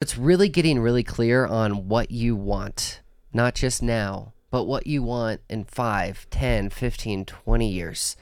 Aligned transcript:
It's 0.00 0.16
really 0.16 0.48
getting 0.48 0.78
really 0.78 1.02
clear 1.02 1.44
on 1.44 1.88
what 1.88 2.12
you 2.12 2.36
want, 2.36 3.00
not 3.32 3.56
just 3.56 3.82
now, 3.82 4.32
but 4.48 4.62
what 4.62 4.86
you 4.86 5.02
want 5.02 5.40
in 5.50 5.64
5, 5.64 6.30
10, 6.30 6.70
15, 6.70 7.24
20 7.24 7.68
years. 7.68 8.16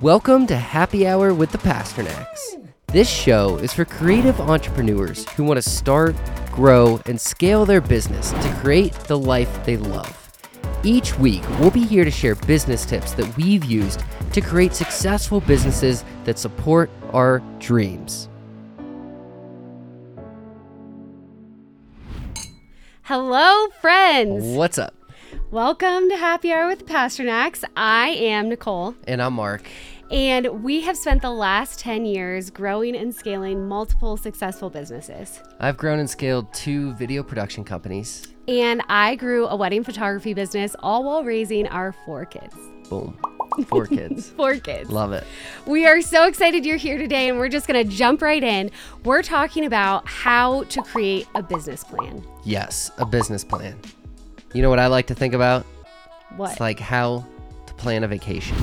Welcome 0.00 0.46
to 0.46 0.56
Happy 0.56 1.08
Hour 1.08 1.34
with 1.34 1.50
the 1.50 1.58
Pasternacks. 1.58 2.64
This 2.86 3.10
show 3.10 3.56
is 3.56 3.72
for 3.72 3.84
creative 3.84 4.40
entrepreneurs 4.40 5.28
who 5.30 5.42
want 5.42 5.60
to 5.60 5.68
start, 5.68 6.14
grow, 6.52 7.00
and 7.06 7.20
scale 7.20 7.66
their 7.66 7.80
business 7.80 8.30
to 8.30 8.58
create 8.60 8.92
the 8.92 9.18
life 9.18 9.64
they 9.64 9.78
love. 9.78 10.16
Each 10.84 11.18
week, 11.18 11.42
we'll 11.58 11.72
be 11.72 11.84
here 11.84 12.04
to 12.04 12.10
share 12.12 12.36
business 12.36 12.86
tips 12.86 13.14
that 13.14 13.36
we've 13.36 13.64
used 13.64 14.04
to 14.32 14.40
create 14.40 14.74
successful 14.74 15.40
businesses 15.40 16.04
that 16.22 16.38
support 16.38 16.88
our 17.12 17.40
dreams. 17.58 18.29
Hello, 23.10 23.66
friends. 23.80 24.44
What's 24.56 24.78
up? 24.78 24.94
Welcome 25.50 26.08
to 26.10 26.16
Happy 26.16 26.52
Hour 26.52 26.68
with 26.68 26.86
Pasternacks. 26.86 27.64
I 27.76 28.10
am 28.10 28.48
Nicole, 28.48 28.94
And 29.08 29.20
I'm 29.20 29.32
Mark. 29.32 29.62
and 30.12 30.62
we 30.62 30.82
have 30.82 30.96
spent 30.96 31.20
the 31.20 31.32
last 31.32 31.80
10 31.80 32.06
years 32.06 32.50
growing 32.50 32.94
and 32.94 33.12
scaling 33.12 33.66
multiple 33.66 34.16
successful 34.16 34.70
businesses. 34.70 35.40
I've 35.58 35.76
grown 35.76 35.98
and 35.98 36.08
scaled 36.08 36.54
two 36.54 36.92
video 36.92 37.24
production 37.24 37.64
companies. 37.64 38.28
And 38.46 38.80
I 38.88 39.16
grew 39.16 39.48
a 39.48 39.56
wedding 39.56 39.82
photography 39.82 40.32
business 40.32 40.76
all 40.78 41.02
while 41.02 41.24
raising 41.24 41.66
our 41.66 41.90
four 41.90 42.26
kids. 42.26 42.54
Boom. 42.90 43.16
Four 43.68 43.86
kids. 43.86 44.30
Four 44.36 44.56
kids. 44.56 44.90
Love 44.90 45.12
it. 45.12 45.24
We 45.64 45.86
are 45.86 46.02
so 46.02 46.26
excited 46.26 46.66
you're 46.66 46.76
here 46.76 46.98
today, 46.98 47.28
and 47.28 47.38
we're 47.38 47.48
just 47.48 47.68
going 47.68 47.82
to 47.82 47.88
jump 47.88 48.20
right 48.20 48.42
in. 48.42 48.70
We're 49.04 49.22
talking 49.22 49.64
about 49.64 50.06
how 50.08 50.64
to 50.64 50.82
create 50.82 51.28
a 51.36 51.42
business 51.42 51.84
plan. 51.84 52.24
Yes, 52.44 52.90
a 52.98 53.06
business 53.06 53.44
plan. 53.44 53.78
You 54.54 54.62
know 54.62 54.70
what 54.70 54.80
I 54.80 54.88
like 54.88 55.06
to 55.06 55.14
think 55.14 55.34
about? 55.34 55.64
What? 56.36 56.50
It's 56.50 56.60
like 56.60 56.80
how 56.80 57.24
to 57.66 57.74
plan 57.74 58.02
a 58.02 58.08
vacation. 58.08 58.56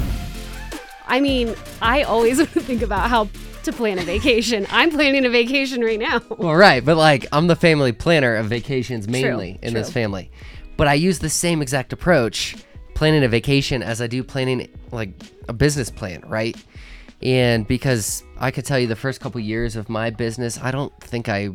I 1.08 1.22
mean, 1.22 1.56
I 1.82 2.04
always 2.04 2.46
think 2.50 2.82
about 2.82 3.10
how 3.10 3.30
to 3.64 3.72
plan 3.72 4.00
a 4.00 4.04
vacation. 4.04 4.68
I'm 4.70 4.92
planning 4.92 5.26
a 5.26 5.30
vacation 5.30 5.82
right 5.82 6.00
now. 6.00 6.22
Well, 6.38 6.56
right, 6.56 6.84
but 6.84 6.98
like 6.98 7.26
I'm 7.32 7.48
the 7.48 7.56
family 7.56 7.94
planner 7.94 8.36
of 8.36 8.48
vacations 8.48 9.08
mainly 9.08 9.58
in 9.62 9.74
this 9.74 9.88
true. 9.88 9.94
family. 9.94 10.32
But 10.76 10.88
I 10.88 10.94
use 10.94 11.20
the 11.20 11.30
same 11.30 11.62
exact 11.62 11.92
approach 11.94 12.56
planning 12.98 13.24
a 13.24 13.28
vacation 13.28 13.84
as 13.84 14.02
I 14.02 14.08
do 14.08 14.24
planning 14.24 14.68
like 14.92 15.12
a 15.48 15.54
business 15.54 15.92
plan, 15.92 16.24
right? 16.26 16.58
And 17.22 17.68
because 17.68 18.24
I 18.40 18.50
could 18.50 18.66
tell 18.66 18.80
you 18.80 18.88
the 18.88 18.96
first 18.96 19.22
couple 19.22 19.40
years 19.40 19.76
of 19.76 19.88
my 19.88 20.10
business, 20.10 20.60
I 20.60 20.72
don't 20.72 20.92
think 21.00 21.30
I 21.30 21.52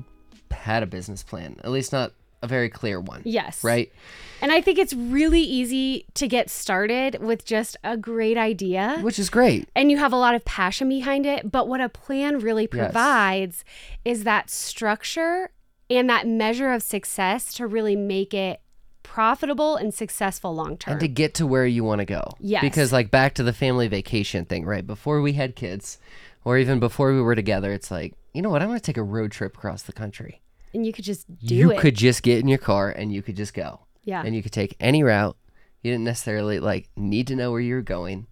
had 0.53 0.85
a 0.85 0.87
business 0.87 1.25
plan, 1.25 1.57
at 1.65 1.73
least 1.73 1.93
not 1.93 2.13
a 2.43 2.47
very 2.47 2.69
clear 2.69 3.01
one. 3.01 3.23
Yes. 3.25 3.65
Right? 3.65 3.93
And 4.41 4.53
I 4.53 4.61
think 4.61 4.79
it's 4.79 4.95
really 4.95 5.41
easy 5.41 6.07
to 6.15 6.29
get 6.29 6.49
started 6.49 7.21
with 7.21 7.45
just 7.45 7.77
a 7.83 7.97
great 7.97 8.37
idea. 8.39 8.99
Which 9.03 9.19
is 9.19 9.29
great. 9.29 9.69
And 9.75 9.91
you 9.91 9.99
have 9.99 10.13
a 10.13 10.17
lot 10.17 10.37
of 10.37 10.45
passion 10.45 10.89
behind 10.89 11.27
it. 11.27 11.51
But 11.51 11.67
what 11.67 11.81
a 11.81 11.89
plan 11.89 12.39
really 12.39 12.69
provides 12.69 13.65
is 14.05 14.23
that 14.23 14.49
structure 14.49 15.51
and 15.91 16.09
that 16.09 16.27
measure 16.27 16.73
of 16.73 16.85
success 16.85 17.53
to 17.55 17.67
really 17.67 17.97
make 17.97 18.33
it 18.33 18.62
profitable 19.03 19.77
and 19.77 19.93
successful 19.93 20.55
long 20.55 20.77
term. 20.77 20.93
and 20.93 21.01
to 21.01 21.09
get 21.09 21.35
to 21.35 21.47
where 21.47 21.67
you 21.67 21.85
want 21.85 21.99
to 22.01 22.05
go. 22.05 22.23
Yes. 22.41 22.63
Because 22.63 22.93
like 22.93 23.11
back 23.11 23.35
to 23.35 23.43
the 23.43 23.53
family 23.53 23.89
vacation 23.89 24.45
thing, 24.45 24.65
right? 24.65 24.87
Before 24.87 25.21
we 25.21 25.35
had 25.35 25.57
kids, 25.57 25.99
or 26.45 26.59
even 26.59 26.81
before 26.81 27.13
we 27.13 27.21
were 27.21 27.35
together, 27.35 27.73
it's 27.73 27.91
like, 27.91 28.15
you 28.33 28.43
know 28.43 28.51
what? 28.51 28.63
I'm 28.63 28.69
going 28.69 28.79
to 28.81 28.85
take 28.85 28.97
a 28.97 29.03
road 29.03 29.31
trip 29.33 29.57
across 29.57 29.83
the 29.83 29.93
country. 29.93 30.41
And 30.75 30.87
you 30.87 30.93
could 30.93 31.05
just 31.05 31.27
do 31.45 31.55
you 31.55 31.71
it. 31.71 31.75
You 31.75 31.81
could 31.81 31.97
just 31.97 32.23
get 32.23 32.39
in 32.41 32.49
your 32.49 32.59
car 32.59 32.91
and 32.91 33.13
you 33.13 33.23
could 33.23 33.37
just 33.37 33.55
go. 33.55 33.81
yeah. 34.05 34.23
And 34.25 34.35
you 34.35 34.43
could 34.43 34.53
take 34.53 34.75
any 34.81 35.03
route. 35.03 35.37
You 35.83 35.91
didn't 35.93 36.05
necessarily 36.05 36.59
like 36.61 36.89
need 36.97 37.27
to 37.27 37.37
know 37.37 37.51
where 37.51 37.61
you 37.61 37.75
were 37.75 37.83
going. 37.83 38.27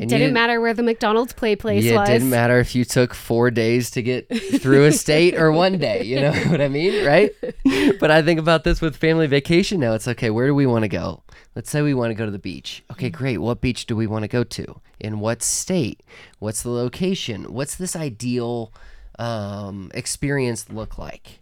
And 0.00 0.08
didn't 0.08 0.32
matter 0.32 0.60
where 0.60 0.74
the 0.74 0.82
McDonald's 0.82 1.32
play 1.32 1.56
place 1.56 1.82
Yeah, 1.82 1.96
was. 1.96 2.08
It 2.08 2.12
didn't 2.12 2.30
matter 2.30 2.60
if 2.60 2.74
you 2.74 2.84
took 2.84 3.14
four 3.14 3.50
days 3.50 3.90
to 3.92 4.02
get 4.02 4.28
through 4.60 4.84
a 4.84 4.92
state 4.92 5.34
or 5.34 5.50
one 5.50 5.78
day. 5.78 6.04
You 6.04 6.20
know 6.20 6.32
what 6.50 6.60
I 6.60 6.68
mean? 6.68 7.04
Right? 7.04 7.32
But 8.00 8.10
I 8.10 8.22
think 8.22 8.38
about 8.38 8.64
this 8.64 8.80
with 8.80 8.96
family 8.96 9.26
vacation 9.26 9.80
now. 9.80 9.92
It's 9.94 10.06
okay, 10.08 10.30
where 10.30 10.46
do 10.46 10.54
we 10.54 10.66
want 10.66 10.84
to 10.84 10.88
go? 10.88 11.22
Let's 11.56 11.68
say 11.70 11.82
we 11.82 11.94
want 11.94 12.10
to 12.10 12.14
go 12.14 12.24
to 12.24 12.30
the 12.30 12.38
beach. 12.38 12.84
Okay, 12.92 13.10
great. 13.10 13.38
What 13.38 13.60
beach 13.60 13.86
do 13.86 13.96
we 13.96 14.06
want 14.06 14.22
to 14.22 14.28
go 14.28 14.44
to? 14.44 14.80
In 15.00 15.18
what 15.18 15.42
state? 15.42 16.02
What's 16.38 16.62
the 16.62 16.70
location? 16.70 17.52
What's 17.52 17.74
this 17.74 17.96
ideal 17.96 18.72
um, 19.18 19.90
experience 19.94 20.70
look 20.70 20.96
like? 20.98 21.40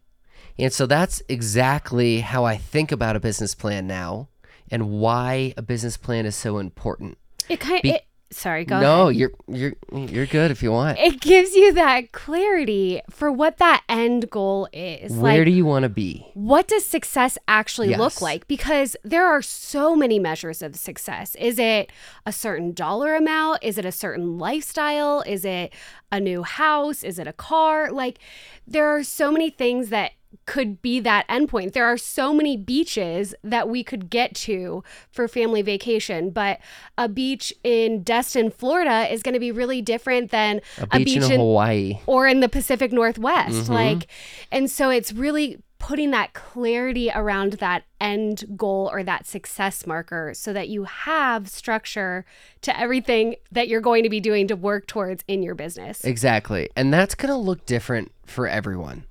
And 0.58 0.72
so 0.72 0.86
that's 0.86 1.22
exactly 1.28 2.20
how 2.20 2.44
I 2.44 2.56
think 2.56 2.90
about 2.90 3.16
a 3.16 3.20
business 3.20 3.54
plan 3.54 3.86
now 3.86 4.28
and 4.70 4.90
why 4.90 5.52
a 5.56 5.62
business 5.62 5.96
plan 5.96 6.24
is 6.26 6.34
so 6.34 6.58
important. 6.58 7.18
It 7.48 7.60
kind 7.60 7.82
Be- 7.82 7.90
it, 7.90 8.04
sorry, 8.30 8.64
go 8.64 8.80
no, 8.80 9.02
ahead. 9.08 9.16
you're 9.16 9.30
you're 9.48 9.72
you're 9.92 10.26
good 10.26 10.50
if 10.50 10.62
you 10.62 10.72
want. 10.72 10.98
It 10.98 11.20
gives 11.20 11.54
you 11.54 11.72
that 11.74 12.12
clarity 12.12 13.00
for 13.10 13.30
what 13.30 13.58
that 13.58 13.82
end 13.88 14.30
goal 14.30 14.68
is. 14.72 15.12
Where 15.12 15.38
like 15.38 15.44
do 15.44 15.50
you 15.50 15.64
want 15.64 15.84
to 15.84 15.88
be? 15.88 16.26
what 16.34 16.68
does 16.68 16.84
success 16.84 17.38
actually 17.48 17.90
Yes. 17.90 17.98
look 17.98 18.20
like? 18.20 18.46
Because 18.48 18.96
there 19.04 19.26
are 19.26 19.42
so 19.42 19.94
many 19.94 20.18
measures 20.18 20.62
of 20.62 20.76
success. 20.76 21.34
Is 21.36 21.58
it 21.58 21.90
a 22.24 22.32
certain 22.32 22.72
dollar 22.72 23.14
amount? 23.14 23.62
Is 23.62 23.78
it 23.78 23.84
a 23.84 23.92
certain 23.92 24.38
lifestyle? 24.38 25.22
Is 25.26 25.44
it 25.44 25.72
a 26.16 26.20
new 26.20 26.42
house? 26.42 27.04
Is 27.04 27.18
it 27.18 27.26
a 27.28 27.32
car? 27.32 27.90
Like 27.92 28.18
there 28.66 28.88
are 28.88 29.04
so 29.04 29.30
many 29.30 29.50
things 29.50 29.90
that 29.90 30.12
could 30.44 30.82
be 30.82 31.00
that 31.00 31.26
endpoint. 31.28 31.72
There 31.72 31.86
are 31.86 31.96
so 31.96 32.32
many 32.32 32.56
beaches 32.56 33.34
that 33.42 33.68
we 33.68 33.82
could 33.82 34.10
get 34.10 34.34
to 34.34 34.84
for 35.10 35.28
family 35.28 35.62
vacation, 35.62 36.30
but 36.30 36.60
a 36.98 37.08
beach 37.08 37.52
in 37.64 38.02
Destin, 38.02 38.50
Florida 38.50 39.12
is 39.12 39.22
going 39.22 39.32
to 39.34 39.40
be 39.40 39.50
really 39.50 39.80
different 39.82 40.30
than 40.30 40.60
A 40.90 40.98
beach, 40.98 41.16
in 41.16 41.40
Hawaii. 41.40 41.98
or 42.06 42.26
in 42.26 42.40
the 42.40 42.48
Pacific 42.48 42.92
Northwest. 42.92 43.64
Mm-hmm. 43.64 43.72
Like, 43.72 44.06
and 44.52 44.70
so 44.70 44.90
it's 44.90 45.12
really 45.12 45.58
putting 45.78 46.10
that 46.10 46.32
clarity 46.32 47.10
around 47.14 47.54
that 47.54 47.84
end 48.00 48.44
goal 48.56 48.88
or 48.92 49.02
that 49.02 49.26
success 49.26 49.86
marker 49.86 50.32
so 50.34 50.52
that 50.52 50.68
you 50.68 50.84
have 50.84 51.48
structure 51.48 52.24
to 52.62 52.78
everything 52.78 53.36
that 53.52 53.68
you're 53.68 53.80
going 53.80 54.02
to 54.02 54.08
be 54.08 54.20
doing 54.20 54.48
to 54.48 54.56
work 54.56 54.86
towards 54.86 55.22
in 55.28 55.42
your 55.42 55.54
business. 55.54 56.04
Exactly. 56.04 56.68
And 56.74 56.92
that's 56.92 57.14
going 57.14 57.30
to 57.30 57.36
look 57.36 57.66
different 57.66 58.10
for 58.24 58.48
everyone, 58.48 59.04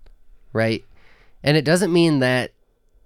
right? 0.53 0.83
And 1.43 1.55
it 1.55 1.65
doesn't 1.65 1.93
mean 1.93 2.19
that 2.19 2.51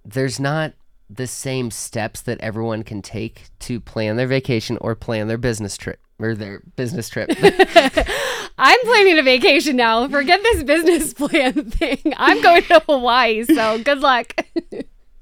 there's 0.04 0.40
not 0.40 0.72
the 1.08 1.26
same 1.26 1.70
steps 1.70 2.22
that 2.22 2.40
everyone 2.40 2.82
can 2.82 3.02
take 3.02 3.48
to 3.58 3.80
plan 3.80 4.16
their 4.16 4.26
vacation 4.26 4.78
or 4.80 4.94
plan 4.94 5.28
their 5.28 5.38
business 5.38 5.76
trip 5.76 6.00
or 6.22 6.34
their 6.34 6.62
business 6.76 7.08
trip. 7.08 7.30
I'm 8.62 8.80
planning 8.82 9.18
a 9.18 9.22
vacation 9.22 9.76
now. 9.76 10.06
Forget 10.06 10.42
this 10.42 10.62
business 10.62 11.14
plan 11.14 11.70
thing. 11.70 12.12
I'm 12.16 12.42
going 12.42 12.62
to 12.64 12.82
Hawaii, 12.86 13.44
so 13.44 13.82
good 13.82 14.00
luck. 14.00 14.34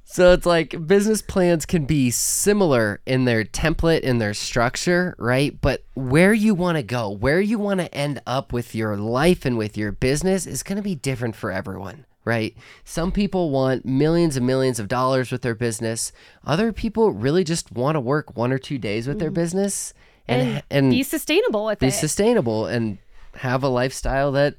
So 0.03 0.32
it's 0.32 0.47
like 0.47 0.87
business 0.88 1.22
plans 1.22 1.64
can 1.64 1.84
be 1.84 2.10
similar 2.10 3.00
in 3.06 3.26
their 3.26 3.44
template, 3.44 4.00
in 4.00 4.19
their 4.19 4.34
structure, 4.34 5.14
right? 5.19 5.58
But 5.60 5.84
where 5.94 6.32
you 6.32 6.54
want 6.54 6.78
to 6.78 6.82
go, 6.82 7.10
where 7.10 7.41
you 7.41 7.60
want 7.60 7.78
to 7.78 7.94
end 7.94 8.20
up 8.26 8.53
with 8.53 8.75
your 8.75 8.97
life 8.97 9.44
and 9.44 9.56
with 9.56 9.76
your 9.76 9.92
business 9.92 10.44
is 10.44 10.64
going 10.64 10.76
to 10.76 10.82
be 10.82 10.97
different 10.97 11.37
for 11.37 11.53
everyone, 11.53 12.06
right? 12.25 12.56
Some 12.84 13.12
people 13.12 13.50
want 13.50 13.84
millions 13.84 14.37
and 14.37 14.47
millions 14.47 14.81
of 14.81 14.88
dollars 14.88 15.31
with 15.31 15.42
their 15.42 15.54
business. 15.54 16.10
Other 16.44 16.72
people 16.72 17.12
really 17.12 17.44
just 17.44 17.70
want 17.70 17.94
to 17.94 18.00
work 18.00 18.37
one 18.37 18.50
or 18.50 18.58
two 18.58 18.78
days 18.78 19.06
with 19.06 19.20
their 19.20 19.28
mm-hmm. 19.28 19.34
business 19.34 19.94
and 20.28 20.62
and, 20.70 20.90
be 20.90 21.02
sustainable 21.02 21.64
with 21.66 21.78
be 21.78 21.88
it. 21.88 21.92
sustainable 21.92 22.66
and 22.66 22.98
have 23.36 23.62
a 23.62 23.68
lifestyle 23.68 24.32
that 24.32 24.54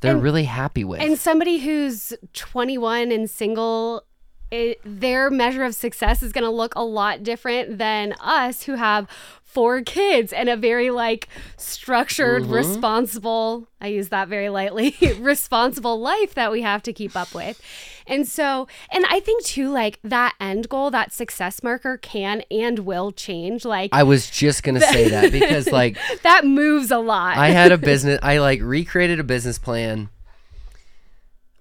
they're 0.00 0.12
And- 0.14 0.22
really 0.22 0.44
happy 0.44 0.84
with. 0.84 1.00
And 1.00 1.18
somebody 1.18 1.58
who's 1.58 2.12
21 2.32 3.12
and 3.12 3.28
single, 3.28 4.04
it, 4.50 4.80
their 4.84 5.30
measure 5.30 5.64
of 5.64 5.74
success 5.74 6.22
is 6.22 6.32
going 6.32 6.44
to 6.44 6.50
look 6.50 6.74
a 6.74 6.82
lot 6.82 7.22
different 7.22 7.78
than 7.78 8.14
us 8.20 8.62
who 8.64 8.74
have 8.74 9.06
four 9.52 9.82
kids 9.82 10.32
and 10.32 10.48
a 10.48 10.56
very 10.56 10.90
like 10.90 11.28
structured, 11.56 12.42
Mm-hmm. 12.44 12.52
responsible, 12.52 13.66
I 13.80 13.88
use 13.88 14.08
that 14.10 14.28
very 14.28 14.48
lightly, 14.48 14.94
responsible 15.18 16.00
life 16.00 16.34
that 16.34 16.52
we 16.52 16.62
have 16.62 16.82
to 16.84 16.92
keep 16.92 17.16
up 17.16 17.34
with. 17.34 17.60
And 18.06 18.26
so, 18.26 18.66
and 18.92 19.04
I 19.08 19.20
think 19.20 19.44
too, 19.44 19.70
like 19.70 19.98
that 20.04 20.34
end 20.40 20.68
goal, 20.68 20.90
that 20.92 21.12
success 21.12 21.62
marker 21.62 21.96
can 21.96 22.42
and 22.50 22.80
will 22.80 23.10
change. 23.12 23.64
Like 23.64 23.90
I 23.92 24.02
was 24.04 24.30
just 24.30 24.62
going 24.62 24.76
to 24.76 24.80
say 24.80 25.08
that 25.10 25.32
because 25.38 25.70
like 25.72 25.96
that 26.22 26.44
moves 26.44 26.90
a 26.90 26.98
lot. 26.98 27.36
I 27.36 27.48
had 27.50 27.72
a 27.72 27.78
business. 27.90 28.18
I 28.22 28.38
like 28.38 28.60
recreated 28.62 29.18
a 29.20 29.24
business 29.24 29.58
plan. 29.58 30.08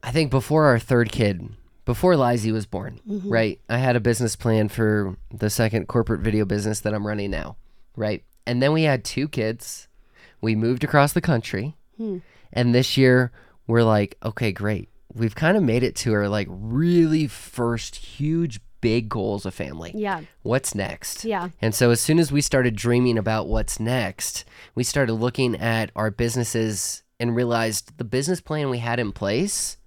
I 0.03 0.11
think 0.11 0.31
before 0.31 0.65
our 0.65 0.79
third 0.79 1.11
kid, 1.11 1.49
before 1.85 2.15
Lizzie 2.15 2.51
was 2.51 2.65
born, 2.65 2.99
right? 3.05 3.59
I 3.67 3.77
had 3.79 3.95
a 3.95 3.99
business 3.99 4.35
plan 4.35 4.69
for 4.69 5.17
the 5.33 5.49
second 5.49 5.87
corporate 5.87 6.21
video 6.21 6.45
business 6.45 6.79
that 6.81 6.93
I'm 6.93 7.05
running 7.05 7.31
now, 7.31 7.57
right? 7.95 8.23
And 8.45 8.61
then 8.61 8.73
we 8.73 8.83
had 8.83 9.03
two 9.03 9.27
kids. 9.27 9.87
We 10.41 10.55
moved 10.55 10.83
across 10.83 11.13
the 11.13 11.21
country, 11.21 11.75
and 12.53 12.73
this 12.73 12.95
year 12.97 13.31
we're 13.67 13.83
like, 13.83 14.17
okay, 14.23 14.51
great. 14.51 14.89
we've 15.13 15.35
kind 15.35 15.57
of 15.57 15.63
made 15.63 15.83
it 15.83 15.95
to 15.97 16.13
our 16.13 16.29
like 16.29 16.47
really 16.49 17.27
first 17.27 17.95
huge 17.95 18.59
big 18.79 19.09
goal 19.09 19.35
as 19.35 19.45
a 19.45 19.51
family. 19.51 19.91
Yeah. 19.93 20.21
What's 20.43 20.73
next? 20.73 21.25
Yeah. 21.25 21.49
And 21.61 21.75
so 21.75 21.89
as 21.91 21.99
soon 21.99 22.17
as 22.19 22.31
we 22.31 22.39
started 22.41 22.75
dreaming 22.75 23.17
about 23.17 23.47
what's 23.47 23.79
next, 23.79 24.45
we 24.75 24.83
started 24.85 25.13
looking 25.15 25.55
at 25.55 25.91
our 25.95 26.09
businesses 26.11 27.03
and 27.19 27.35
realized 27.35 27.97
the 27.97 28.03
business 28.05 28.39
plan 28.39 28.69
we 28.69 28.77
had 28.77 28.99
in 28.99 29.11
place 29.11 29.77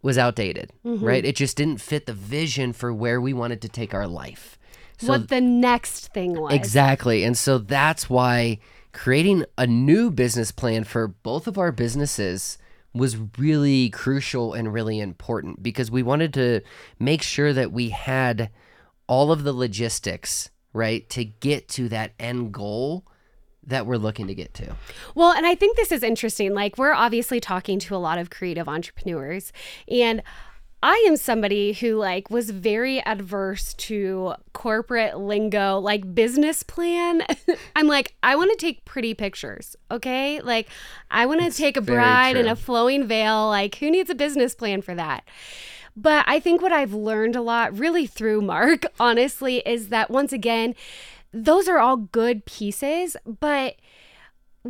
was 0.00 0.16
outdated, 0.16 0.72
Mm-hmm. 0.84 1.04
right? 1.04 1.24
It 1.24 1.36
just 1.36 1.56
didn't 1.56 1.80
fit 1.80 2.06
the 2.06 2.14
vision 2.14 2.72
for 2.72 2.92
where 2.94 3.20
we 3.20 3.32
wanted 3.34 3.60
to 3.62 3.68
take 3.68 3.92
our 3.92 4.06
life. 4.06 4.57
So 4.98 5.08
what 5.08 5.28
the 5.28 5.40
next 5.40 6.12
thing 6.12 6.40
was. 6.40 6.52
Exactly. 6.52 7.24
And 7.24 7.36
so 7.36 7.58
that's 7.58 8.10
why 8.10 8.58
creating 8.92 9.44
a 9.56 9.66
new 9.66 10.10
business 10.10 10.50
plan 10.50 10.84
for 10.84 11.08
both 11.08 11.46
of 11.46 11.56
our 11.58 11.70
businesses 11.72 12.58
was 12.92 13.16
really 13.38 13.90
crucial 13.90 14.54
and 14.54 14.72
really 14.72 14.98
important 14.98 15.62
because 15.62 15.90
we 15.90 16.02
wanted 16.02 16.34
to 16.34 16.60
make 16.98 17.22
sure 17.22 17.52
that 17.52 17.70
we 17.70 17.90
had 17.90 18.50
all 19.06 19.30
of 19.30 19.44
the 19.44 19.52
logistics, 19.52 20.50
right, 20.72 21.08
to 21.10 21.24
get 21.24 21.68
to 21.68 21.88
that 21.88 22.12
end 22.18 22.52
goal 22.52 23.06
that 23.64 23.86
we're 23.86 23.98
looking 23.98 24.26
to 24.26 24.34
get 24.34 24.54
to. 24.54 24.74
Well, 25.14 25.32
and 25.32 25.46
I 25.46 25.54
think 25.54 25.76
this 25.76 25.92
is 25.92 26.02
interesting. 26.02 26.54
Like, 26.54 26.78
we're 26.78 26.94
obviously 26.94 27.38
talking 27.38 27.78
to 27.80 27.94
a 27.94 27.98
lot 27.98 28.18
of 28.18 28.30
creative 28.30 28.68
entrepreneurs, 28.68 29.52
and 29.88 30.22
I 30.82 31.04
am 31.08 31.16
somebody 31.16 31.72
who 31.72 31.96
like 31.96 32.30
was 32.30 32.50
very 32.50 33.00
adverse 33.04 33.74
to 33.74 34.34
corporate 34.52 35.18
lingo, 35.18 35.78
like 35.78 36.14
business 36.14 36.62
plan. 36.62 37.22
I'm 37.76 37.88
like, 37.88 38.14
I 38.22 38.36
want 38.36 38.52
to 38.52 38.56
take 38.56 38.84
pretty 38.84 39.12
pictures, 39.14 39.74
okay? 39.90 40.40
Like, 40.40 40.68
I 41.10 41.26
want 41.26 41.40
to 41.40 41.50
take 41.50 41.76
a 41.76 41.80
bride 41.80 42.36
in 42.36 42.46
a 42.46 42.54
flowing 42.54 43.08
veil. 43.08 43.48
Like, 43.48 43.76
who 43.76 43.90
needs 43.90 44.08
a 44.08 44.14
business 44.14 44.54
plan 44.54 44.82
for 44.82 44.94
that? 44.94 45.24
But 45.96 46.24
I 46.28 46.38
think 46.38 46.62
what 46.62 46.70
I've 46.70 46.94
learned 46.94 47.34
a 47.34 47.42
lot, 47.42 47.76
really 47.76 48.06
through 48.06 48.42
Mark, 48.42 48.86
honestly, 49.00 49.58
is 49.66 49.88
that 49.88 50.10
once 50.10 50.32
again, 50.32 50.76
those 51.32 51.66
are 51.68 51.78
all 51.78 51.96
good 51.96 52.46
pieces, 52.46 53.16
but 53.26 53.74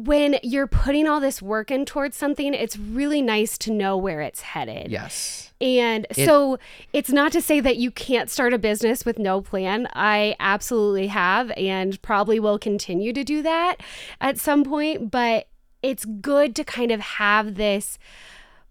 when 0.04 0.38
you're 0.42 0.66
putting 0.66 1.06
all 1.06 1.20
this 1.20 1.42
work 1.42 1.70
in 1.70 1.84
towards 1.84 2.16
something, 2.16 2.54
it's 2.54 2.78
really 2.78 3.20
nice 3.20 3.58
to 3.58 3.72
know 3.72 3.96
where 3.96 4.20
it's 4.20 4.40
headed. 4.40 4.90
Yes. 4.90 5.52
And 5.60 6.06
so 6.12 6.58
it's 6.92 7.10
not 7.10 7.32
to 7.32 7.42
say 7.42 7.58
that 7.58 7.78
you 7.78 7.90
can't 7.90 8.30
start 8.30 8.52
a 8.52 8.58
business 8.58 9.04
with 9.04 9.18
no 9.18 9.40
plan. 9.40 9.88
I 9.92 10.36
absolutely 10.38 11.08
have 11.08 11.50
and 11.56 12.00
probably 12.00 12.38
will 12.38 12.60
continue 12.60 13.12
to 13.12 13.24
do 13.24 13.42
that 13.42 13.76
at 14.20 14.38
some 14.38 14.62
point, 14.62 15.10
but 15.10 15.48
it's 15.82 16.04
good 16.04 16.54
to 16.56 16.64
kind 16.64 16.92
of 16.92 17.00
have 17.00 17.56
this 17.56 17.98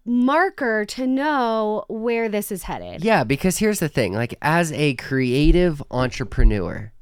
marker 0.06 0.86
to 0.86 1.06
know 1.06 1.84
where 1.90 2.30
this 2.30 2.54
is 2.54 2.64
headed. 2.64 3.04
Yeah, 3.04 3.26
because 3.26 3.58
here's 3.58 3.80
the 3.80 3.90
thing 3.90 4.14
like, 4.14 4.38
as 4.42 4.72
a 4.72 4.94
creative 4.96 5.84
entrepreneur, 5.92 6.94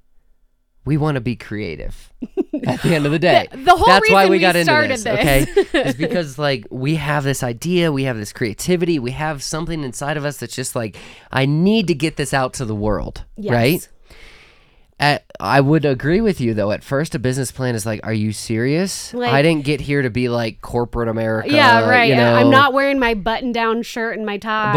we 0.85 0.97
want 0.97 1.15
to 1.15 1.21
be 1.21 1.35
creative 1.35 2.11
at 2.63 2.81
the 2.81 2.93
end 2.95 3.05
of 3.05 3.11
the 3.11 3.19
day. 3.31 3.47
The- 3.51 3.57
the 3.57 3.75
whole 3.75 3.87
That's 3.87 4.09
why 4.11 4.25
we 4.25 4.31
we 4.31 4.39
got 4.39 4.55
into 4.55 4.71
this, 4.87 5.03
this. 5.03 5.19
okay? 5.19 5.45
is 5.89 5.95
because 5.95 6.37
like 6.37 6.65
we 6.69 6.95
have 6.95 7.23
this 7.23 7.41
idea, 7.43 7.91
we 7.91 8.03
have 8.03 8.17
this 8.17 8.31
creativity, 8.31 8.99
we 8.99 9.11
have 9.11 9.41
something 9.43 9.83
inside 9.83 10.15
of 10.17 10.25
us 10.25 10.37
that's 10.37 10.55
just 10.55 10.75
like 10.75 10.95
I 11.31 11.45
need 11.45 11.87
to 11.87 11.93
get 11.95 12.15
this 12.17 12.33
out 12.33 12.53
to 12.55 12.65
the 12.65 12.75
world, 12.75 13.25
Yes. 13.35 13.53
right? 13.53 13.89
At, 14.97 15.25
I 15.41 15.59
would 15.59 15.83
agree 15.83 16.21
with 16.21 16.39
you 16.39 16.53
though. 16.53 16.71
At 16.71 16.81
first, 16.81 17.15
a 17.15 17.19
business 17.19 17.51
plan 17.51 17.75
is 17.75 17.85
like, 17.85 17.99
"Are 18.05 18.13
you 18.13 18.31
serious? 18.31 19.13
Like- 19.13 19.33
I 19.33 19.41
didn't 19.41 19.65
get 19.65 19.81
here 19.81 20.01
to 20.01 20.09
be 20.09 20.29
like 20.29 20.61
corporate 20.61 21.09
America." 21.09 21.49
Yeah, 21.51 21.85
right. 21.89 22.05
You 22.07 22.15
know? 22.15 22.33
I'm 22.35 22.49
not 22.49 22.71
wearing 22.71 22.97
my 22.97 23.13
button 23.13 23.51
down 23.51 23.81
shirt 23.81 24.15
and 24.15 24.25
my 24.25 24.37
tie. 24.37 24.71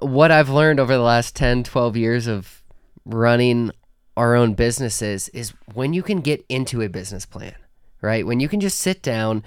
But 0.00 0.08
what 0.08 0.30
I've 0.30 0.48
learned 0.48 0.80
over 0.80 0.94
the 0.94 1.02
last 1.02 1.36
10, 1.36 1.64
12 1.64 1.98
years 1.98 2.26
of 2.28 2.62
running 3.04 3.70
our 4.18 4.34
own 4.34 4.54
businesses 4.54 5.28
is 5.30 5.54
when 5.74 5.94
you 5.94 6.02
can 6.02 6.20
get 6.20 6.44
into 6.48 6.82
a 6.82 6.88
business 6.88 7.24
plan, 7.24 7.54
right? 8.02 8.26
When 8.26 8.40
you 8.40 8.48
can 8.48 8.58
just 8.60 8.78
sit 8.80 9.00
down, 9.00 9.44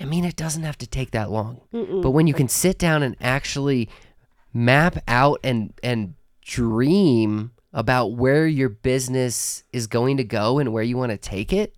I 0.00 0.06
mean, 0.06 0.24
it 0.24 0.34
doesn't 0.34 0.62
have 0.62 0.78
to 0.78 0.86
take 0.86 1.10
that 1.12 1.30
long. 1.30 1.60
But 2.02 2.10
when 2.10 2.26
you 2.26 2.34
can 2.34 2.48
sit 2.48 2.78
down 2.78 3.02
and 3.02 3.16
actually 3.20 3.88
map 4.52 4.96
out 5.06 5.40
and 5.44 5.74
and 5.82 6.14
dream 6.40 7.52
about 7.72 8.12
where 8.14 8.46
your 8.46 8.70
business 8.70 9.62
is 9.72 9.86
going 9.86 10.16
to 10.16 10.24
go 10.24 10.58
and 10.58 10.72
where 10.72 10.82
you 10.82 10.96
want 10.96 11.12
to 11.12 11.18
take 11.18 11.52
it, 11.52 11.76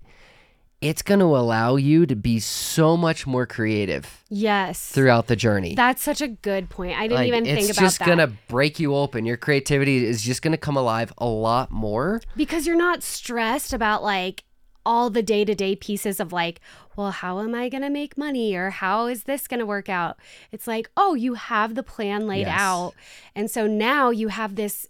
it's 0.81 1.03
going 1.03 1.21
to 1.21 1.27
allow 1.27 1.77
you 1.77 2.05
to 2.07 2.15
be 2.15 2.39
so 2.39 2.97
much 2.97 3.27
more 3.27 3.47
creative 3.47 4.23
yes. 4.29 4.91
throughout 4.91 5.27
the 5.27 5.37
journey. 5.37 5.75
That's 5.75 6.03
such 6.03 6.21
a 6.21 6.29
good 6.29 6.69
point. 6.69 6.99
I 6.99 7.03
didn't 7.09 7.17
Like, 7.17 7.29
even 7.29 7.45
think 7.45 7.57
about 7.57 7.63
that. 7.67 7.71
It's 7.71 7.79
just 7.79 7.99
gonna 8.01 8.27
break 8.49 8.79
you 8.79 8.95
open. 8.95 9.25
Your 9.25 9.37
creativity 9.39 10.05
is 10.05 10.23
just 10.23 10.43
gonna 10.43 10.59
come 10.59 10.77
alive 10.77 11.13
a 11.19 11.27
lot 11.27 11.71
more. 11.71 12.21
because 12.37 12.67
you're 12.67 12.77
not 12.77 13.03
stressed 13.03 13.73
about 13.73 14.03
like 14.03 14.45
all 14.85 15.11
the 15.11 15.23
day-to-day 15.23 15.75
pieces 15.75 16.21
of 16.21 16.33
like 16.33 16.61
well 16.97 17.11
how 17.11 17.41
am 17.41 17.57
i 17.57 17.69
going 17.69 17.83
to 17.83 17.91
make 17.91 18.17
money 18.17 18.55
or 18.55 18.71
how 18.71 19.07
is 19.09 19.25
this 19.25 19.49
going 19.49 19.59
to 19.59 19.67
work 19.67 19.89
out 19.89 20.17
it's 20.53 20.69
like 20.69 20.89
oh 20.97 21.15
you 21.15 21.35
have 21.35 21.75
the 21.75 21.83
plan 21.83 22.29
laid 22.29 22.47
Yes. 22.47 22.57
out 22.61 22.93
and 23.35 23.51
so 23.51 23.67
now 23.67 24.11
you 24.11 24.29
have 24.29 24.55
this 24.55 24.87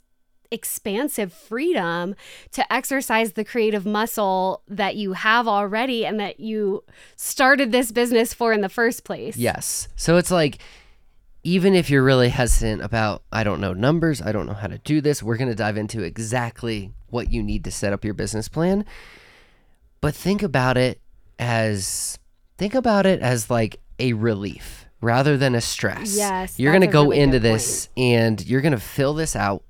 expansive 0.50 1.32
freedom 1.32 2.14
to 2.52 2.72
exercise 2.72 3.32
the 3.32 3.44
creative 3.44 3.86
muscle 3.86 4.62
that 4.68 4.96
you 4.96 5.12
have 5.14 5.46
already 5.46 6.04
and 6.04 6.18
that 6.20 6.40
you 6.40 6.82
started 7.16 7.72
this 7.72 7.92
business 7.92 8.34
for 8.34 8.52
in 8.52 8.60
the 8.60 8.68
first 8.68 9.04
place 9.04 9.36
Yes. 9.36 9.88
So 9.96 10.16
it's 10.16 10.30
like, 10.30 10.58
even 11.44 11.74
if 11.74 11.90
you're 11.90 12.02
really 12.02 12.28
hesitant 12.28 12.82
about, 12.82 13.22
I 13.30 13.44
don't 13.44 13.60
know 13.60 13.72
numbers, 13.72 14.20
I 14.20 14.32
don't 14.32 14.46
know 14.46 14.54
how 14.54 14.66
to 14.66 14.78
do 14.78 15.00
this, 15.00 15.22
we're 15.22 15.36
gonna 15.36 15.54
dive 15.54 15.76
into 15.76 16.02
exactly 16.02 16.92
what 17.08 17.32
you 17.32 17.42
need 17.42 17.64
to 17.64 17.70
set 17.70 17.92
up 17.92 18.04
your 18.04 18.14
business 18.14 18.48
plan. 18.48 18.84
But 20.00 20.14
think 20.14 20.42
about 20.42 20.76
it 20.76 21.00
as, 21.38 22.18
think 22.58 22.74
about 22.74 23.06
it 23.06 23.20
as 23.20 23.48
like 23.48 23.80
a 23.98 24.12
relief 24.12 24.86
rather 25.00 25.36
than 25.36 25.54
a 25.54 25.60
stress. 25.60 26.16
Yes, 26.16 26.58
You're 26.58 26.72
gonna 26.72 26.86
go 26.88 27.04
really 27.04 27.20
into 27.20 27.38
this 27.38 27.88
and 27.96 28.44
you're 28.44 28.60
gonna 28.60 28.80
fill 28.80 29.14
this 29.14 29.36
out 29.36 29.62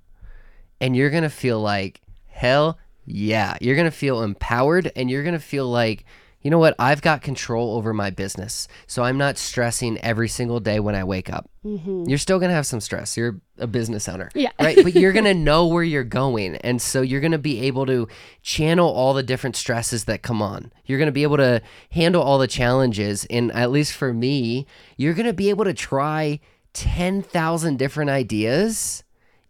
and 0.81 0.97
you're 0.97 1.11
gonna 1.11 1.31
feel 1.31 1.61
like 1.61 2.01
hell 2.27 2.79
yeah. 3.09 3.57
You're 3.61 3.77
gonna 3.77 3.91
feel 3.93 4.23
empowered 4.23 4.91
and 4.97 5.09
you're 5.11 5.23
gonna 5.25 5.39
feel 5.39 5.67
like 5.69 6.05
you 6.43 6.51
know 6.51 6.59
what? 6.61 6.77
I've 6.79 7.03
got 7.03 7.23
control 7.23 7.75
over 7.77 7.93
my 7.93 8.11
business 8.11 8.69
so 8.87 9.03
i'm 9.03 9.19
not 9.19 9.37
stressing 9.37 9.99
every 9.99 10.29
single 10.29 10.61
day 10.61 10.79
when 10.79 10.95
i 10.95 11.03
wake 11.03 11.29
up. 11.33 11.51
Mm-hmm. 11.65 12.05
You're 12.09 12.19
still 12.19 12.39
gonna 12.39 12.53
have 12.53 12.67
some 12.67 12.81
stress. 12.81 13.17
You're 13.17 13.41
a 13.59 13.67
business 13.67 14.09
owner 14.09 14.31
Yeah. 14.35 14.51
right? 14.61 14.77
But 14.81 14.95
you're 14.95 15.13
gonna 15.19 15.35
know 15.35 15.67
where 15.67 15.83
you're 15.83 16.05
going 16.05 16.57
and 16.57 16.81
so 16.81 17.01
you're 17.01 17.21
gonna 17.21 17.39
be 17.39 17.63
able 17.63 17.85
to 17.87 18.07
channel 18.43 18.89
all 18.89 19.13
the 19.15 19.23
different 19.25 19.57
stresses 19.57 20.05
that 20.05 20.23
come 20.23 20.41
on. 20.41 20.73
You're 20.85 20.99
gonna 21.01 21.11
be 21.11 21.25
able 21.25 21.39
to 21.39 21.63
handle 21.91 22.23
all 22.23 22.39
the 22.39 22.47
challenges 22.47 23.25
and 23.29 23.51
at 23.53 23.71
least 23.73 23.93
for 23.95 24.13
me 24.13 24.67
you're 24.97 25.15
gonna 25.15 25.33
be 25.33 25.49
able 25.51 25.65
to 25.65 25.75
try 25.75 26.39
10,000 26.75 27.77
different 27.79 28.11
ideas 28.11 29.03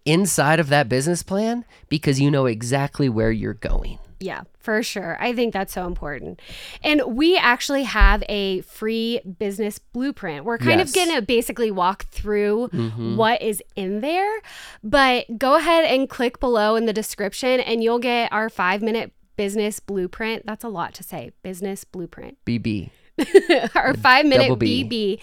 inside 0.06 0.60
of 0.60 0.68
that 0.68 0.88
business 0.88 1.22
plan 1.22 1.64
because 1.88 2.20
you 2.20 2.30
know 2.30 2.46
exactly 2.46 3.08
where 3.08 3.30
you're 3.30 3.54
going. 3.54 3.98
Yeah, 4.18 4.44
for 4.58 4.82
sure. 4.82 5.18
I 5.20 5.34
think 5.34 5.52
that's 5.52 5.74
so 5.74 5.86
important. 5.86 6.40
And 6.82 7.02
we 7.04 7.36
actually 7.36 7.82
have 7.82 8.24
a 8.30 8.62
free 8.62 9.20
business 9.38 9.78
blueprint. 9.78 10.46
We're 10.46 10.56
kind 10.56 10.80
Yes. 10.80 10.88
of 10.88 10.94
going 10.94 11.14
to 11.14 11.22
basically 11.22 11.70
walk 11.70 12.06
through 12.06 12.70
mm-hmm. 12.72 13.16
what 13.16 13.42
is 13.42 13.62
in 13.74 14.00
there, 14.00 14.40
but 14.82 15.38
go 15.38 15.56
ahead 15.56 15.84
and 15.84 16.08
click 16.08 16.40
below 16.40 16.76
in 16.76 16.86
the 16.86 16.94
description 16.94 17.60
and 17.60 17.82
you'll 17.82 17.98
get 17.98 18.32
our 18.32 18.48
five 18.48 18.80
minute 18.80 19.12
business 19.36 19.80
blueprint. 19.80 20.46
That's 20.46 20.64
a 20.64 20.68
lot 20.68 20.94
to 20.94 21.02
say. 21.02 21.32
Business 21.42 21.84
blueprint. 21.84 22.38
BB. 22.46 22.90
our 23.74 23.94
five 23.94 24.24
minute. 24.24 24.50
BB. 24.58 25.20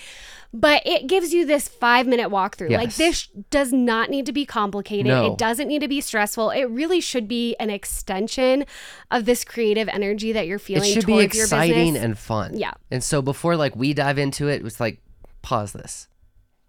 But 0.55 0.83
it 0.85 1.07
gives 1.07 1.33
you 1.33 1.47
this 1.47 1.67
five 1.67 2.05
minute 2.05 2.29
walkthrough. 2.29 2.69
Like 2.69 2.89
Yes. 2.89 2.97
this 2.97 3.27
does 3.49 3.73
not 3.73 4.11
need 4.11 4.27
to 4.27 4.31
be 4.31 4.45
complicated. 4.45 5.07
No. 5.07 5.31
It 5.31 5.37
doesn't 5.39 5.67
need 5.67 5.79
to 5.81 5.87
be 5.87 5.99
stressful. 5.99 6.51
It 6.51 6.65
really 6.65 7.01
should 7.01 7.27
be 7.27 7.55
an 7.59 7.71
extension 7.71 8.65
of 9.09 9.25
this 9.25 9.43
creative 9.43 9.87
energy 9.89 10.31
that 10.31 10.45
you're 10.45 10.59
feeling. 10.59 10.89
It 10.91 10.93
should 10.93 11.07
be 11.07 11.19
exciting 11.21 11.97
and 11.97 12.15
fun. 12.17 12.55
Yeah. 12.55 12.73
And 12.91 13.03
so 13.03 13.23
before 13.23 13.55
like 13.55 13.75
we 13.75 13.95
dive 13.95 14.19
into 14.19 14.47
it, 14.47 14.57
it 14.57 14.63
was 14.63 14.79
like 14.79 15.01
pause 15.41 15.73
this. 15.73 16.07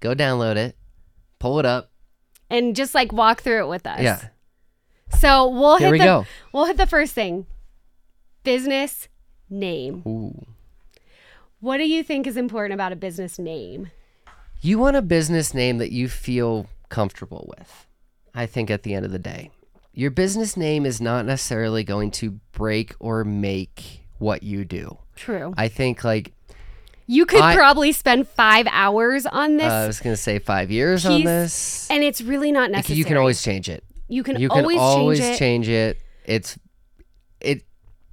Go 0.01 0.15
download 0.15 0.57
it. 0.57 0.77
Pull 1.39 1.59
it 1.59 1.67
up. 1.67 1.91
and 2.49 2.75
just 2.75 2.95
like 2.95 3.13
walk 3.13 3.43
through 3.43 3.65
it 3.65 3.69
with 3.69 3.87
us. 3.87 4.01
Yeah. 4.01 4.29
So 5.19 5.49
we'll 5.49 5.77
Here 5.77 5.89
hit 5.89 5.93
we 5.93 5.99
the 5.99 6.05
go. 6.05 6.27
we'll 6.55 6.65
hit 6.65 6.79
the 6.79 6.87
first 6.87 7.13
thing. 7.13 7.45
Business 8.45 9.09
name. 9.51 10.03
Ooh. 10.07 10.47
What 11.65 11.79
do 11.79 11.85
you 11.89 12.03
think 12.03 12.27
is 12.27 12.37
important 12.37 12.75
about 12.75 12.93
a 12.93 12.97
business 12.97 13.39
name? 13.39 13.91
You 14.61 14.79
want 14.79 14.97
a 14.97 15.01
business 15.03 15.55
name 15.55 15.79
that 15.79 15.93
you 15.93 16.11
feel 16.11 16.67
comfortable 16.91 17.51
with. 17.57 17.87
I 18.35 18.45
think 18.45 18.71
at 18.71 18.83
the 18.83 18.93
end 18.93 19.07
of 19.07 19.13
the 19.13 19.19
day, 19.19 19.51
your 19.95 20.11
business 20.11 20.59
name 20.59 20.85
is 20.85 21.01
not 21.01 21.25
necessarily 21.25 21.83
going 21.83 22.11
to 22.21 22.33
break 22.53 22.95
or 23.01 23.25
make 23.25 24.03
what 24.19 24.43
you 24.43 24.67
do. 24.67 24.99
True. 25.17 25.55
I 25.57 25.69
think 25.69 26.05
like 26.05 26.35
You 27.07 27.25
could 27.25 27.41
I- 27.41 27.57
probably 27.57 27.93
spend 27.93 28.29
five 28.29 28.67
hours 28.71 29.25
on 29.25 29.57
this, 29.57 29.65
Uh, 29.73 29.85
I 29.85 29.87
was 29.87 30.01
gonna 30.01 30.19
say 30.19 30.39
five 30.39 30.71
years 30.71 31.07
on 31.07 31.25
this. 31.25 31.89
and 31.91 32.05
it's 32.05 32.21
really 32.21 32.53
not 32.53 32.73
necessary. 32.73 32.99
You 32.99 33.07
can 33.07 33.17
always 33.17 33.43
change 33.43 33.71
it. 33.71 33.83
you 34.09 34.23
can, 34.23 34.39
You 34.39 34.51
can 34.51 34.61
always, 34.61 34.79
always 34.79 35.19
change 35.19 35.35
it. 35.35 35.39
change 35.39 35.69
it. 35.71 35.99
It's 36.27 36.59
it 37.41 37.63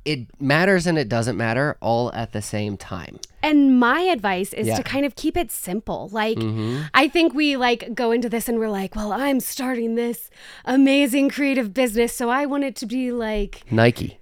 it 0.04 0.28
matters 0.42 0.88
and 0.88 0.98
it 0.98 1.08
doesn't 1.10 1.38
matter 1.38 1.78
all 1.82 2.12
at 2.14 2.32
the 2.34 2.42
same 2.42 2.76
time. 2.78 3.20
And 3.44 3.80
my 3.80 4.02
advice 4.02 4.52
is 4.54 4.68
Yeah. 4.68 4.76
to 4.78 4.84
kind 4.84 5.06
of 5.06 5.16
keep 5.16 5.38
it 5.38 5.52
simple. 5.52 6.10
Like, 6.12 6.38
Mhm. 6.38 6.90
I 6.94 7.08
think 7.08 7.34
we 7.34 7.56
like 7.58 7.94
go 7.94 8.12
into 8.12 8.28
this 8.30 8.50
and 8.50 8.58
we're 8.60 8.70
like, 8.70 8.96
well, 8.96 9.12
I'm 9.14 9.40
starting 9.40 9.96
this 9.96 10.30
amazing 10.66 11.30
creative 11.30 11.74
business, 11.74 12.14
so 12.16 12.30
I 12.30 12.46
want 12.46 12.64
it 12.64 12.76
to 12.78 12.86
be 12.86 13.12
like. 13.12 13.62
Nike. 13.72 14.18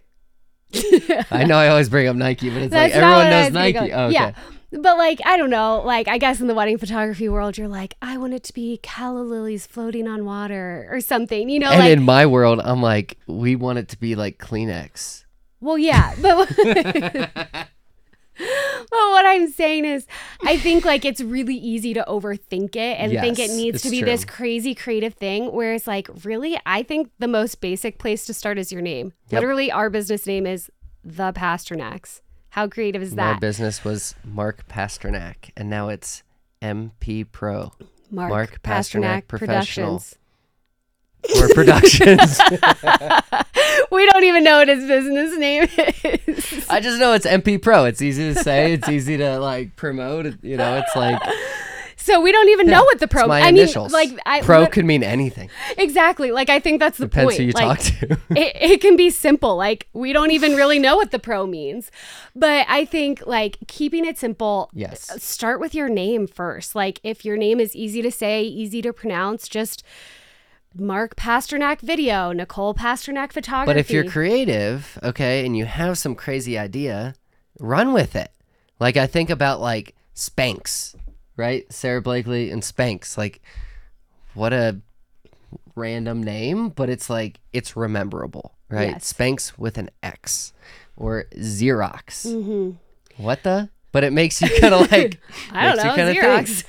I 1.32 1.46
know 1.46 1.58
I 1.58 1.70
always 1.70 1.90
bring 1.90 2.08
up 2.08 2.16
Nike, 2.16 2.50
but 2.50 2.62
it's 2.64 2.72
That's 2.72 2.94
like 2.94 3.02
everyone 3.04 3.30
knows 3.32 3.52
Nike. 3.54 3.92
Oh, 3.92 4.06
okay. 4.06 4.14
Yeah. 4.14 4.32
But 4.72 4.98
like, 5.00 5.20
I 5.26 5.36
don't 5.36 5.50
know. 5.50 5.82
Like, 5.84 6.08
I 6.08 6.20
guess 6.20 6.40
in 6.42 6.46
the 6.48 6.54
wedding 6.54 6.78
photography 6.78 7.28
world, 7.28 7.58
you're 7.58 7.68
like, 7.68 7.96
I 8.04 8.18
want 8.18 8.36
it 8.36 8.44
to 8.44 8.54
be 8.54 8.80
calla 8.84 9.22
lilies 9.22 9.66
floating 9.66 10.08
on 10.08 10.26
water 10.26 10.88
or 10.92 11.02
something. 11.02 11.50
You 11.50 11.58
know, 11.60 11.72
And 11.72 11.80
like, 11.80 11.90
in 11.92 12.04
my 12.04 12.28
world, 12.28 12.60
I'm 12.64 12.82
like, 12.82 13.18
we 13.26 13.56
want 13.56 13.80
it 13.80 13.88
to 13.90 13.98
be 14.00 14.16
like 14.16 14.38
Kleenex. 14.38 15.24
Well, 15.62 15.78
yeah, 15.78 16.16
but. 16.22 17.68
But 18.92 19.10
what 19.10 19.26
I'm 19.26 19.52
saying 19.52 19.84
is, 19.84 20.08
I 20.46 20.56
think 20.58 20.86
like 20.86 21.04
it's 21.04 21.20
really 21.20 21.56
easy 21.56 21.94
to 21.94 22.06
overthink 22.08 22.76
it 22.78 22.98
and 22.98 23.12
think 23.12 23.38
it 23.38 23.52
needs 23.52 23.82
to 23.82 23.90
it's 23.90 23.92
be 23.92 24.02
this 24.02 24.24
crazy 24.24 24.74
creative 24.74 25.14
thing. 25.14 25.52
Whereas, 25.52 25.86
like, 25.88 26.10
really, 26.24 26.58
I 26.66 26.84
think 26.84 27.12
the 27.20 27.28
most 27.28 27.60
basic 27.60 28.00
place 28.00 28.26
to 28.28 28.34
start 28.34 28.58
is 28.58 28.72
your 28.72 28.82
name. 28.82 29.12
Yep. 29.30 29.42
Literally, 29.42 29.72
our 29.72 29.90
business 29.90 30.26
name 30.26 30.48
is 30.48 30.72
The 31.04 31.34
Pasternacks. 31.34 32.22
How 32.52 32.68
creative 32.68 33.02
is 33.02 33.16
that? 33.16 33.34
My 33.34 33.40
business 33.40 33.84
was 33.84 34.16
Mark 34.24 34.68
Pasternack, 34.70 35.52
and 35.58 35.70
now 35.70 35.90
it's 35.90 36.24
MP 36.62 37.26
Pro 37.30 37.74
Mark, 38.10 38.30
Mark 38.30 38.62
Pasternack, 38.64 39.24
Pasternack 39.24 39.28
Professional. 39.28 39.88
Productions. 40.00 40.18
Or 41.40 41.50
Productions. 41.54 42.40
we 43.92 44.06
don't 44.06 44.24
even 44.24 44.44
know 44.44 44.60
what 44.60 44.68
his 44.68 44.86
business 44.88 45.38
name 45.38 45.64
is. 45.64 46.66
I 46.70 46.80
just 46.80 47.00
know 47.00 47.14
it's 47.14 47.26
MP 47.26 47.62
Pro. 47.62 47.86
It's 47.86 48.02
easy 48.02 48.34
to 48.34 48.42
say. 48.42 48.74
It's 48.74 48.88
easy 48.90 49.18
to 49.18 49.40
like 49.40 49.76
promote. 49.76 50.42
You 50.44 50.58
know, 50.58 50.78
it's 50.78 50.96
like 50.96 51.22
So 51.98 52.22
we 52.22 52.32
don't 52.32 52.50
even 52.50 52.68
know 52.68 52.84
what 52.84 53.00
the 53.00 53.08
pro. 53.08 53.24
it's 53.24 53.28
my 53.28 53.42
I 53.42 53.50
initials. 53.50 53.92
mean, 53.94 54.12
like 54.16 54.20
I 54.26 54.42
Pro 54.42 54.62
lit- 54.62 54.72
could 54.72 54.86
mean 54.86 55.04
anything. 55.04 55.50
exactly. 55.78 56.32
Like 56.32 56.50
I 56.50 56.60
think 56.60 56.80
that's 56.80 56.98
the 56.98 57.06
Depends 57.06 57.36
point. 57.36 57.38
who 57.38 57.44
you 57.46 57.52
like, 57.52 57.80
talk 57.80 57.80
to. 57.80 58.12
it, 58.40 58.72
it 58.74 58.82
can 58.82 58.96
be 58.96 59.10
simple. 59.10 59.56
Like 59.58 59.88
we 59.94 60.14
don't 60.14 60.32
even 60.32 60.56
really 60.56 60.80
know 60.80 60.96
what 60.96 61.12
the 61.12 61.20
pro 61.20 61.46
means, 61.46 61.92
but 62.36 62.66
I 62.70 62.86
think 62.86 63.26
like 63.28 63.58
keeping 63.68 64.06
it 64.06 64.18
simple. 64.18 64.70
Yes. 64.74 65.12
Uh, 65.12 65.18
start 65.20 65.60
with 65.60 65.76
your 65.76 65.90
name 65.90 66.26
first. 66.28 66.76
Like 66.76 67.00
if 67.04 67.26
your 67.26 67.36
name 67.38 67.60
is 67.60 67.76
easy 67.76 68.02
to 68.02 68.12
say, 68.12 68.44
easy 68.44 68.82
to 68.82 68.94
pronounce, 68.94 69.48
just 69.48 69.84
Mark 70.80 71.16
Pasternack 71.16 71.82
video, 71.82 72.32
Nicole 72.32 72.74
Pasternack 72.74 73.32
photography. 73.32 73.70
But 73.70 73.78
if 73.78 73.92
you're 73.92 74.10
creative, 74.10 74.98
okay, 75.04 75.46
and 75.46 75.56
you 75.58 75.66
have 75.66 75.98
some 75.98 76.16
crazy 76.16 76.58
idea, 76.58 77.16
run 77.60 77.94
with 77.94 78.16
it. 78.16 78.32
Like 78.80 78.98
I 78.98 79.08
think 79.08 79.30
about 79.30 79.60
like 79.62 79.96
Spanx, 80.16 80.96
right? 81.36 81.72
Sara 81.72 82.02
Blakely 82.02 82.50
and 82.52 82.62
Spanx. 82.62 83.18
Like 83.18 83.42
what 84.34 84.54
a 84.54 84.80
random 85.76 86.24
name, 86.24 86.70
but 86.70 86.90
it's 86.90 87.10
like 87.10 87.40
it's 87.54 87.76
rememberable, 87.76 88.56
right? 88.70 88.90
Yes. 88.92 89.14
Spanx 89.14 89.58
with 89.58 89.78
an 89.78 89.90
X 90.04 90.54
or 90.96 91.26
Xerox. 91.36 92.26
Mhm. 92.28 92.76
What 93.18 93.44
the? 93.44 93.70
But 93.92 94.04
it 94.04 94.14
makes 94.14 94.42
you 94.42 94.50
kind 94.60 94.74
of 94.74 94.82
like 94.92 95.20
I 95.52 95.74
don't 95.74 95.78
know, 95.78 96.14
Xerox. 96.14 96.48
think. 96.62 96.68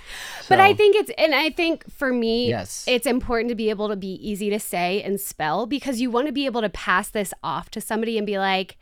But 0.51 0.61
I 0.61 0.75
think 0.75 0.97
it's, 0.97 1.11
and 1.17 1.35
I 1.35 1.51
think 1.51 1.91
for 1.91 2.13
me, 2.13 2.49
Yes. 2.49 2.85
it's 2.87 3.07
important 3.07 3.49
to 3.49 3.55
be 3.55 3.71
able 3.71 3.89
to 3.89 3.97
be 3.97 4.15
easy 4.15 4.51
to 4.51 4.61
say 4.61 5.03
and 5.03 5.19
spell 5.21 5.65
because 5.67 6.01
you 6.01 6.11
want 6.11 6.27
to 6.27 6.33
be 6.33 6.45
able 6.47 6.61
to 6.61 6.69
pass 6.69 7.09
this 7.09 7.33
off 7.43 7.71
to 7.71 7.81
somebody 7.81 8.19
and 8.19 8.27
be 8.27 8.39
like, 8.39 8.77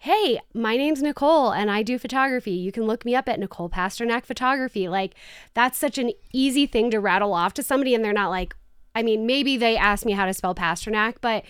hey, 0.00 0.40
my 0.52 0.76
name's 0.76 1.00
Nicole 1.00 1.52
and 1.52 1.70
I 1.70 1.82
do 1.84 1.96
photography. 1.96 2.50
You 2.50 2.72
can 2.72 2.84
look 2.84 3.04
me 3.04 3.14
up 3.14 3.28
at 3.28 3.38
Nicole 3.38 3.68
Pasternack 3.68 4.24
Photography. 4.24 4.88
Like, 4.88 5.14
that's 5.54 5.78
such 5.78 5.96
an 5.96 6.10
easy 6.32 6.66
thing 6.66 6.90
to 6.90 6.98
rattle 6.98 7.32
off 7.34 7.54
to 7.54 7.62
somebody 7.62 7.94
and 7.94 8.04
they're 8.04 8.12
not 8.12 8.30
like, 8.30 8.56
I 8.96 9.04
mean, 9.04 9.26
maybe 9.26 9.56
they 9.56 9.76
ask 9.76 10.04
me 10.04 10.12
how 10.12 10.26
to 10.26 10.34
spell 10.34 10.54
Pasternack, 10.56 11.16
but 11.20 11.44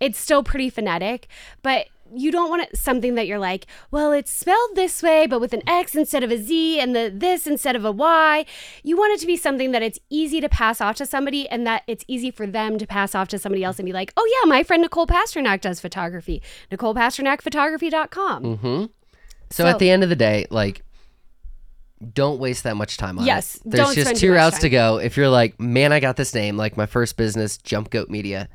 it's 0.00 0.18
still 0.18 0.42
pretty 0.42 0.70
phonetic. 0.70 1.28
But 1.62 1.88
you 2.14 2.30
don't 2.32 2.48
want 2.50 2.62
it, 2.62 2.76
something 2.76 3.14
that 3.14 3.26
you're 3.26 3.38
like, 3.38 3.66
well, 3.90 4.12
it's 4.12 4.30
spelled 4.30 4.70
this 4.74 5.02
way, 5.02 5.26
but 5.26 5.40
with 5.40 5.52
an 5.52 5.62
X 5.68 5.94
instead 5.94 6.22
of 6.24 6.30
a 6.30 6.38
Z 6.38 6.80
and 6.80 6.94
the 6.94 7.12
this 7.14 7.46
instead 7.46 7.76
of 7.76 7.84
a 7.84 7.92
Y. 7.92 8.44
You 8.82 8.96
want 8.96 9.12
it 9.14 9.20
to 9.20 9.26
be 9.26 9.36
something 9.36 9.72
that 9.72 9.82
it's 9.82 9.98
easy 10.10 10.40
to 10.40 10.48
pass 10.48 10.80
off 10.80 10.96
to 10.96 11.06
somebody 11.06 11.48
and 11.48 11.66
that 11.66 11.82
it's 11.86 12.04
easy 12.08 12.30
for 12.30 12.46
them 12.46 12.78
to 12.78 12.86
pass 12.86 13.14
off 13.14 13.28
to 13.28 13.38
somebody 13.38 13.62
else 13.64 13.78
and 13.78 13.86
be 13.86 13.92
like, 13.92 14.12
oh, 14.16 14.40
yeah, 14.42 14.48
my 14.48 14.62
friend 14.62 14.82
Nicole 14.82 15.06
Pasternack 15.06 15.60
does 15.60 15.80
photography. 15.80 16.42
NicolePasternackphotography.com. 16.70 18.42
Mm-hmm. 18.44 18.82
So, 19.50 19.64
So- 19.64 19.66
at 19.66 19.78
the 19.78 19.90
end 19.90 20.02
of 20.02 20.08
the 20.08 20.16
day, 20.16 20.46
like, 20.50 20.82
don't 22.14 22.40
waste 22.40 22.64
that 22.64 22.76
much 22.76 22.96
time 22.96 23.18
on 23.18 23.26
Yes, 23.26 23.56
it. 23.56 23.62
There's 23.66 23.86
don't 23.86 23.94
just 23.94 24.16
two 24.16 24.32
routes 24.32 24.60
to 24.60 24.70
go. 24.70 24.98
If 24.98 25.16
you're 25.18 25.28
like, 25.28 25.60
man, 25.60 25.92
I 25.92 26.00
got 26.00 26.16
this 26.16 26.34
name, 26.34 26.56
like 26.56 26.76
my 26.76 26.86
first 26.86 27.16
business, 27.18 27.58
Jump 27.58 27.90
Goat 27.90 28.08
Media, 28.08 28.48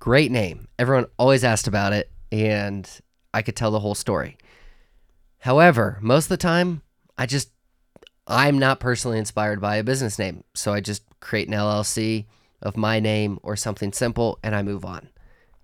great 0.00 0.30
name. 0.30 0.68
Everyone 0.78 1.06
always 1.18 1.44
asked 1.44 1.66
about 1.66 1.94
it, 1.94 2.10
and 2.34 2.90
I 3.32 3.42
could 3.42 3.54
tell 3.54 3.70
the 3.70 3.78
whole 3.78 3.94
story. 3.94 4.36
However, 5.38 5.98
most 6.00 6.24
of 6.24 6.30
the 6.30 6.36
time, 6.36 6.82
I 7.16 7.26
just, 7.26 7.50
I'm 8.26 8.58
not 8.58 8.80
personally 8.80 9.18
inspired 9.18 9.60
by 9.60 9.76
a 9.76 9.84
business 9.84 10.18
name. 10.18 10.42
So 10.52 10.72
I 10.72 10.80
just 10.80 11.04
create 11.20 11.46
an 11.46 11.54
LLC 11.54 12.24
of 12.60 12.76
my 12.76 12.98
name 12.98 13.38
or 13.44 13.54
something 13.54 13.92
simple, 13.92 14.40
and 14.42 14.54
I 14.56 14.62
move 14.62 14.84
on 14.84 15.10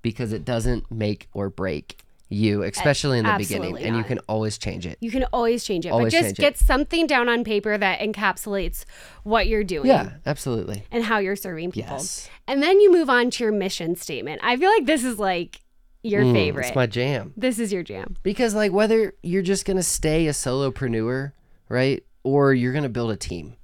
because 0.02 0.32
it 0.32 0.44
doesn't 0.44 0.90
make 0.92 1.28
or 1.32 1.50
break 1.50 2.02
you, 2.28 2.62
especially 2.62 3.18
in 3.18 3.24
the 3.24 3.34
beginning, 3.36 3.70
absolutely 3.70 3.88
and 3.88 3.96
you 3.96 4.04
can 4.04 4.20
always 4.28 4.56
change 4.56 4.86
it. 4.86 4.96
You 5.00 5.10
can 5.10 5.24
always 5.32 5.64
change 5.64 5.84
it, 5.84 5.88
Always 5.88 6.12
but 6.12 6.18
just 6.18 6.26
change 6.28 6.38
it. 6.38 6.42
get 6.42 6.58
something 6.58 7.08
down 7.08 7.28
on 7.28 7.42
paper 7.42 7.76
that 7.76 7.98
encapsulates 7.98 8.84
what 9.24 9.48
you're 9.48 9.64
doing. 9.64 9.88
Yeah, 9.88 10.12
absolutely. 10.24 10.84
And 10.92 11.02
how 11.02 11.18
you're 11.18 11.34
serving 11.34 11.72
people. 11.72 11.96
Yes. 11.96 12.30
And 12.46 12.62
then 12.62 12.78
you 12.80 12.92
move 12.92 13.10
on 13.10 13.30
to 13.30 13.42
your 13.42 13.52
mission 13.52 13.96
statement. 13.96 14.40
I 14.44 14.56
feel 14.56 14.70
like 14.70 14.86
this 14.86 15.02
is 15.02 15.18
like 15.18 15.62
your 16.02 16.24
Mm, 16.24 16.32
favorite. 16.32 16.66
It's 16.66 16.74
my 16.76 16.86
jam. 16.86 17.32
this 17.36 17.58
is 17.58 17.72
your 17.72 17.82
jam. 17.82 18.16
Because 18.22 18.54
like 18.54 18.72
whether 18.72 19.14
you're 19.22 19.42
just 19.42 19.64
gonna 19.64 19.82
stay 19.82 20.26
a 20.26 20.32
solopreneur, 20.32 21.32
right, 21.68 22.02
or 22.22 22.54
you're 22.54 22.72
gonna 22.72 22.88
build 22.88 23.10
a 23.10 23.16
team, 23.16 23.56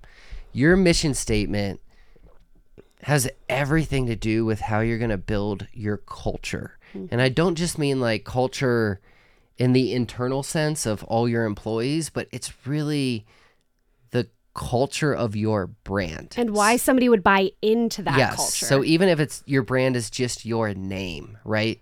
your 0.53 0.77
mission 0.77 1.15
statement 1.15 1.81
has 3.03 3.29
everything 3.49 4.07
to 4.07 4.17
do 4.17 4.45
with 4.45 4.61
how 4.61 4.81
you're 4.81 4.99
gonna 4.99 5.19
build 5.19 5.67
your 5.73 5.99
culture. 5.99 6.79
And 7.11 7.21
I 7.21 7.29
don't 7.29 7.57
just 7.57 7.77
mean 7.79 8.01
like 8.01 8.25
culture 8.25 9.01
in 9.59 9.75
the 9.75 9.93
internal 9.93 10.43
sense 10.43 10.87
of 10.87 11.05
all 11.05 11.29
your 11.29 11.45
employees, 11.45 12.09
but 12.09 12.27
it's 12.33 12.67
really 12.67 13.27
the 14.13 14.29
culture 14.55 15.15
of 15.15 15.37
your 15.37 15.67
brand. 15.67 16.35
And 16.39 16.51
why 16.51 16.77
somebody 16.79 17.11
would 17.11 17.23
buy 17.23 17.51
into 17.61 18.03
that 18.05 18.17
yes. 18.17 18.37
culture. 18.37 18.65
So 18.65 18.83
even 18.83 19.11
if 19.11 19.21
it's 19.21 19.43
your 19.45 19.63
brand 19.63 19.95
is 19.95 20.09
just 20.09 20.47
your 20.47 20.73
name, 20.73 21.37
right? 21.45 21.79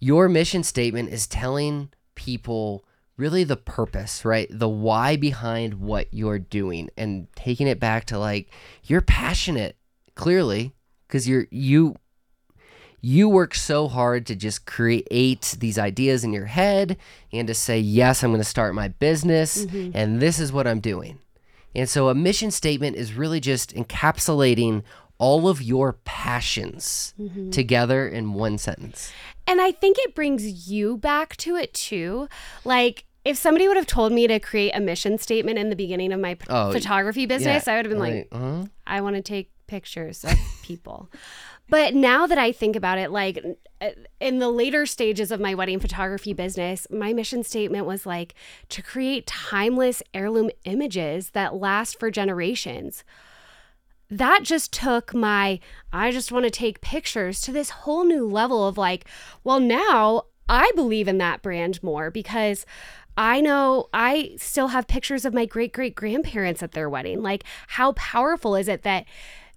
Your 0.00 0.28
mission 0.28 0.64
statement 0.64 1.10
is 1.10 1.26
telling 1.26 1.90
people 2.14 2.84
really 3.16 3.44
the 3.44 3.56
purpose, 3.56 4.24
right? 4.24 4.48
The 4.50 4.68
why 4.68 5.16
behind 5.16 5.74
what 5.74 6.08
you're 6.10 6.38
doing 6.38 6.90
and 6.96 7.28
taking 7.36 7.66
it 7.66 7.78
back 7.78 8.06
to 8.06 8.18
like 8.18 8.50
you're 8.84 9.02
passionate 9.02 9.76
clearly 10.14 10.74
because 11.06 11.28
you're 11.28 11.46
you 11.50 11.96
you 13.02 13.28
work 13.28 13.54
so 13.54 13.88
hard 13.88 14.26
to 14.26 14.34
just 14.34 14.66
create 14.66 15.56
these 15.58 15.78
ideas 15.78 16.24
in 16.24 16.32
your 16.32 16.46
head 16.46 16.96
and 17.32 17.48
to 17.48 17.54
say 17.54 17.78
yes 17.78 18.22
i'm 18.22 18.30
going 18.30 18.40
to 18.40 18.44
start 18.44 18.74
my 18.74 18.88
business 18.88 19.64
mm-hmm. 19.64 19.90
and 19.94 20.20
this 20.20 20.38
is 20.38 20.52
what 20.52 20.66
i'm 20.66 20.80
doing 20.80 21.18
and 21.74 21.88
so 21.88 22.08
a 22.08 22.14
mission 22.14 22.50
statement 22.50 22.96
is 22.96 23.14
really 23.14 23.40
just 23.40 23.74
encapsulating 23.74 24.82
all 25.20 25.46
of 25.48 25.60
your 25.62 25.92
passions 26.04 27.14
together 27.52 28.08
in 28.08 28.32
one 28.32 28.56
sentence 28.58 29.12
And 29.46 29.60
I 29.60 29.70
think 29.70 29.96
it 30.00 30.14
brings 30.14 30.68
you 30.70 30.96
back 30.96 31.36
to 31.38 31.56
it 31.56 31.72
too. 31.74 32.28
Like, 32.64 33.04
if 33.24 33.36
somebody 33.36 33.68
would 33.68 33.76
have 33.76 33.86
told 33.86 34.12
me 34.12 34.26
to 34.26 34.38
create 34.40 34.70
a 34.74 34.80
mission 34.80 35.18
statement 35.18 35.58
in 35.58 35.68
the 35.68 35.76
beginning 35.76 36.12
of 36.12 36.20
my 36.20 36.34
p- 36.34 36.46
Oh, 36.48 36.72
photography 36.72 37.26
business, 37.26 37.68
I 37.68 37.76
would 37.76 37.84
have 37.84 37.90
been 37.90 37.98
like, 37.98 38.12
right, 38.14 38.28
uh-huh. 38.32 38.64
I 38.86 39.00
want 39.02 39.16
to 39.16 39.22
take 39.22 39.50
pictures 39.66 40.24
of 40.24 40.34
people. 40.62 41.10
but 41.68 41.94
now 41.94 42.26
that 42.26 42.38
I 42.38 42.50
think 42.52 42.74
about 42.76 42.98
it, 42.98 43.10
like 43.10 43.44
uh, 43.80 43.90
in 44.20 44.38
the 44.38 44.48
later 44.48 44.86
stages 44.86 45.30
of 45.30 45.38
my 45.40 45.54
wedding 45.54 45.80
photography 45.80 46.32
business, 46.32 46.86
my 46.90 47.12
mission 47.12 47.44
statement 47.44 47.84
was 47.86 48.06
like 48.06 48.34
to 48.70 48.82
create 48.82 49.26
timeless 49.26 50.02
heirloom 50.14 50.50
images 50.64 51.30
that 51.30 51.54
last 51.56 51.98
for 52.00 52.10
generations. 52.10 53.04
That 54.10 54.40
just 54.42 54.72
took 54.72 55.14
my, 55.14 55.60
I 55.92 56.10
just 56.10 56.32
want 56.32 56.44
to 56.44 56.50
take 56.50 56.80
pictures 56.80 57.40
to 57.42 57.52
this 57.52 57.70
whole 57.70 58.04
new 58.04 58.26
level 58.26 58.66
of 58.66 58.76
like, 58.76 59.04
well, 59.44 59.60
now 59.60 60.24
I 60.48 60.72
believe 60.74 61.06
in 61.06 61.18
that 61.18 61.42
brand 61.42 61.80
more 61.82 62.10
because 62.10 62.66
I 63.16 63.40
know 63.40 63.88
I 63.92 64.34
still 64.38 64.68
have 64.68 64.88
pictures 64.88 65.24
of 65.24 65.34
my 65.34 65.44
great 65.44 65.72
great 65.72 65.94
grandparents 65.94 66.62
at 66.62 66.72
their 66.72 66.88
wedding. 66.88 67.22
Like, 67.22 67.44
how 67.68 67.92
powerful 67.92 68.56
is 68.56 68.66
it 68.66 68.82
that 68.82 69.04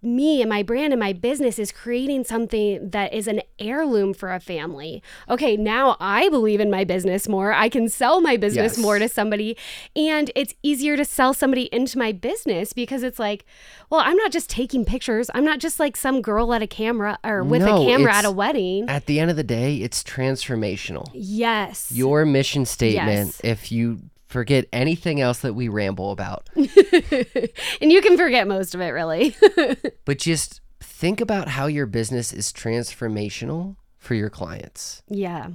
me 0.03 0.41
and 0.41 0.49
my 0.49 0.63
brand 0.63 0.93
and 0.93 0.99
my 0.99 1.13
business 1.13 1.57
is 1.57 1.71
creating 1.71 2.23
something 2.25 2.89
that 2.91 3.13
is 3.13 3.27
an 3.27 3.41
heirloom 3.59 4.13
for 4.13 4.33
a 4.33 4.39
family. 4.39 5.01
Okay, 5.29 5.55
now 5.57 5.95
I 5.99 6.29
believe 6.29 6.59
in 6.59 6.69
my 6.69 6.83
business 6.83 7.27
more. 7.27 7.53
I 7.53 7.69
can 7.69 7.87
sell 7.89 8.21
my 8.21 8.35
business 8.37 8.73
Yes. 8.73 8.77
more 8.77 8.99
to 8.99 9.07
somebody. 9.07 9.55
And 9.95 10.31
it's 10.35 10.53
easier 10.63 10.97
to 10.97 11.05
sell 11.05 11.33
somebody 11.33 11.63
into 11.71 11.97
my 11.97 12.11
business 12.11 12.73
because 12.73 13.03
it's 13.03 13.19
like, 13.19 13.45
well, 13.89 14.01
I'm 14.03 14.17
not 14.17 14.31
just 14.31 14.49
taking 14.49 14.85
pictures. 14.85 15.29
I'm 15.33 15.45
not 15.45 15.59
just 15.59 15.79
like 15.79 15.95
some 15.95 16.21
girl 16.21 16.53
at 16.53 16.61
a 16.61 16.67
camera 16.67 17.17
or 17.23 17.43
with 17.43 17.61
No, 17.61 17.81
a 17.83 17.85
camera 17.85 18.13
at 18.13 18.25
a 18.25 18.31
wedding. 18.31 18.89
At 18.89 19.05
the 19.05 19.19
end 19.19 19.31
of 19.31 19.37
the 19.37 19.43
day, 19.43 19.77
it's 19.77 20.03
transformational. 20.03 21.09
yes. 21.13 21.91
Your 21.91 22.25
mission 22.25 22.65
statement, 22.65 23.27
Yes. 23.27 23.41
if 23.43 23.71
you 23.71 23.99
forget 24.33 24.65
anything 24.73 25.21
else 25.21 25.39
that 25.39 25.53
we 25.53 25.69
ramble 25.69 26.11
about, 26.11 26.49
and 26.55 27.91
you 27.91 28.01
can 28.01 28.17
forget 28.17 28.47
most 28.47 28.75
of 28.75 28.81
it, 28.81 28.89
really. 28.89 29.35
but 30.05 30.17
just 30.17 30.59
think 30.81 31.21
about 31.21 31.47
how 31.47 31.67
your 31.67 31.85
business 31.85 32.33
is 32.33 32.51
transformational 32.51 33.77
for 33.97 34.15
your 34.15 34.29
clients. 34.29 35.01
yeah. 35.07 35.47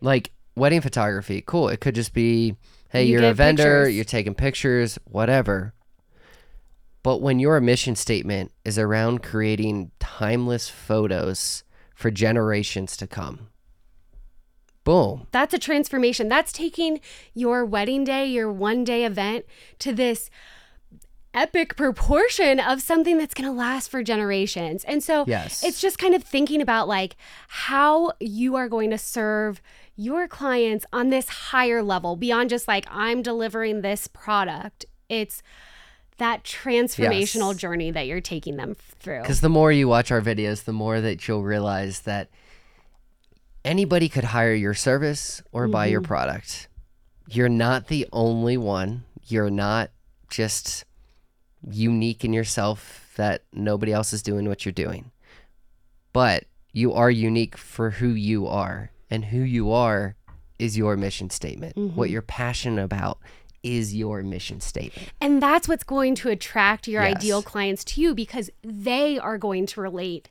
Like 0.00 0.32
wedding 0.54 0.82
photography, 0.82 1.42
cool. 1.46 1.70
It 1.70 1.80
could 1.80 1.94
just 1.94 2.12
be, 2.12 2.56
hey, 2.90 3.04
You 3.04 3.20
are 3.24 3.30
a 3.30 3.32
vendor, 3.32 3.62
pictures. 3.84 3.94
you're 3.94 4.04
taking 4.04 4.34
pictures, 4.34 4.98
whatever. 5.04 5.72
But 7.02 7.22
when 7.22 7.38
your 7.38 7.58
mission 7.60 7.96
statement 7.96 8.52
is 8.66 8.78
around 8.78 9.22
creating 9.22 9.92
timeless 10.00 10.68
photos 10.68 11.64
for 11.94 12.10
generations 12.10 12.96
to 12.98 13.06
come, 13.06 13.48
boom. 14.84 15.26
That's 15.32 15.52
a 15.54 15.58
transformation. 15.58 16.28
That's 16.28 16.52
taking 16.52 17.00
your 17.34 17.64
wedding 17.64 18.04
day, 18.04 18.26
your 18.26 18.52
one 18.52 18.84
day 18.84 19.04
event 19.04 19.46
to 19.80 19.92
this 19.92 20.30
epic 21.32 21.76
proportion 21.76 22.60
of 22.60 22.80
something 22.80 23.18
that's 23.18 23.34
going 23.34 23.48
to 23.48 23.52
last 23.52 23.90
for 23.90 24.02
generations. 24.04 24.84
And 24.84 25.02
so 25.02 25.24
Yes. 25.26 25.64
it's 25.64 25.80
just 25.80 25.98
kind 25.98 26.14
of 26.14 26.22
thinking 26.22 26.62
about 26.62 26.86
like 26.86 27.16
how 27.48 28.12
you 28.20 28.54
are 28.54 28.68
going 28.68 28.90
to 28.90 28.98
serve 28.98 29.60
your 29.96 30.28
clients 30.28 30.86
on 30.92 31.10
this 31.10 31.28
higher 31.28 31.82
level 31.82 32.14
beyond 32.14 32.50
just 32.50 32.68
like 32.68 32.86
I'm 32.88 33.20
delivering 33.22 33.80
this 33.80 34.06
product. 34.06 34.84
It's 35.08 35.42
that 36.18 36.44
transformational 36.44 37.50
Yes. 37.52 37.56
journey 37.56 37.90
that 37.90 38.06
you're 38.06 38.20
taking 38.20 38.56
them 38.56 38.76
through. 39.00 39.22
Because 39.22 39.40
the 39.40 39.48
more 39.48 39.72
you 39.72 39.88
watch 39.88 40.12
our 40.12 40.20
videos, 40.20 40.62
the 40.64 40.72
more 40.72 41.00
that 41.00 41.26
you'll 41.26 41.42
realize 41.42 42.00
that 42.02 42.28
anybody 43.64 44.08
could 44.08 44.24
hire 44.24 44.54
your 44.54 44.74
service 44.74 45.42
or 45.52 45.68
buy 45.68 45.86
your 45.86 46.00
mm-hmm. 46.00 46.08
product. 46.08 46.68
You're 47.28 47.48
not 47.48 47.88
the 47.88 48.06
only 48.12 48.56
one. 48.56 49.04
You're 49.26 49.50
not 49.50 49.90
just 50.28 50.84
unique 51.70 52.24
in 52.24 52.32
yourself 52.32 53.12
that 53.16 53.42
nobody 53.52 53.92
else 53.92 54.12
is 54.12 54.22
doing 54.22 54.48
what 54.48 54.64
you're 54.64 54.72
doing. 54.72 55.10
But 56.12 56.44
you 56.72 56.92
are 56.92 57.10
unique 57.10 57.56
for 57.56 57.90
who 57.90 58.08
you 58.08 58.46
are. 58.46 58.90
And 59.10 59.26
who 59.26 59.38
you 59.38 59.70
are 59.70 60.16
is 60.58 60.76
your 60.76 60.96
mission 60.96 61.30
statement. 61.30 61.76
Mm-hmm. 61.76 61.96
What 61.96 62.10
you're 62.10 62.22
passionate 62.22 62.82
about 62.82 63.18
is 63.62 63.94
your 63.94 64.22
mission 64.22 64.60
statement. 64.60 65.10
And 65.20 65.42
that's 65.42 65.68
what's 65.68 65.84
going 65.84 66.14
to 66.16 66.28
attract 66.28 66.86
your 66.86 67.02
Yes. 67.02 67.16
ideal 67.16 67.42
clients 67.42 67.84
to 67.84 68.00
you 68.00 68.14
because 68.14 68.50
they 68.62 69.18
are 69.18 69.38
going 69.38 69.66
to 69.66 69.80
relate 69.80 70.28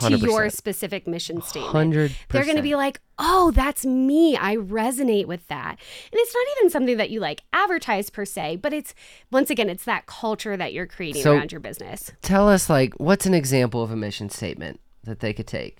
to 0.00 0.16
your 0.16 0.50
specific 0.50 1.06
mission 1.06 1.42
statement. 1.42 1.94
100%. 1.94 2.12
They're 2.30 2.44
going 2.44 2.56
to 2.56 2.62
be 2.62 2.74
like, 2.74 3.00
oh, 3.18 3.50
that's 3.52 3.84
me. 3.86 4.36
I 4.36 4.56
resonate 4.56 5.26
with 5.26 5.46
that. 5.48 5.70
And 5.70 6.20
it's 6.20 6.34
not 6.34 6.46
even 6.58 6.70
something 6.70 6.96
that 6.96 7.10
you 7.10 7.20
like 7.20 7.42
advertise 7.52 8.10
per 8.10 8.24
se, 8.24 8.56
but 8.56 8.72
it's, 8.72 8.94
once 9.30 9.50
again, 9.50 9.68
it's 9.68 9.84
that 9.84 10.06
culture 10.06 10.56
that 10.56 10.72
you're 10.72 10.86
creating 10.86 11.22
So- 11.22 11.34
around 11.34 11.52
your 11.52 11.60
business. 11.60 12.12
Tell 12.22 12.48
us, 12.48 12.68
like, 12.70 12.94
what's 12.94 13.26
an 13.26 13.34
example 13.34 13.82
of 13.82 13.90
a 13.90 13.96
mission 13.96 14.28
statement 14.30 14.80
that 15.04 15.20
they 15.20 15.32
could 15.32 15.46
take? 15.46 15.78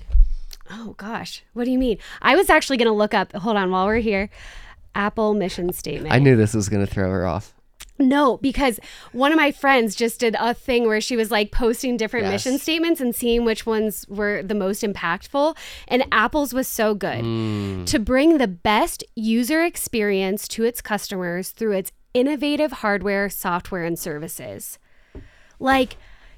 Oh, 0.71 0.95
gosh. 0.97 1.42
What 1.52 1.65
do 1.65 1.71
you 1.71 1.78
mean? 1.78 1.99
I 2.21 2.36
was 2.36 2.49
actually 2.49 2.76
going 2.76 2.86
to 2.86 2.93
look 2.93 3.15
up, 3.15 3.32
hold 3.34 3.56
on, 3.56 3.71
while 3.71 3.86
we're 3.86 3.97
here, 3.97 4.30
Apple 4.95 5.34
mission 5.34 5.73
statement. 5.73 6.15
I 6.15 6.19
knew 6.19 6.36
this 6.36 6.54
was 6.54 6.69
going 6.69 6.84
to 6.84 6.93
throw 6.93 7.10
her 7.10 7.26
off. 7.26 7.54
No, 8.08 8.36
because 8.38 8.78
one 9.12 9.32
of 9.32 9.36
my 9.36 9.52
friends 9.52 9.95
just 9.95 10.21
did 10.21 10.36
a 10.38 10.52
thing 10.54 10.86
where 10.86 11.00
she 11.00 11.17
was 11.17 11.30
like 11.30 11.50
posting 11.52 11.97
different 11.97 12.25
Yes. 12.26 12.45
mission 12.47 12.58
statements 12.58 13.00
and 13.00 13.15
seeing 13.15 13.45
which 13.45 13.65
ones 13.67 14.04
were 14.08 14.43
the 14.43 14.54
most 14.54 14.82
impactful. 14.82 15.56
And 15.88 16.04
Apple's 16.12 16.52
was 16.52 16.69
so 16.69 16.95
good 16.95 17.25
Mm. 17.25 17.86
to 17.86 17.99
bring 17.99 18.38
the 18.38 18.49
best 18.49 19.04
user 19.15 19.62
experience 19.65 20.49
to 20.49 20.65
its 20.65 20.80
customers 20.80 21.50
through 21.50 21.73
its 21.73 21.93
innovative 22.15 22.73
hardware, 22.73 23.30
software, 23.30 23.84
and 23.84 23.99
services. 23.99 24.78
Like, 25.58 25.97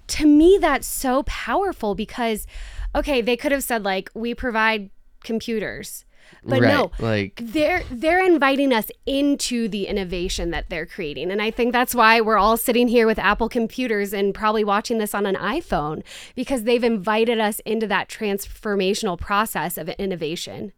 to 0.08 0.26
me, 0.26 0.58
that's 0.60 0.86
so 0.86 1.22
powerful 1.24 1.94
because, 1.94 2.46
okay, 2.94 3.20
they 3.22 3.36
could 3.36 3.52
have 3.52 3.64
said, 3.64 3.82
like, 3.84 4.10
we 4.14 4.34
provide 4.34 4.90
computers. 5.24 6.04
But 6.46 6.60
right. 6.60 6.68
no, 6.68 6.90
Like, 6.98 7.40
they're 7.42 7.82
they're 7.90 8.24
inviting 8.24 8.72
us 8.72 8.90
into 9.06 9.68
the 9.68 9.86
innovation 9.86 10.50
that 10.50 10.68
they're 10.68 10.84
creating 10.84 11.30
and 11.30 11.40
i 11.40 11.50
think 11.50 11.72
that's 11.72 11.94
why 11.94 12.20
we're 12.20 12.36
all 12.36 12.56
sitting 12.58 12.88
here 12.88 13.06
with 13.06 13.18
apple 13.18 13.48
computers 13.48 14.12
and 14.12 14.34
probably 14.34 14.62
watching 14.64 14.98
this 14.98 15.14
on 15.14 15.24
an 15.24 15.36
iphone 15.36 16.02
because 16.34 16.64
they've 16.64 16.84
invited 16.84 17.38
us 17.40 17.60
into 17.60 17.86
that 17.86 18.08
transformational 18.08 19.18
process 19.18 19.78
of 19.78 19.88
innovation 19.90 20.72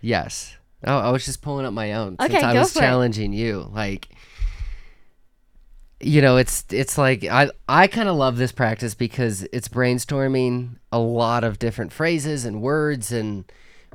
yes. 0.00 0.56
Oh, 0.84 0.98
I 0.98 1.10
was 1.10 1.24
just 1.24 1.42
pulling 1.42 1.64
up 1.64 1.72
my 1.72 1.92
own 1.92 2.16
since 2.20 2.34
Okay, 2.34 2.42
I 2.42 2.52
go 2.54 2.58
was 2.60 2.72
for 2.72 2.80
it. 2.80 2.82
challenging 2.82 3.32
you. 3.32 3.68
Like, 3.72 4.08
you 6.00 6.20
know, 6.20 6.36
it's 6.36 6.64
it's 6.70 6.98
like 6.98 7.24
I 7.24 7.50
I 7.68 7.86
kind 7.86 8.08
of 8.08 8.16
love 8.16 8.36
this 8.36 8.50
practice 8.50 8.94
because 8.94 9.44
it's 9.52 9.68
brainstorming 9.68 10.76
a 10.90 10.98
lot 10.98 11.44
of 11.44 11.60
different 11.60 11.92
phrases 11.92 12.44
and 12.44 12.60
words 12.60 13.12
and 13.12 13.44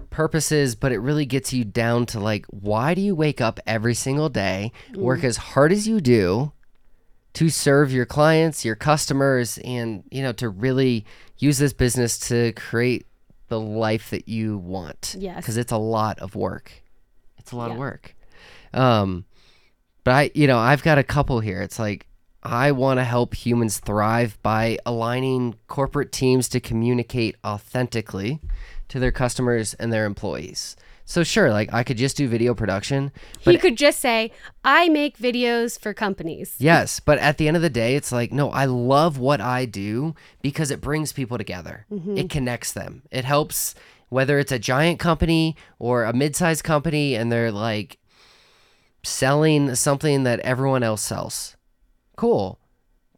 purposes, 0.09 0.75
but 0.75 0.91
it 0.91 0.99
really 0.99 1.25
gets 1.25 1.53
you 1.53 1.63
down 1.63 2.05
to 2.07 2.19
like, 2.19 2.45
why 2.47 2.93
do 2.93 3.01
you 3.01 3.15
wake 3.15 3.41
up 3.41 3.59
every 3.65 3.93
single 3.93 4.29
day, 4.29 4.71
work 4.95 5.23
as 5.23 5.37
hard 5.37 5.71
as 5.71 5.87
you 5.87 6.01
do, 6.01 6.51
to 7.33 7.49
serve 7.49 7.91
your 7.91 8.05
clients, 8.05 8.65
your 8.65 8.75
customers, 8.75 9.59
and 9.59 10.03
you 10.09 10.23
know 10.23 10.31
to 10.33 10.49
really 10.49 11.05
use 11.37 11.59
this 11.59 11.73
business 11.73 12.17
to 12.17 12.51
create 12.53 13.05
the 13.47 13.59
life 13.59 14.09
that 14.09 14.27
you 14.27 14.57
want. 14.57 15.15
Yes. 15.17 15.37
because 15.37 15.57
it's 15.57 15.71
a 15.71 15.77
lot 15.77 16.19
of 16.19 16.35
work. 16.35 16.71
It's 17.37 17.51
a 17.51 17.55
lot 17.55 17.71
of 17.71 17.77
work. 17.77 18.15
Um, 18.73 19.25
but 20.03 20.13
I, 20.13 20.31
you 20.33 20.47
know, 20.47 20.57
I've 20.57 20.83
got 20.83 20.97
a 20.97 21.03
couple 21.03 21.39
here. 21.39 21.61
It's 21.61 21.79
like 21.79 22.07
I 22.43 22.71
want 22.71 22.99
to 22.99 23.03
help 23.03 23.33
humans 23.33 23.79
thrive 23.79 24.37
by 24.41 24.79
aligning 24.85 25.55
corporate 25.67 26.11
teams 26.11 26.47
to 26.49 26.59
communicate 26.59 27.35
authentically 27.45 28.39
to 28.89 28.99
their 28.99 29.11
customers 29.11 29.73
and 29.75 29.91
their 29.91 30.05
employees. 30.05 30.75
So 31.05 31.23
sure, 31.23 31.51
like 31.51 31.73
I 31.73 31.83
could 31.83 31.95
just 31.95 32.17
do 32.17 32.27
video 32.27 32.53
production, 32.53 33.13
but 33.45 33.53
he 33.53 33.59
could 33.59 33.77
just 33.77 33.99
say 33.99 34.29
i 34.65 34.89
make 34.89 35.17
videos 35.17 35.79
for 35.79 35.93
companies 35.93 36.55
Yes, 36.59 36.99
but 36.99 37.17
at 37.19 37.37
the 37.37 37.47
end 37.47 37.55
of 37.55 37.63
the 37.63 37.69
day, 37.69 37.95
it's 37.95 38.11
like, 38.11 38.33
no, 38.33 38.51
I 38.51 38.65
love 38.65 39.17
what 39.17 39.39
I 39.39 39.63
do 39.63 40.15
because 40.41 40.69
it 40.69 40.81
brings 40.81 41.13
people 41.13 41.37
together. 41.37 41.85
Mm-hmm. 41.89 42.17
It 42.17 42.29
connects 42.29 42.73
them. 42.73 43.03
It 43.09 43.23
helps 43.23 43.73
whether 44.09 44.37
it's 44.37 44.51
a 44.51 44.59
giant 44.59 44.99
company 44.99 45.55
or 45.79 46.03
a 46.03 46.11
mid-sized 46.11 46.65
company 46.65 47.15
and 47.15 47.31
they're 47.31 47.53
like 47.53 47.99
selling 49.03 49.75
something 49.75 50.23
that 50.23 50.41
everyone 50.41 50.83
else 50.83 51.01
sells. 51.01 51.55
Cool. 52.17 52.59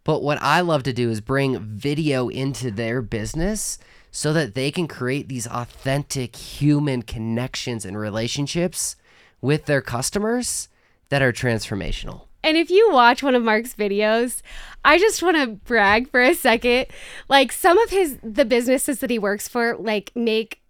But 0.04 0.22
what 0.22 0.42
I 0.42 0.62
love 0.62 0.84
to 0.84 0.94
do 0.94 1.10
is 1.10 1.22
bring 1.22 1.60
video 1.60 2.30
into 2.30 2.70
their 2.70 3.02
business 3.02 3.80
so 4.12 4.34
that 4.34 4.56
they 4.56 4.72
can 4.72 4.88
create 4.88 5.28
these 5.28 5.48
authentic 5.48 6.36
human 6.36 7.02
connections 7.04 7.86
and 7.86 7.98
relationships 7.98 8.96
with 9.42 9.66
their 9.66 9.82
customers 9.82 10.68
that 11.10 11.22
are 11.22 11.32
transformational. 11.32 12.24
And 12.44 12.56
if 12.56 12.70
you 12.70 12.90
watch 12.92 13.22
one 13.22 13.36
of 13.36 13.44
Mark's 13.44 13.74
videos, 13.76 14.42
I 14.86 14.98
just 14.98 15.22
want 15.22 15.38
to 15.38 15.48
brag 15.48 16.10
for 16.10 16.22
a 16.22 16.34
second. 16.34 16.88
Like 17.28 17.52
some 17.52 17.78
of 17.78 17.90
his 17.90 18.18
the 18.24 18.46
businesses 18.46 19.00
that 19.00 19.10
he 19.10 19.20
works 19.20 19.48
for 19.48 19.76
like 19.78 20.12
make 20.16 20.62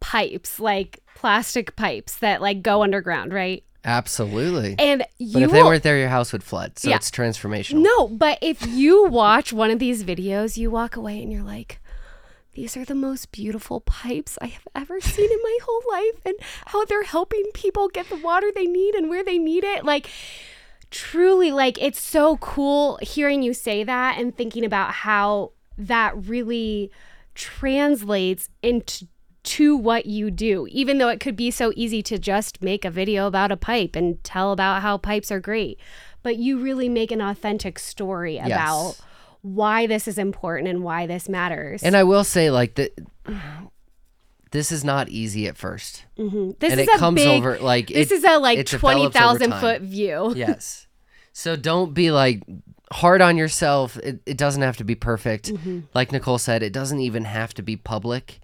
pipes, 0.00 0.58
like 0.58 1.00
plastic 1.14 1.76
pipes 1.76 2.16
that 2.16 2.40
like 2.40 2.62
go 2.62 2.82
underground, 2.82 3.32
right? 3.32 3.62
Absolutely. 3.84 4.74
And 4.78 5.04
But 5.32 5.42
if 5.42 5.50
they 5.50 5.62
will- 5.62 5.68
weren't 5.70 5.82
there, 5.82 5.98
your 5.98 6.08
house 6.08 6.32
would 6.32 6.42
flood. 6.42 6.78
So 6.78 6.90
Yeah. 6.90 6.96
it's 6.96 7.10
transformational. 7.10 7.82
No, 7.82 8.08
but 8.08 8.38
if 8.40 8.66
you 8.66 9.06
watch 9.06 9.52
one 9.52 9.70
of 9.70 9.78
these 9.78 10.04
videos, 10.04 10.56
you 10.56 10.70
walk 10.70 10.96
away 10.96 11.22
and 11.22 11.32
you're 11.32 11.42
like, 11.42 11.80
these 12.52 12.76
are 12.76 12.84
the 12.84 12.94
most 12.94 13.30
beautiful 13.32 13.80
pipes 13.80 14.38
I 14.40 14.46
have 14.46 14.66
ever 14.74 15.00
seen 15.00 15.30
in 15.30 15.38
my 15.42 15.58
whole 15.64 15.82
life, 15.90 16.20
and 16.24 16.34
how 16.66 16.84
they're 16.84 17.04
helping 17.04 17.44
people 17.54 17.88
get 17.88 18.08
the 18.08 18.16
water 18.16 18.50
they 18.54 18.66
need 18.66 18.94
and 18.94 19.08
where 19.08 19.24
they 19.24 19.38
need 19.38 19.64
it. 19.64 19.84
Like, 19.84 20.08
truly, 20.90 21.52
like, 21.52 21.80
it's 21.80 22.00
so 22.00 22.36
cool 22.38 22.98
hearing 23.02 23.42
you 23.42 23.54
say 23.54 23.84
that 23.84 24.18
and 24.18 24.36
thinking 24.36 24.64
about 24.64 24.92
how 24.92 25.52
that 25.76 26.16
really 26.16 26.90
translates 27.34 28.48
into 28.62 29.06
to 29.44 29.76
what 29.76 30.04
you 30.04 30.30
do, 30.30 30.66
even 30.70 30.98
though 30.98 31.08
it 31.08 31.20
could 31.20 31.36
be 31.36 31.50
so 31.50 31.72
easy 31.74 32.02
to 32.02 32.18
just 32.18 32.60
make 32.62 32.84
a 32.84 32.90
video 32.90 33.26
about 33.26 33.50
a 33.50 33.56
pipe 33.56 33.96
and 33.96 34.22
tell 34.22 34.52
about 34.52 34.82
how 34.82 34.98
pipes 34.98 35.30
are 35.30 35.40
great. 35.40 35.78
But 36.22 36.36
you 36.36 36.58
really 36.58 36.88
make 36.88 37.10
an 37.10 37.22
authentic 37.22 37.78
story 37.78 38.36
about 38.38 38.98
why 39.42 39.86
this 39.86 40.08
is 40.08 40.18
important 40.18 40.68
and 40.68 40.82
why 40.82 41.06
this 41.06 41.28
matters. 41.28 41.82
And 41.82 41.96
I 41.96 42.02
will 42.04 42.24
say, 42.24 42.50
like 42.50 42.74
the, 42.74 42.90
this 44.50 44.72
is 44.72 44.82
not 44.84 45.08
easy 45.08 45.46
at 45.46 45.56
first, 45.56 46.04
Mhm. 46.18 46.58
This 46.58 46.72
and 46.72 46.80
is 46.80 46.88
it 46.88 46.94
a 46.96 46.98
comes 46.98 47.16
big, 47.16 47.28
over 47.28 47.58
like 47.58 47.88
This 47.88 48.10
it- 48.10 48.14
is 48.16 48.24
a 48.24 48.38
like 48.38 48.64
twenty 48.66 49.06
over 49.06 49.50
foot 49.60 49.82
view. 49.82 50.32
yes. 50.36 50.86
So 51.32 51.54
don't 51.54 51.92
be 51.94 52.10
like 52.10 52.42
hard 52.90 53.20
on 53.20 53.36
yourself. 53.36 53.96
It, 53.98 54.20
it 54.26 54.36
doesn't 54.38 54.62
have 54.62 54.78
to 54.78 54.84
be 54.84 54.94
perfect. 54.94 55.52
Mm-hmm. 55.52 55.80
Like 55.94 56.10
Nicole 56.12 56.38
said, 56.38 56.62
it 56.62 56.72
doesn't 56.72 57.00
even 57.00 57.24
have 57.26 57.52
to 57.54 57.62
be 57.62 57.76
public. 57.76 58.40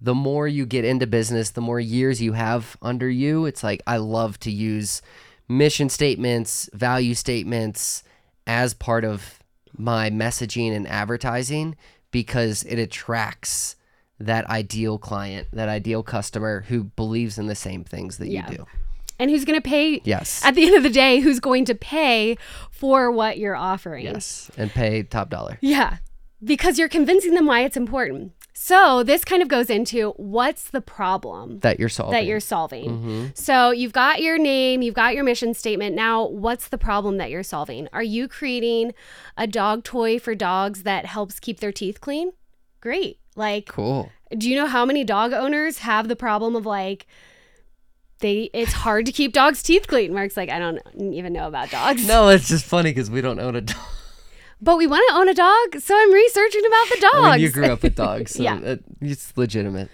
The 0.00 0.14
more 0.14 0.46
you 0.46 0.64
get 0.64 0.84
into 0.84 1.08
business, 1.08 1.50
the 1.50 1.60
more 1.60 1.80
years 1.80 2.22
you 2.22 2.34
have 2.34 2.76
under 2.80 3.10
you. 3.10 3.46
It's 3.46 3.64
like 3.64 3.82
I 3.86 3.96
love 3.96 4.38
to 4.40 4.50
use 4.52 5.02
mission 5.48 5.88
statements, 5.88 6.70
value 6.72 7.14
statements 7.14 8.04
as 8.46 8.74
part 8.74 9.04
of 9.04 9.37
my 9.76 10.10
messaging 10.10 10.74
and 10.74 10.86
advertising 10.88 11.76
because 12.10 12.62
it 12.64 12.78
attracts 12.78 13.76
that 14.20 14.46
ideal 14.46 14.98
client, 14.98 15.48
that 15.52 15.68
ideal 15.68 16.02
customer 16.02 16.62
who 16.68 16.84
believes 16.84 17.38
in 17.38 17.46
the 17.46 17.54
same 17.54 17.84
things 17.84 18.18
that 18.18 18.28
Yeah. 18.28 18.50
you 18.50 18.58
do. 18.58 18.66
And 19.20 19.30
who's 19.30 19.44
going 19.44 19.60
to 19.60 19.68
pay? 19.68 20.00
Yes. 20.04 20.44
At 20.44 20.54
the 20.54 20.64
end 20.66 20.76
of 20.76 20.82
the 20.84 20.90
day, 20.90 21.20
who's 21.20 21.40
going 21.40 21.64
to 21.66 21.74
pay 21.74 22.36
for 22.70 23.10
what 23.10 23.36
you're 23.38 23.56
offering? 23.56 24.04
Yes. 24.04 24.50
And 24.56 24.70
pay 24.70 25.02
top 25.02 25.28
dollar. 25.28 25.58
Yeah, 25.60 25.96
because 26.42 26.78
you're 26.78 26.88
convincing 26.88 27.34
them 27.34 27.46
why 27.46 27.62
it's 27.64 27.76
important. 27.76 28.32
So 28.60 29.04
this 29.04 29.24
kind 29.24 29.40
of 29.40 29.46
goes 29.46 29.70
into 29.70 30.10
what's 30.16 30.70
the 30.70 30.80
problem 30.80 31.60
That 31.60 31.78
you're 31.78 31.88
solving. 31.88 32.12
that 32.12 32.26
you're 32.26 32.40
solving. 32.40 32.90
Mm-hmm. 32.90 33.26
So 33.34 33.70
you've 33.70 33.92
got 33.92 34.20
your 34.20 34.36
name, 34.36 34.82
you've 34.82 34.96
got 34.96 35.14
your 35.14 35.22
mission 35.22 35.54
statement. 35.54 35.94
Now, 35.94 36.26
what's 36.26 36.66
the 36.66 36.76
problem 36.76 37.18
that 37.18 37.30
you're 37.30 37.44
solving? 37.44 37.88
Are 37.92 38.02
you 38.02 38.26
creating 38.26 38.94
a 39.36 39.46
dog 39.46 39.84
toy 39.84 40.18
for 40.18 40.34
dogs 40.34 40.82
that 40.82 41.06
helps 41.06 41.38
keep 41.38 41.60
their 41.60 41.70
teeth 41.70 42.00
clean? 42.00 42.32
Great. 42.80 43.20
Like, 43.36 43.68
Cool. 43.68 44.10
do 44.36 44.50
you 44.50 44.56
know 44.56 44.66
how 44.66 44.84
many 44.84 45.04
dog 45.04 45.32
owners 45.32 45.78
have 45.78 46.08
the 46.08 46.16
problem 46.16 46.56
of 46.56 46.66
like 46.66 47.06
they 48.18 48.50
it's 48.52 48.72
hard 48.72 49.06
to 49.06 49.12
keep 49.12 49.32
dogs' 49.32 49.62
teeth 49.62 49.86
clean? 49.86 50.12
Mark's 50.12 50.36
like, 50.36 50.50
I 50.50 50.58
don't 50.58 50.80
even 51.00 51.32
know 51.32 51.46
about 51.46 51.70
dogs. 51.70 52.06
No, 52.08 52.28
it's 52.28 52.48
just 52.48 52.64
funny 52.64 52.90
because 52.90 53.08
we 53.08 53.20
don't 53.20 53.38
own 53.38 53.54
a 53.54 53.60
dog. 53.60 53.76
But 54.60 54.76
we 54.76 54.86
want 54.86 55.04
to 55.10 55.14
own 55.16 55.28
a 55.28 55.34
dog, 55.34 55.80
so 55.80 55.96
I'm 55.96 56.12
researching 56.12 56.62
about 56.66 56.88
the 56.90 56.98
dogs. 57.00 57.14
I 57.26 57.30
mean, 57.36 57.40
you 57.40 57.50
grew 57.50 57.66
up 57.66 57.82
with 57.82 57.94
dogs, 57.94 58.32
so 58.32 58.42
Yeah. 58.48 58.76
it's 59.00 59.32
legitimate. 59.36 59.88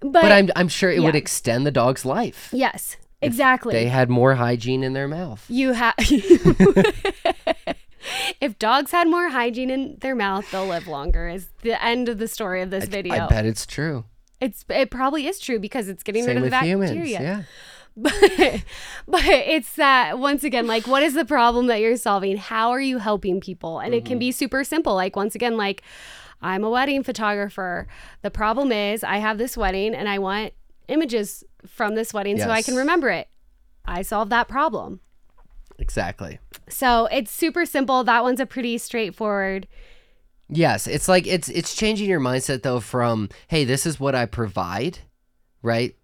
but, 0.00 0.12
But 0.12 0.30
I'm 0.32 0.50
I'm 0.56 0.68
sure 0.68 0.90
it 0.90 1.02
would 1.02 1.14
extend 1.14 1.66
the 1.66 1.70
dog's 1.70 2.04
life. 2.04 2.50
yes, 2.52 2.96
exactly. 3.22 3.72
They 3.72 3.86
had 3.86 4.10
more 4.10 4.34
hygiene 4.34 4.82
in 4.84 4.92
their 4.92 5.08
mouth. 5.08 5.44
You 5.48 5.72
have. 5.72 5.94
if 8.40 8.58
dogs 8.58 8.90
had 8.90 9.08
more 9.08 9.28
hygiene 9.30 9.70
in 9.70 9.96
their 10.00 10.14
mouth, 10.14 10.50
they'll 10.50 10.66
live 10.66 10.86
longer. 10.86 11.28
Is 11.28 11.48
the 11.62 11.82
end 11.82 12.08
of 12.08 12.18
the 12.18 12.28
story 12.28 12.60
of 12.62 12.70
this 12.70 12.84
video. 12.86 13.14
I 13.14 13.26
bet 13.28 13.46
it's 13.46 13.66
true. 13.66 14.04
It's 14.40 14.64
it 14.68 14.90
probably 14.90 15.26
is 15.26 15.38
true 15.38 15.58
because 15.58 15.88
it's 15.88 16.02
getting 16.02 16.24
Same 16.24 16.36
rid 16.36 16.44
of 16.44 16.50
the 16.50 16.60
humans. 16.60 16.90
bacteria. 16.90 17.20
Yeah. 17.22 17.42
But 18.04 18.64
but 19.06 19.24
it's 19.24 19.74
that 19.76 20.18
once 20.18 20.42
again, 20.42 20.66
like 20.66 20.86
what 20.86 21.02
is 21.02 21.14
the 21.14 21.24
problem 21.24 21.66
that 21.68 21.80
you're 21.80 21.96
solving? 21.96 22.36
How 22.36 22.70
are 22.70 22.80
you 22.80 22.98
helping 22.98 23.40
people? 23.40 23.78
And 23.78 23.92
Mm-hmm. 23.92 23.98
it 23.98 24.04
can 24.04 24.18
be 24.18 24.32
super 24.32 24.64
simple. 24.64 24.94
Like 24.94 25.14
once 25.14 25.34
again, 25.34 25.56
like 25.56 25.82
I'm 26.42 26.64
a 26.64 26.70
wedding 26.70 27.02
photographer. 27.04 27.86
The 28.22 28.30
problem 28.30 28.72
is 28.72 29.04
I 29.04 29.18
have 29.18 29.38
this 29.38 29.56
wedding 29.56 29.94
and 29.94 30.08
I 30.08 30.18
want 30.18 30.52
images 30.88 31.44
from 31.66 31.94
this 31.94 32.12
wedding 32.12 32.38
so 32.38 32.50
I 32.50 32.62
can 32.62 32.74
remember 32.76 33.10
it. 33.10 33.28
I 33.84 34.02
solve 34.02 34.28
that 34.30 34.48
problem. 34.48 35.00
Exactly. 35.78 36.38
So 36.68 37.06
it's 37.06 37.30
super 37.30 37.64
simple. 37.64 38.04
That 38.04 38.22
one's 38.22 38.40
a 38.40 38.46
pretty 38.46 38.76
straightforward. 38.78 39.66
Yes, 40.48 40.86
it's 40.86 41.08
like 41.08 41.26
it's 41.26 41.48
it's 41.48 41.74
changing 41.74 42.08
your 42.08 42.20
mindset 42.20 42.62
though 42.62 42.80
from 42.80 43.28
hey, 43.48 43.64
this 43.64 43.86
is 43.86 43.98
what 44.00 44.14
I 44.14 44.26
provide, 44.26 44.98
right? 45.62 45.94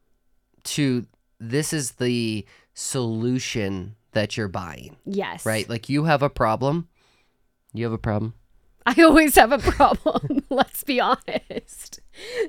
To 0.65 1.07
this 1.41 1.73
is 1.73 1.93
the 1.93 2.45
solution 2.75 3.97
that 4.13 4.37
you're 4.37 4.49
buying, 4.49 4.97
Yes. 5.05 5.45
right? 5.47 5.69
Like 5.69 5.89
you 5.89 6.05
have 6.05 6.23
a 6.23 6.31
problem. 6.31 6.89
You 7.73 7.85
have 7.85 7.93
a 7.93 7.99
problem. 7.99 8.35
I 8.87 9.03
always 9.03 9.35
have 9.37 9.53
a 9.53 9.59
problem. 9.59 10.45
Let's 10.51 10.83
be 10.85 11.01
honest. 11.01 12.01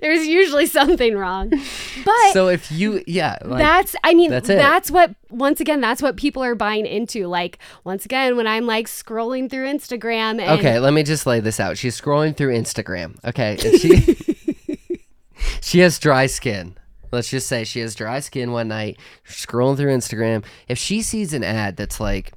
There's 0.01 0.25
usually 0.25 0.65
something 0.65 1.15
wrong. 1.15 1.49
But 1.49 2.31
so 2.33 2.47
if 2.47 2.71
you 2.71 3.03
yeah, 3.05 3.37
like 3.43 3.59
that's 3.59 3.95
I 4.03 4.13
mean 4.13 4.31
that's 4.31 4.47
that's, 4.47 4.89
what 4.89 5.13
once 5.29 5.59
again 5.59 5.81
that's 5.81 6.01
what 6.01 6.17
people 6.17 6.43
are 6.43 6.55
buying 6.55 6.85
into. 6.85 7.27
Like 7.27 7.59
once 7.83 8.05
again 8.05 8.37
when 8.37 8.47
I'm 8.47 8.65
like 8.65 8.87
scrolling 8.87 9.49
through 9.49 9.67
Instagram 9.67 10.41
and 10.41 10.59
Okay, 10.59 10.79
let 10.79 10.93
me 10.93 11.03
just 11.03 11.27
lay 11.27 11.41
this 11.41 11.59
out. 11.59 11.77
She's 11.77 11.99
scrolling 11.99 12.35
through 12.35 12.53
Instagram. 12.55 13.23
Okay, 13.25 13.57
she 13.57 15.05
she 15.61 15.79
has 15.79 15.99
dry 15.99 16.25
skin. 16.25 16.75
Let's 17.11 17.29
just 17.29 17.47
say 17.47 17.63
she 17.63 17.79
has 17.81 17.95
dry 17.95 18.19
skin 18.19 18.51
one 18.51 18.69
night, 18.69 18.97
scrolling 19.27 19.77
through 19.77 19.95
Instagram. 19.95 20.45
If 20.67 20.77
she 20.77 21.01
sees 21.01 21.33
an 21.33 21.43
ad 21.43 21.75
that's 21.77 21.99
like, 21.99 22.33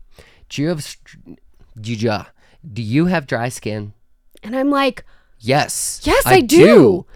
"Do 0.49 0.63
you 0.63 0.69
have 0.69 0.97
do 1.81 1.93
you, 1.93 2.19
do 2.73 2.83
you 2.83 3.07
have 3.07 3.27
dry 3.27 3.49
skin?" 3.49 3.93
and 4.43 4.57
I'm 4.57 4.71
like, 4.71 5.05
Yes. 5.39 6.01
"Yes, 6.05 6.25
I, 6.27 6.41
do. 6.41 7.07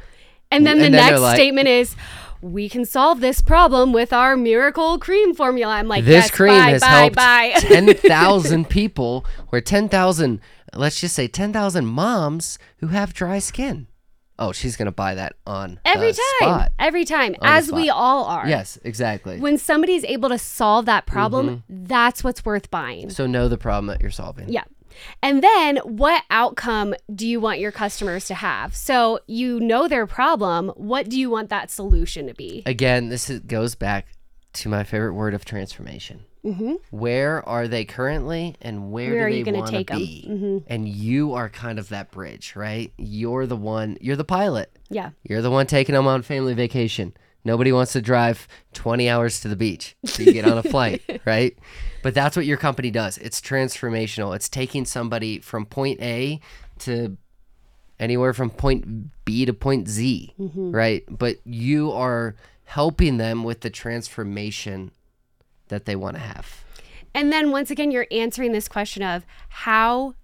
And 0.51 0.67
then 0.67 0.79
the 0.79 0.85
then 0.85 0.93
next 0.93 1.21
like- 1.21 1.37
statement 1.37 1.69
is 1.69 1.97
we 2.41 2.69
can 2.69 2.85
solve 2.85 3.21
this 3.21 3.41
problem 3.41 3.93
with 3.93 4.13
our 4.13 4.37
miracle 4.37 4.99
cream 4.99 5.35
formula. 5.35 5.73
I'm 5.75 5.89
like, 5.89 6.05
This 6.05 6.27
yes, 6.27 6.31
cream 6.31 6.53
bye, 6.53 6.71
has 6.71 6.81
bye, 6.83 6.87
helped 6.87 7.17
bye. 7.17 7.53
10,000 7.59 8.69
people 8.69 9.27
or 9.51 9.61
10,000 9.61 10.41
let's 10.75 11.01
just 11.01 11.17
say 11.17 11.27
10,000 11.27 11.85
moms 11.87 12.59
who 12.77 12.89
have 12.89 13.13
dry 13.13 13.41
skin. 13.41 13.88
Oh, 14.39 14.53
she's 14.53 14.77
going 14.77 14.87
to 14.87 14.93
buy 14.93 15.15
that 15.17 15.35
on 15.47 15.81
Every 15.85 16.13
time. 16.13 16.19
spot. 16.39 16.73
Every 16.79 17.05
time. 17.05 17.33
the 17.33 17.45
As 17.45 17.73
we 17.73 17.91
all 17.91 18.25
are. 18.27 18.49
Yes, 18.49 18.79
exactly. 18.85 19.41
When 19.41 19.59
somebody's 19.59 20.05
able 20.05 20.29
to 20.29 20.39
solve 20.39 20.87
that 20.87 21.07
problem, 21.07 21.49
Mm-hmm. 21.69 21.85
that's 21.87 22.23
what's 22.23 22.45
worth 22.45 22.71
buying. 22.71 23.11
So 23.11 23.27
know 23.27 23.49
the 23.49 23.59
problem 23.59 23.87
that 23.87 24.01
you're 24.01 24.11
solving. 24.13 24.49
Yeah. 24.49 24.65
And 25.23 25.43
then 25.43 25.77
what 25.79 26.23
outcome 26.31 26.95
do 27.15 27.27
you 27.27 27.41
want 27.41 27.59
your 27.61 27.71
customers 27.73 28.27
to 28.27 28.35
have? 28.35 28.75
So 28.75 29.21
you 29.27 29.61
know 29.61 29.87
their 29.89 30.07
problem. 30.07 30.69
What 30.77 31.09
do 31.09 31.19
you 31.19 31.31
want 31.31 31.51
that 31.51 31.71
solution 31.71 32.27
to 32.27 32.35
be? 32.35 32.63
Again, 32.67 33.09
this 33.09 33.29
is, 33.31 33.41
goes 33.41 33.75
back 33.75 34.07
to 34.55 34.69
my 34.69 34.83
favorite 34.85 35.15
word 35.15 35.35
of 35.35 35.45
transformation. 35.45 36.25
Mm-hmm. 36.45 36.75
Where 36.91 37.47
are 37.49 37.67
they 37.69 37.85
currently, 37.85 38.57
and 38.63 38.91
where, 38.93 39.11
Where 39.13 39.27
are 39.27 39.31
do 39.31 39.45
they 39.45 39.53
want 39.53 39.73
to 39.73 39.85
be? 39.85 40.27
Mhm. 40.29 40.65
And 40.69 40.89
you 40.89 41.35
are 41.35 41.49
kind 41.49 41.79
of 41.79 41.89
that 41.89 42.11
bridge, 42.11 42.55
right? 42.55 42.93
You're 42.97 43.47
the 43.47 43.57
one. 43.57 43.99
You're 44.01 44.17
the 44.17 44.25
pilot. 44.25 44.71
Yeah. 44.89 45.11
You're 45.25 45.43
the 45.43 45.51
one 45.51 45.67
taking 45.67 45.95
them 45.95 46.07
on 46.07 46.23
family 46.23 46.55
vacation. 46.55 47.13
Nobody 47.45 47.73
wants 47.73 47.93
to 47.93 48.01
drive 48.03 48.47
20 48.75 49.09
hours 49.09 49.41
to 49.41 49.49
the 49.49 49.57
beach. 49.57 49.97
So 50.05 50.23
you 50.23 50.33
get 50.33 50.45
on 50.47 50.59
a 50.59 50.63
flight, 50.71 51.03
right? 51.25 51.57
But 52.03 52.15
that's 52.15 52.37
what 52.37 52.47
your 52.47 52.57
company 52.57 52.91
does. 52.91 53.19
It's 53.19 53.41
transformational. 53.41 54.35
It's 54.37 54.49
taking 54.49 54.85
somebody 54.85 55.39
from 55.41 55.65
point 55.67 56.01
A 56.01 56.41
to 56.81 57.17
anywhere 57.99 58.33
from 58.33 58.51
point 58.51 59.25
B 59.25 59.45
to 59.45 59.53
point 59.53 59.89
Z, 59.89 60.35
right? 60.39 61.05
But 61.09 61.37
you 61.45 61.91
are 61.93 62.37
helping 62.65 63.17
them 63.17 63.45
with 63.45 63.61
the 63.63 63.71
transformation 63.71 64.91
that 65.69 65.85
they 65.85 65.97
want 65.97 66.17
to 66.17 66.23
have. 66.23 66.65
And 67.15 67.33
then 67.33 67.51
once 67.51 67.71
again, 67.71 67.91
you're 67.91 68.07
answering 68.11 68.53
this 68.53 68.69
question 68.69 69.03
of 69.03 69.25
how 69.49 70.15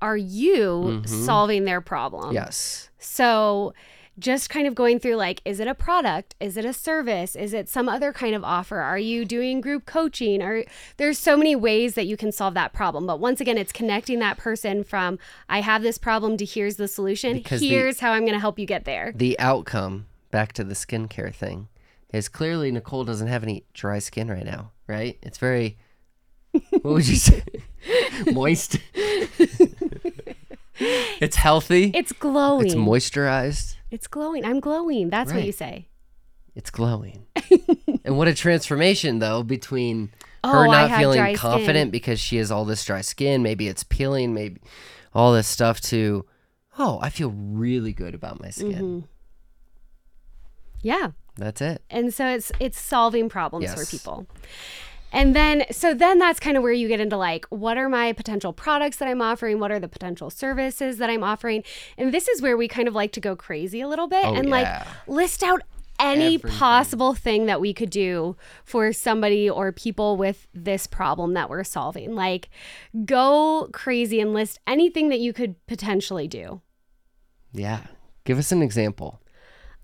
are 0.00 0.16
you 0.16 1.02
mm-hmm. 1.04 1.24
solving 1.24 1.64
their 1.64 1.80
problem? 1.80 2.32
Yes. 2.32 2.90
So 2.98 3.74
just 4.18 4.48
kind 4.48 4.66
of 4.66 4.74
going 4.74 4.98
through 4.98 5.16
like, 5.16 5.42
is 5.44 5.60
it 5.60 5.68
a 5.68 5.74
product? 5.74 6.34
Is 6.40 6.56
it 6.56 6.64
a 6.64 6.72
service? 6.72 7.36
Is 7.36 7.52
it 7.52 7.68
some 7.68 7.88
other 7.88 8.12
kind 8.12 8.34
of 8.34 8.44
offer? 8.44 8.78
Are 8.78 8.98
you 8.98 9.24
doing 9.24 9.60
group 9.60 9.84
coaching? 9.84 10.42
Or 10.42 10.64
there's 10.96 11.18
so 11.18 11.36
many 11.36 11.54
ways 11.54 11.94
that 11.94 12.06
you 12.06 12.16
can 12.16 12.32
solve 12.32 12.54
that 12.54 12.72
problem. 12.72 13.06
But 13.06 13.20
once 13.20 13.40
again, 13.40 13.58
it's 13.58 13.72
connecting 13.72 14.18
that 14.20 14.38
person 14.38 14.84
from 14.84 15.18
I 15.48 15.60
have 15.60 15.82
this 15.82 15.98
problem 15.98 16.36
to 16.38 16.44
here's 16.44 16.76
the 16.76 16.88
solution. 16.88 17.34
Because 17.34 17.60
the- 17.60 17.68
here's 17.68 18.00
how 18.00 18.12
I'm 18.12 18.22
going 18.22 18.32
to 18.32 18.40
help 18.40 18.58
you 18.58 18.66
get 18.66 18.84
there. 18.84 19.12
The 19.14 19.38
outcome, 19.38 20.06
back 20.30 20.52
to 20.54 20.64
the 20.64 20.74
skincare 20.74 21.34
thing, 21.34 21.68
is 22.12 22.28
clearly 22.28 22.70
Nicole 22.70 23.04
doesn't 23.04 23.26
have 23.28 23.42
any 23.42 23.64
dry 23.74 23.98
skin 23.98 24.28
right 24.28 24.44
now, 24.44 24.72
right? 24.86 25.18
It's 25.22 25.38
very, 25.38 25.78
what 26.70 26.84
would 26.84 27.08
you 27.08 27.16
say? 27.16 27.42
Moist. 28.32 28.78
it's 30.78 31.36
healthy. 31.36 31.90
It's 31.94 32.12
glowing. 32.12 32.66
It's 32.66 32.74
moisturized. 32.74 33.76
It's 33.90 34.06
glowing. 34.06 34.44
I'm 34.44 34.60
glowing. 34.60 35.10
That's 35.10 35.32
what 35.32 35.44
you 35.44 35.52
say. 35.52 35.88
It's 36.54 36.70
glowing. 36.70 37.26
and 38.04 38.16
what 38.16 38.28
a 38.28 38.34
transformation, 38.34 39.18
though, 39.18 39.42
between 39.42 40.10
Oh, 40.42 40.52
her 40.52 40.66
not 40.66 40.98
feeling 40.98 41.34
confident 41.34 41.88
skin. 41.88 41.90
because 41.90 42.20
she 42.20 42.36
has 42.36 42.50
all 42.50 42.64
this 42.64 42.84
dry 42.84 43.00
skin, 43.00 43.42
maybe 43.42 43.68
it's 43.68 43.82
peeling, 43.82 44.32
maybe 44.32 44.60
all 45.12 45.32
this 45.32 45.48
stuff, 45.48 45.80
to, 45.82 46.24
oh, 46.78 46.98
I 47.02 47.10
feel 47.10 47.30
really 47.30 47.92
good 47.92 48.14
about 48.14 48.40
my 48.40 48.50
skin. 48.50 48.72
Mm-hmm. 48.72 49.00
Yeah. 50.82 51.10
That's 51.36 51.60
it. 51.60 51.82
And 51.90 52.12
so 52.12 52.26
it's 52.28 52.50
it's 52.60 52.80
solving 52.80 53.28
problems 53.28 53.72
for 53.74 53.84
people. 53.86 54.26
And 55.12 55.36
then 55.36 55.64
so 55.70 55.94
then 55.94 56.18
that's 56.18 56.40
kind 56.40 56.56
of 56.56 56.62
where 56.62 56.72
you 56.72 56.88
get 56.88 57.00
into 57.00 57.16
like 57.16 57.46
what 57.46 57.76
are 57.78 57.88
my 57.88 58.12
potential 58.12 58.52
products 58.52 58.96
that 58.98 59.08
I'm 59.08 59.22
offering? 59.22 59.60
What 59.60 59.70
are 59.70 59.78
the 59.78 59.88
potential 59.88 60.30
services 60.30 60.98
that 60.98 61.10
I'm 61.10 61.22
offering? 61.22 61.62
And 61.96 62.12
this 62.12 62.26
is 62.28 62.42
where 62.42 62.56
we 62.56 62.68
kind 62.68 62.88
of 62.88 62.94
like 62.94 63.12
to 63.12 63.20
go 63.20 63.36
crazy 63.36 63.80
a 63.80 63.88
little 63.88 64.08
bit 64.08 64.24
Oh, 64.24 64.34
and 64.34 64.48
yeah. 64.48 64.50
like 64.50 64.86
list 65.06 65.42
out 65.42 65.62
any 65.98 66.34
Everything. 66.34 66.50
possible 66.58 67.14
thing 67.14 67.46
that 67.46 67.58
we 67.58 67.72
could 67.72 67.88
do 67.88 68.36
for 68.64 68.92
somebody 68.92 69.48
or 69.48 69.72
people 69.72 70.18
with 70.18 70.46
this 70.52 70.86
problem 70.86 71.32
that 71.34 71.48
we're 71.48 71.64
solving. 71.64 72.14
Like 72.14 72.50
go 73.06 73.70
crazy 73.72 74.20
and 74.20 74.34
list 74.34 74.58
anything 74.66 75.08
that 75.08 75.20
you 75.20 75.32
could 75.32 75.54
potentially 75.66 76.28
do. 76.28 76.60
Yeah. 77.52 77.80
Give 78.24 78.38
us 78.38 78.52
an 78.52 78.60
example. 78.60 79.20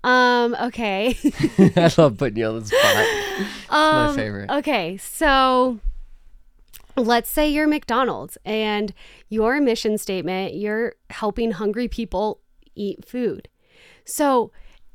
Um 0.03 0.55
okay. 0.61 1.17
I 1.75 1.91
love 1.97 2.17
putting 2.17 2.37
you 2.37 2.47
on 2.47 2.59
the 2.59 2.65
spot. 2.65 3.49
my 3.71 4.05
Um, 4.09 4.15
favorite. 4.15 4.49
Okay, 4.49 4.97
so 4.97 5.79
let's 6.97 7.29
say 7.29 7.49
you're 7.49 7.67
McDonald's 7.67 8.37
and 8.45 8.93
your 9.29 9.59
mission 9.61 9.97
statement, 9.97 10.55
you're 10.55 10.95
helping 11.09 11.51
hungry 11.51 11.87
people 11.87 12.39
eat 12.75 13.05
food. 13.05 13.47
So 14.05 14.51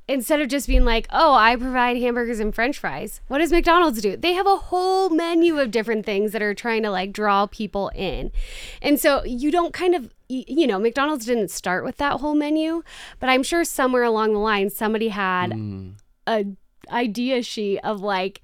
instead 0.08 0.40
of 0.40 0.48
just 0.48 0.66
being 0.66 0.84
like, 0.84 1.06
oh, 1.10 1.34
I 1.34 1.54
provide 1.56 1.98
hamburgers 1.98 2.40
and 2.40 2.54
french 2.54 2.78
fries, 2.78 3.20
what 3.28 3.38
does 3.38 3.52
McDonald's 3.52 4.00
do? 4.00 4.16
They 4.16 4.32
have 4.32 4.46
a 4.46 4.56
whole 4.56 5.10
menu 5.10 5.58
of 5.58 5.70
different 5.70 6.06
things 6.06 6.32
that 6.32 6.40
are 6.42 6.54
trying 6.54 6.82
to 6.84 6.90
like 6.90 7.12
draw 7.12 7.46
people 7.46 7.90
in. 7.94 8.32
And 8.80 8.98
so 8.98 9.22
you 9.24 9.50
don't 9.50 9.72
kind 9.74 9.94
of, 9.94 10.10
you 10.28 10.66
know, 10.66 10.78
McDonald's 10.78 11.26
didn't 11.26 11.50
start 11.50 11.84
with 11.84 11.98
that 11.98 12.20
whole 12.20 12.34
menu, 12.34 12.82
but 13.20 13.28
I'm 13.28 13.42
sure 13.42 13.64
somewhere 13.64 14.02
along 14.02 14.32
the 14.32 14.38
line 14.38 14.70
somebody 14.70 15.08
had 15.08 15.50
Mm. 15.50 15.94
a 16.26 16.46
idea 16.90 17.42
sheet 17.42 17.78
of 17.80 18.00
like 18.00 18.40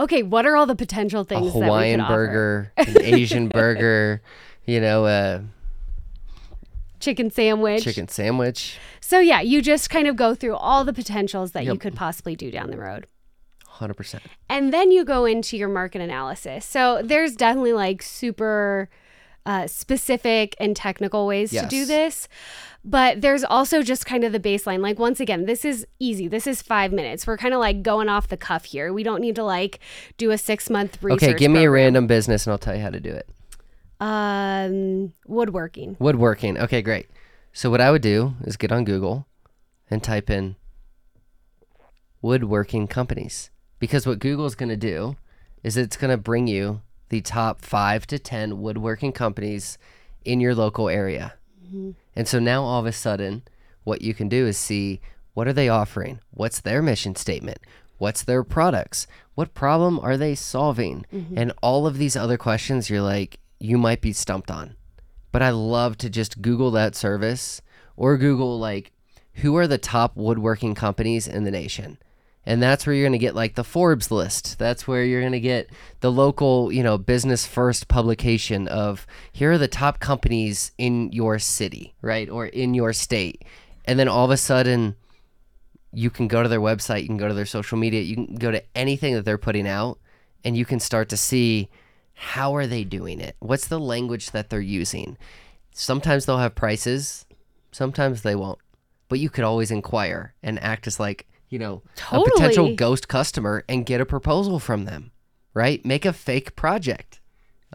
okay 0.00 0.22
what 0.22 0.46
are 0.46 0.56
all 0.56 0.64
the 0.64 0.74
potential 0.76 1.22
things? 1.24 1.48
A 1.48 1.50
Hawaiian 1.50 1.98
that 1.98 2.08
we 2.08 2.08
could 2.08 2.14
burger, 2.14 2.72
an 2.78 3.02
Asian 3.02 3.48
burger, 3.48 4.22
you 4.64 4.80
know, 4.80 5.04
a 5.06 5.34
offer? 5.36 5.44
chicken 7.00 7.30
sandwich 7.30 7.84
chicken 7.84 8.08
sandwich. 8.08 8.78
So 9.08 9.20
yeah 9.20 9.40
you 9.40 9.62
just 9.62 9.88
kind 9.90 10.06
of 10.06 10.16
go 10.16 10.34
through 10.34 10.56
all 10.56 10.84
the 10.84 10.92
potentials 10.92 11.52
that 11.52 11.64
you 11.64 11.76
could 11.76 11.94
possibly 11.94 12.36
do 12.36 12.50
down 12.50 12.70
the 12.70 12.78
road 12.78 13.06
100%. 13.78 14.20
and 14.48 14.72
then 14.72 14.90
you 14.90 15.04
go 15.04 15.24
into 15.24 15.56
your 15.56 15.68
market 15.68 16.00
analysis 16.02 16.64
so 16.64 17.00
there's 17.02 17.34
definitely 17.34 17.72
like 17.72 18.02
super 18.02 18.88
uh, 19.46 19.66
specific 19.66 20.54
and 20.60 20.76
technical 20.76 21.26
ways 21.26 21.50
to 21.52 21.66
do 21.68 21.86
this 21.86 22.28
but 22.84 23.20
there's 23.22 23.44
also 23.44 23.82
just 23.82 24.04
kind 24.04 24.24
of 24.24 24.32
the 24.32 24.40
baseline 24.40 24.80
like 24.80 24.98
once 24.98 25.20
again 25.20 25.46
this 25.46 25.64
is 25.64 25.86
easy 25.98 26.28
this 26.28 26.46
is 26.46 26.60
five 26.60 26.92
minutes 26.92 27.26
we're 27.26 27.38
kind 27.38 27.54
of 27.54 27.60
like 27.60 27.82
going 27.82 28.08
off 28.10 28.28
the 28.28 28.36
cuff 28.36 28.66
here 28.66 28.92
we 28.92 29.02
don't 29.02 29.20
need 29.22 29.34
to 29.34 29.42
like 29.42 29.78
do 30.18 30.30
a 30.32 30.36
six 30.38 30.68
month 30.68 31.02
research 31.02 31.22
Okay, 31.30 31.38
give 31.38 31.50
me 31.50 31.64
a 31.64 31.70
random 31.70 32.06
business 32.06 32.46
and 32.46 32.52
I'll 32.52 32.58
tell 32.58 32.74
you 32.76 32.82
how 32.82 32.90
to 32.90 33.00
do 33.00 33.10
it. 33.10 33.28
Um, 34.00 35.12
woodworking. 35.26 35.96
Woodworking. 35.98 36.58
Okay, 36.58 36.82
great. 36.82 37.08
So 37.58 37.70
what 37.70 37.80
I 37.80 37.90
would 37.90 38.02
do 38.02 38.34
is 38.44 38.56
get 38.56 38.70
on 38.70 38.84
Google 38.84 39.26
and 39.90 40.00
type 40.00 40.30
in 40.30 40.54
woodworking 42.22 42.86
companies 42.86 43.50
because 43.80 44.06
what 44.06 44.20
Google's 44.20 44.54
going 44.54 44.68
to 44.68 44.76
do 44.76 45.16
is 45.64 45.76
it's 45.76 45.96
going 45.96 46.12
to 46.12 46.16
bring 46.16 46.46
you 46.46 46.82
the 47.08 47.20
top 47.20 47.60
5 47.60 48.06
to 48.06 48.18
10 48.20 48.62
woodworking 48.62 49.10
companies 49.10 49.76
in 50.24 50.38
your 50.38 50.54
local 50.54 50.88
area. 50.88 51.34
Mm-hmm. 51.66 51.90
And 52.14 52.28
so 52.28 52.38
now 52.38 52.62
all 52.62 52.78
of 52.78 52.86
a 52.86 52.92
sudden 52.92 53.42
what 53.82 54.02
you 54.02 54.14
can 54.14 54.28
do 54.28 54.46
is 54.46 54.56
see 54.56 55.00
what 55.34 55.48
are 55.48 55.52
they 55.52 55.68
offering? 55.68 56.20
What's 56.30 56.60
their 56.60 56.80
mission 56.80 57.16
statement? 57.16 57.58
What's 57.96 58.22
their 58.22 58.44
products? 58.44 59.08
What 59.34 59.54
problem 59.54 59.98
are 59.98 60.16
they 60.16 60.36
solving? 60.36 61.06
Mm-hmm. 61.12 61.36
And 61.36 61.52
all 61.60 61.88
of 61.88 61.98
these 61.98 62.14
other 62.14 62.38
questions 62.38 62.88
you're 62.88 63.02
like 63.02 63.40
you 63.58 63.78
might 63.78 64.00
be 64.00 64.12
stumped 64.12 64.48
on 64.48 64.76
but 65.32 65.42
I 65.42 65.50
love 65.50 65.96
to 65.98 66.10
just 66.10 66.42
Google 66.42 66.70
that 66.72 66.94
service 66.94 67.60
or 67.96 68.16
Google 68.16 68.58
like 68.58 68.92
who 69.34 69.56
are 69.56 69.66
the 69.66 69.78
top 69.78 70.16
woodworking 70.16 70.74
companies 70.74 71.28
in 71.28 71.44
the 71.44 71.50
nation. 71.50 71.98
And 72.44 72.62
that's 72.62 72.86
where 72.86 72.94
you're 72.94 73.04
going 73.04 73.12
to 73.12 73.18
get 73.18 73.34
like 73.34 73.56
the 73.56 73.64
Forbes 73.64 74.10
list. 74.10 74.58
That's 74.58 74.88
where 74.88 75.04
you're 75.04 75.20
going 75.20 75.32
to 75.32 75.40
get 75.40 75.68
the 76.00 76.10
local, 76.10 76.72
you 76.72 76.82
know, 76.82 76.96
business 76.96 77.46
first 77.46 77.88
publication 77.88 78.66
of 78.68 79.06
here 79.32 79.52
are 79.52 79.58
the 79.58 79.68
top 79.68 80.00
companies 80.00 80.72
in 80.78 81.12
your 81.12 81.38
city, 81.38 81.94
right? 82.00 82.28
Or 82.28 82.46
in 82.46 82.72
your 82.72 82.94
state. 82.94 83.44
And 83.84 83.98
then 83.98 84.08
all 84.08 84.24
of 84.24 84.30
a 84.30 84.36
sudden 84.38 84.96
you 85.92 86.10
can 86.10 86.26
go 86.26 86.42
to 86.42 86.48
their 86.48 86.60
website, 86.60 87.02
you 87.02 87.08
can 87.08 87.18
go 87.18 87.28
to 87.28 87.34
their 87.34 87.46
social 87.46 87.76
media, 87.76 88.00
you 88.00 88.14
can 88.14 88.36
go 88.36 88.50
to 88.50 88.62
anything 88.74 89.14
that 89.14 89.24
they're 89.24 89.38
putting 89.38 89.68
out 89.68 89.98
and 90.42 90.56
you 90.56 90.64
can 90.64 90.80
start 90.80 91.10
to 91.10 91.16
see 91.16 91.68
how 92.18 92.56
are 92.56 92.66
they 92.66 92.82
doing 92.82 93.20
it? 93.20 93.36
What's 93.38 93.68
the 93.68 93.78
language 93.78 94.32
that 94.32 94.50
they're 94.50 94.60
using? 94.60 95.16
Sometimes 95.72 96.26
they'll 96.26 96.38
have 96.38 96.56
prices, 96.56 97.24
sometimes 97.70 98.22
they 98.22 98.34
won't. 98.34 98.58
But 99.08 99.20
you 99.20 99.30
could 99.30 99.44
always 99.44 99.70
inquire 99.70 100.34
and 100.42 100.60
act 100.60 100.88
as 100.88 100.98
like, 100.98 101.28
you 101.48 101.60
know, 101.60 101.82
a 102.10 102.20
potential 102.32 102.74
ghost 102.74 103.06
customer 103.06 103.64
and 103.68 103.86
get 103.86 104.00
a 104.00 104.04
proposal 104.04 104.58
from 104.58 104.84
them, 104.84 105.12
right? 105.54 105.84
Make 105.86 106.04
a 106.04 106.12
fake 106.12 106.56
project. 106.56 107.20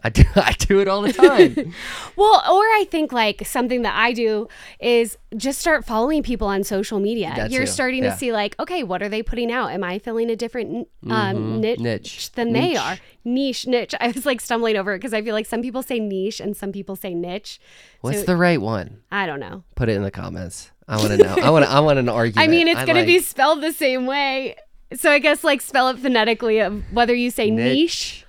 I 0.06 0.10
do, 0.10 0.22
I 0.36 0.52
do 0.52 0.80
it 0.80 0.86
all 0.88 1.00
the 1.02 1.12
time. 1.12 1.72
Well, 2.16 2.34
or 2.48 2.62
I 2.62 2.86
think 2.90 3.12
like 3.12 3.44
something 3.44 3.82
that 3.82 3.94
I 3.96 4.12
do 4.12 4.46
is 4.78 5.18
just 5.36 5.58
start 5.60 5.84
following 5.84 6.22
people 6.22 6.46
on 6.46 6.62
social 6.62 7.00
media. 7.00 7.32
That 7.34 7.50
You're 7.50 7.62
too, 7.64 7.72
starting 7.72 8.04
yeah. 8.04 8.10
to 8.12 8.16
see 8.16 8.30
like, 8.32 8.54
okay, 8.60 8.84
what 8.84 9.02
are 9.02 9.08
they 9.08 9.20
putting 9.22 9.50
out? 9.50 9.72
Am 9.72 9.82
I 9.82 9.98
filling 9.98 10.30
a 10.30 10.36
different 10.36 10.86
um, 11.10 11.10
Mhm. 11.10 11.58
niche, 11.60 11.80
Niche. 11.80 12.32
than 12.32 12.52
they 12.52 12.76
are? 12.76 12.98
Niche, 13.24 13.66
niche. 13.66 13.94
I 14.00 14.08
was 14.12 14.24
like 14.26 14.40
stumbling 14.40 14.76
over 14.76 14.92
it 14.94 14.98
because 14.98 15.12
I 15.14 15.22
feel 15.22 15.34
like 15.34 15.46
some 15.46 15.60
people 15.62 15.82
say 15.82 15.98
niche 15.98 16.38
and 16.38 16.56
some 16.56 16.70
people 16.70 16.94
say 16.94 17.14
niche. 17.14 17.58
What's 18.02 18.20
So- 18.20 18.26
the 18.26 18.36
right 18.36 18.60
one? 18.60 18.98
I 19.10 19.26
don't 19.26 19.40
know. 19.40 19.64
Put 19.74 19.88
it 19.88 19.96
in 19.96 20.02
the 20.04 20.12
comments. 20.12 20.70
I 20.86 20.96
want 20.98 21.08
to 21.12 21.16
know. 21.16 21.34
I 21.42 21.48
want. 21.50 21.64
I 21.64 21.80
want 21.80 21.98
an 21.98 22.08
argument. 22.10 22.46
I 22.46 22.50
mean, 22.50 22.68
it's 22.68 22.78
I 22.78 22.84
gonna 22.86 23.06
be 23.06 23.18
spelled 23.20 23.62
the 23.62 23.72
same 23.72 24.04
way. 24.06 24.54
So 24.94 25.10
I 25.10 25.18
guess 25.18 25.42
like 25.42 25.62
spell 25.62 25.88
it 25.88 25.98
phonetically 25.98 26.60
of 26.60 26.84
whether 26.92 27.14
you 27.14 27.30
say 27.30 27.50
niche, 27.50 27.74
niche 27.74 28.26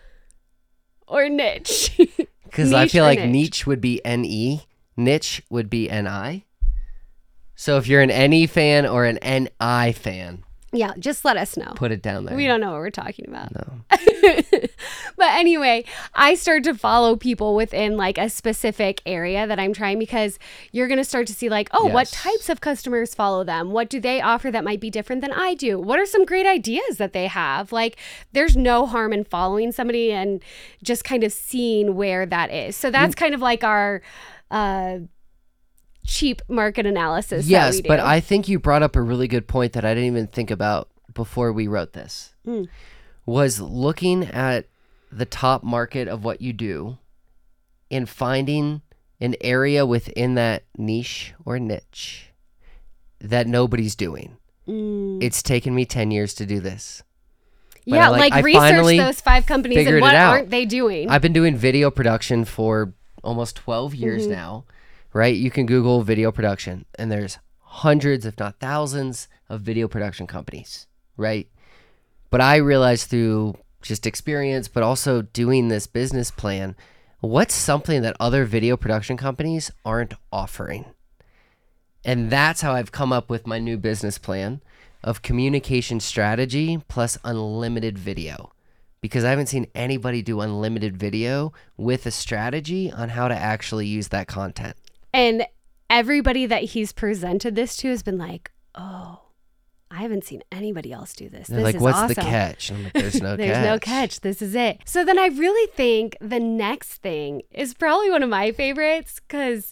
or 1.07 1.27
niche. 1.29 1.97
because 2.45 2.71
I 2.71 2.87
feel 2.87 3.03
like 3.03 3.19
niche. 3.19 3.31
niche 3.31 3.67
would 3.67 3.81
be 3.81 4.03
N 4.05 4.23
E, 4.23 4.61
niche 4.95 5.41
would 5.49 5.69
be 5.69 5.89
N 5.89 6.07
I. 6.07 6.45
So 7.55 7.77
if 7.77 7.87
you're 7.87 8.01
an 8.01 8.11
N 8.11 8.33
E 8.33 8.47
fan 8.47 8.85
or 8.85 9.05
an 9.05 9.17
N 9.19 9.49
I 9.59 9.91
fan, 9.91 10.44
yeah, 10.77 10.93
just 10.99 11.25
let 11.25 11.37
us 11.37 11.57
know. 11.57 11.73
put 11.75 11.91
it 11.91 12.01
down 12.01 12.25
there. 12.25 12.35
We 12.35 12.47
don't 12.47 12.59
know 12.59 12.71
what 12.71 12.79
we're 12.79 12.89
talking 12.89 13.25
about. 13.27 13.53
No. 13.53 13.65
but 15.17 15.29
anyway, 15.31 15.85
I 16.13 16.35
start 16.35 16.63
to 16.65 16.75
follow 16.75 17.15
people 17.15 17.55
within 17.55 17.97
like 17.97 18.17
a 18.17 18.29
specific 18.29 19.01
area 19.05 19.47
that 19.47 19.59
I'm 19.59 19.73
trying 19.73 19.99
because 19.99 20.39
you're 20.71 20.87
going 20.87 20.97
to 20.97 21.05
start 21.05 21.27
to 21.27 21.33
see 21.33 21.49
like, 21.49 21.69
oh, 21.71 21.85
what 21.87 22.07
types 22.07 22.49
of 22.49 22.61
customers 22.61 23.15
follow 23.15 23.43
them? 23.43 23.71
What 23.71 23.89
do 23.89 23.99
they 23.99 24.21
offer 24.21 24.51
that 24.51 24.63
might 24.63 24.79
be 24.79 24.89
different 24.89 25.21
than 25.21 25.31
I 25.31 25.53
do? 25.53 25.79
What 25.79 25.99
are 25.99 26.05
some 26.05 26.25
great 26.25 26.45
ideas 26.45 26.97
that 26.97 27.13
they 27.13 27.27
have? 27.27 27.71
Like 27.71 27.97
there's 28.33 28.55
no 28.57 28.85
harm 28.85 29.13
in 29.13 29.23
following 29.23 29.71
somebody 29.71 30.11
and 30.11 30.43
just 30.83 31.03
kind 31.03 31.23
of 31.23 31.31
seeing 31.31 31.95
where 31.95 32.25
that 32.25 32.51
is. 32.51 32.75
So 32.75 32.91
that's 32.91 33.15
kind 33.15 33.33
of 33.33 33.41
like 33.41 33.63
our 33.63 34.01
uh 34.51 34.99
cheap 36.05 36.41
market 36.47 36.85
analysis. 36.85 37.47
Yes, 37.47 37.81
but 37.81 37.99
I 37.99 38.19
think 38.19 38.47
you 38.47 38.59
brought 38.59 38.83
up 38.83 38.95
a 38.95 39.01
really 39.01 39.27
good 39.27 39.47
point 39.47 39.73
that 39.73 39.83
I 39.85 39.93
didn't 39.93 40.07
even 40.07 40.27
think 40.27 40.51
about 40.51 40.89
before 41.13 41.51
we 41.51 41.67
wrote 41.67 41.93
this. 41.93 42.33
Mm. 42.47 42.67
Was 43.25 43.59
looking 43.59 44.25
at 44.25 44.67
the 45.11 45.25
top 45.25 45.63
market 45.63 46.07
of 46.07 46.23
what 46.23 46.41
you 46.41 46.53
do 46.53 46.97
and 47.89 48.07
finding 48.09 48.81
an 49.21 49.35
area 49.41 49.85
within 49.85 50.35
that 50.35 50.63
niche 50.77 51.33
or 51.45 51.57
niche 51.57 52.31
that 53.19 53.47
nobody's 53.47 53.95
doing. 53.95 54.37
Mm. 54.67 55.23
It's 55.23 55.41
taken 55.41 55.73
me 55.73 55.85
10 55.85 56.11
years 56.11 56.33
to 56.35 56.45
do 56.45 56.59
this. 56.59 57.01
but 57.87 57.95
yeah, 57.95 58.07
I, 58.07 58.09
like, 58.09 58.19
like, 58.19 58.33
I 58.33 58.39
research 58.41 58.97
those 58.97 59.21
five 59.21 59.45
companies 59.45 59.87
and 59.87 60.01
what 60.01 60.15
aren't 60.15 60.49
they 60.49 60.65
doing? 60.65 61.09
I've 61.09 61.21
been 61.21 61.33
doing 61.33 61.55
video 61.55 61.89
production 61.91 62.43
for 62.45 62.93
almost 63.23 63.55
12 63.55 63.95
years 63.95 64.23
Mm-hmm. 64.23 64.31
now, 64.33 64.65
right? 65.15 65.37
You 65.37 65.49
can 65.49 65.65
Google 65.65 66.01
video 66.01 66.29
production, 66.29 66.83
and 66.99 67.09
there's 67.09 67.39
hundreds, 67.61 68.25
if 68.25 68.37
not 68.37 68.59
thousands, 68.59 69.29
of 69.47 69.61
video 69.61 69.87
production 69.87 70.27
companies, 70.27 70.87
right? 71.15 71.47
But 72.29 72.41
I 72.41 72.57
realized 72.57 73.09
through 73.09 73.55
just 73.81 74.05
experience, 74.05 74.67
but 74.67 74.83
also 74.83 75.21
doing 75.21 75.69
this 75.69 75.87
business 75.87 76.31
plan, 76.31 76.75
what's 77.21 77.53
something 77.53 78.01
that 78.01 78.17
other 78.19 78.43
video 78.43 78.75
production 78.75 79.15
companies 79.15 79.71
aren't 79.85 80.15
offering? 80.33 80.83
And 82.03 82.29
that's 82.29 82.59
how 82.59 82.73
I've 82.73 82.91
come 82.91 83.13
up 83.13 83.29
with 83.29 83.47
my 83.47 83.57
new 83.57 83.77
business 83.77 84.17
plan 84.17 84.61
of 85.01 85.21
communication 85.21 86.01
strategy 86.01 86.83
plus 86.89 87.17
unlimited 87.23 87.97
video. 87.97 88.51
Because 88.99 89.23
I 89.23 89.29
haven't 89.29 89.47
seen 89.47 89.67
anybody 89.75 90.21
do 90.21 90.41
unlimited 90.41 90.97
video 90.97 91.53
with 91.77 92.05
a 92.05 92.11
strategy 92.11 92.91
on 92.91 93.09
how 93.09 93.29
to 93.29 93.35
actually 93.35 93.87
use 93.87 94.09
that 94.09 94.27
content. 94.27 94.75
And 95.15 95.45
everybody 95.89 96.45
that 96.45 96.63
he's 96.63 96.91
presented 96.91 97.55
this 97.55 97.77
to 97.77 97.89
has 97.89 98.03
been 98.03 98.17
like, 98.17 98.51
oh, 98.75 99.21
I 99.89 100.01
haven't 100.01 100.25
seen 100.25 100.41
anybody 100.51 100.91
else 100.91 101.13
do 101.13 101.29
this. 101.29 101.47
They're 101.47 101.57
this 101.57 101.63
like, 101.63 101.75
is 101.75 101.81
what's 101.81 101.97
awesome. 101.97 102.15
the 102.15 102.21
catch? 102.21 102.71
I'm 102.71 102.83
like, 102.83 102.93
there's 102.93 103.21
no 103.21 103.35
There's 103.37 103.51
catch. 103.55 103.65
no 103.65 103.79
catch. 103.79 104.19
This 104.21 104.41
is 104.41 104.55
it. 104.55 104.81
So 104.85 105.05
then 105.05 105.17
I 105.17 105.27
really 105.27 105.71
think 105.71 106.17
the 106.19 106.39
next 106.39 106.95
thing 107.01 107.43
is 107.51 107.73
probably 107.73 108.09
one 108.11 108.23
of 108.23 108.29
my 108.29 108.51
favorites 108.51 109.21
because 109.25 109.71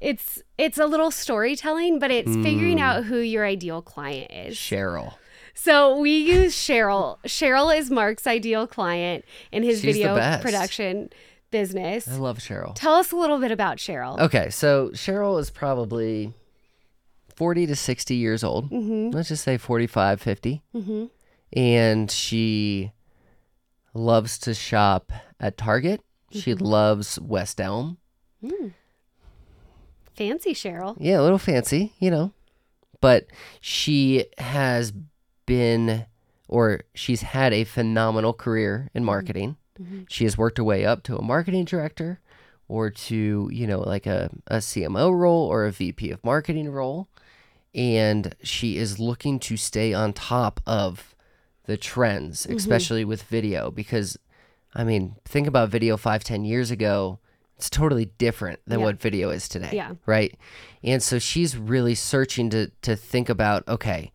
it's 0.00 0.42
it's 0.58 0.78
a 0.78 0.86
little 0.86 1.10
storytelling, 1.10 1.98
but 1.98 2.10
it's 2.10 2.34
figuring 2.36 2.78
Mm. 2.78 2.82
out 2.82 3.04
who 3.04 3.18
your 3.18 3.44
ideal 3.44 3.82
client 3.82 4.30
is. 4.32 4.56
Cheryl. 4.56 5.14
So 5.54 5.98
we 5.98 6.16
use 6.16 6.54
Cheryl. 6.56 7.18
Cheryl 7.26 7.76
is 7.76 7.90
Mark's 7.90 8.26
ideal 8.26 8.66
client 8.66 9.24
in 9.52 9.62
his 9.62 9.82
She's 9.82 9.96
video 9.96 10.14
production 10.40 11.10
business. 11.50 12.08
I 12.08 12.16
love 12.16 12.38
Cheryl. 12.38 12.74
Tell 12.74 12.94
us 12.94 13.12
a 13.12 13.16
little 13.16 13.38
bit 13.38 13.50
about 13.50 13.76
Cheryl. 13.78 14.18
Okay, 14.20 14.50
so 14.50 14.90
Cheryl 14.90 15.38
is 15.40 15.50
probably 15.50 16.32
40 17.36 17.66
to 17.66 17.76
60 17.76 18.14
years 18.14 18.44
old. 18.44 18.70
Mm-hmm. 18.70 19.10
Let's 19.14 19.28
just 19.28 19.44
say 19.44 19.56
45, 19.58 20.20
50. 20.20 20.62
Mm-hmm. 20.74 21.04
And 21.58 22.10
she 22.10 22.92
loves 23.94 24.38
to 24.40 24.54
shop 24.54 25.12
at 25.40 25.56
Target. 25.56 26.02
She 26.30 26.52
Mm-hmm. 26.54 26.64
loves 26.64 27.18
West 27.20 27.60
Elm. 27.60 27.98
Fancy 30.14 30.52
Cheryl. 30.54 30.96
Yeah, 31.00 31.20
a 31.20 31.22
little 31.22 31.38
fancy, 31.38 31.92
you 31.98 32.10
know. 32.10 32.32
But 33.00 33.26
she 33.60 34.26
has 34.38 34.92
been, 35.46 36.04
or 36.48 36.82
she's 36.94 37.22
had 37.22 37.52
a 37.52 37.64
phenomenal 37.64 38.32
career 38.34 38.90
in 38.94 39.04
marketing. 39.04 39.56
Mhm. 39.80 40.06
She 40.08 40.24
has 40.24 40.36
worked 40.36 40.58
her 40.58 40.64
way 40.64 40.84
up 40.84 41.02
to 41.04 41.16
a 41.16 41.22
marketing 41.22 41.64
director 41.64 42.20
or 42.68 42.90
to, 42.90 43.48
you 43.52 43.66
know, 43.66 43.80
like 43.80 44.06
a, 44.06 44.30
a 44.46 44.56
CMO 44.58 45.12
role 45.12 45.46
or 45.46 45.64
a 45.66 45.72
VP 45.72 46.10
of 46.10 46.22
marketing 46.24 46.70
role. 46.70 47.08
And 47.74 48.34
she 48.42 48.76
is 48.76 48.98
looking 48.98 49.38
to 49.40 49.56
stay 49.56 49.92
on 49.94 50.12
top 50.12 50.60
of 50.66 51.14
the 51.66 51.76
trends, 51.76 52.46
especially 52.46 53.04
with 53.04 53.22
video, 53.24 53.70
because, 53.70 54.18
I 54.74 54.82
mean, 54.84 55.16
think 55.24 55.46
about 55.46 55.68
video 55.68 55.96
five, 55.96 56.24
ten 56.24 56.44
years 56.44 56.70
ago. 56.70 57.18
It's 57.56 57.70
totally 57.70 58.06
different 58.06 58.58
than 58.66 58.80
Yeah. 58.80 58.86
what 58.86 59.00
video 59.00 59.30
is 59.30 59.48
today. 59.48 59.70
Yeah. 59.72 59.94
Right. 60.06 60.34
And 60.82 61.02
so 61.02 61.18
she's 61.18 61.56
really 61.56 61.94
searching 61.94 62.50
to, 62.50 62.70
to 62.82 62.96
think 62.96 63.28
about 63.28 63.68
okay, 63.68 64.10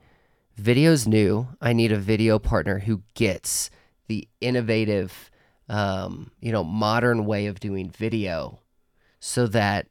video's 0.58 1.08
new. 1.08 1.47
I 1.62 1.71
need 1.73 1.91
a 1.91 1.97
video 1.97 2.39
partner 2.39 2.80
who 2.80 3.04
gets 3.13 3.69
the 4.08 4.28
innovative, 4.41 5.30
um, 5.69 6.32
you 6.39 6.51
know, 6.51 6.63
modern 6.63 7.25
way 7.25 7.47
of 7.47 7.60
doing 7.60 7.89
video 7.89 8.60
so 9.19 9.47
that 9.47 9.88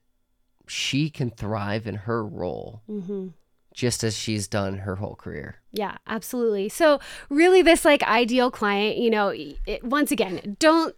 she 0.67 1.11
can 1.11 1.31
thrive 1.31 1.87
in 1.87 1.95
her 1.95 2.25
role 2.25 2.83
Mm-hmm. 2.89 3.29
just 3.75 4.05
as 4.05 4.17
she's 4.17 4.47
done 4.49 4.79
her 4.79 4.97
whole 4.97 5.17
career. 5.17 5.57
Yeah, 5.73 5.97
absolutely. 6.07 6.69
So, 6.69 7.01
really, 7.29 7.61
this 7.61 7.85
like 7.85 8.03
ideal 8.05 8.51
client, 8.51 8.97
you 8.97 9.11
know, 9.11 9.29
it, 9.31 9.83
once 9.85 10.11
again, 10.11 10.57
don't 10.61 10.95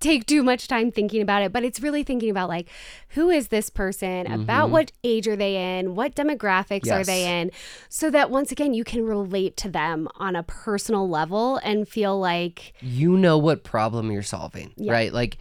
take 0.00 0.26
too 0.26 0.42
much 0.42 0.68
time 0.68 0.90
thinking 0.90 1.22
about 1.22 1.42
it, 1.42 1.52
but 1.52 1.64
it's 1.64 1.80
really 1.80 2.02
thinking 2.02 2.28
about 2.30 2.48
like, 2.48 2.68
who 3.10 3.30
is 3.30 3.48
this 3.48 3.70
person? 3.70 4.30
About 4.30 4.70
what 4.70 4.92
age 5.02 5.26
are 5.28 5.36
they 5.36 5.78
in? 5.78 5.94
What 5.94 6.14
demographics 6.14 6.90
are 6.92 7.04
they 7.04 7.22
Mm-hmm. 7.22 7.32
In? 7.48 7.50
So 7.88 8.10
that 8.10 8.30
once 8.30 8.52
again, 8.52 8.74
you 8.74 8.84
can 8.84 9.04
relate 9.06 9.56
to 9.58 9.70
them 9.70 10.08
on 10.16 10.36
a 10.36 10.42
personal 10.42 11.08
level 11.08 11.56
and 11.58 11.88
feel 11.88 12.18
like, 12.18 12.74
You 12.80 13.16
know 13.16 13.38
what 13.38 13.64
problem 13.64 14.10
you're 14.10 14.22
solving, 14.22 14.72
Yeah. 14.76 14.92
right? 14.92 15.12
Like, 15.12 15.38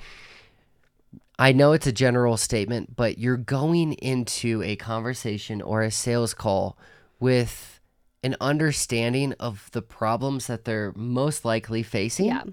I 1.39 1.51
know 1.53 1.73
it's 1.73 1.87
a 1.87 1.91
general 1.91 2.37
statement, 2.37 2.95
but 2.95 3.17
you're 3.17 3.37
going 3.37 3.93
into 3.93 4.61
a 4.63 4.75
conversation 4.75 5.61
or 5.61 5.81
a 5.81 5.89
sales 5.91 6.33
call 6.33 6.77
with 7.19 7.79
an 8.23 8.35
understanding 8.39 9.33
of 9.39 9.69
the 9.71 9.81
problems 9.81 10.45
that 10.47 10.65
they're 10.65 10.93
most 10.95 11.43
likely 11.43 11.81
facing. 11.81 12.27
yeah, 12.27 12.43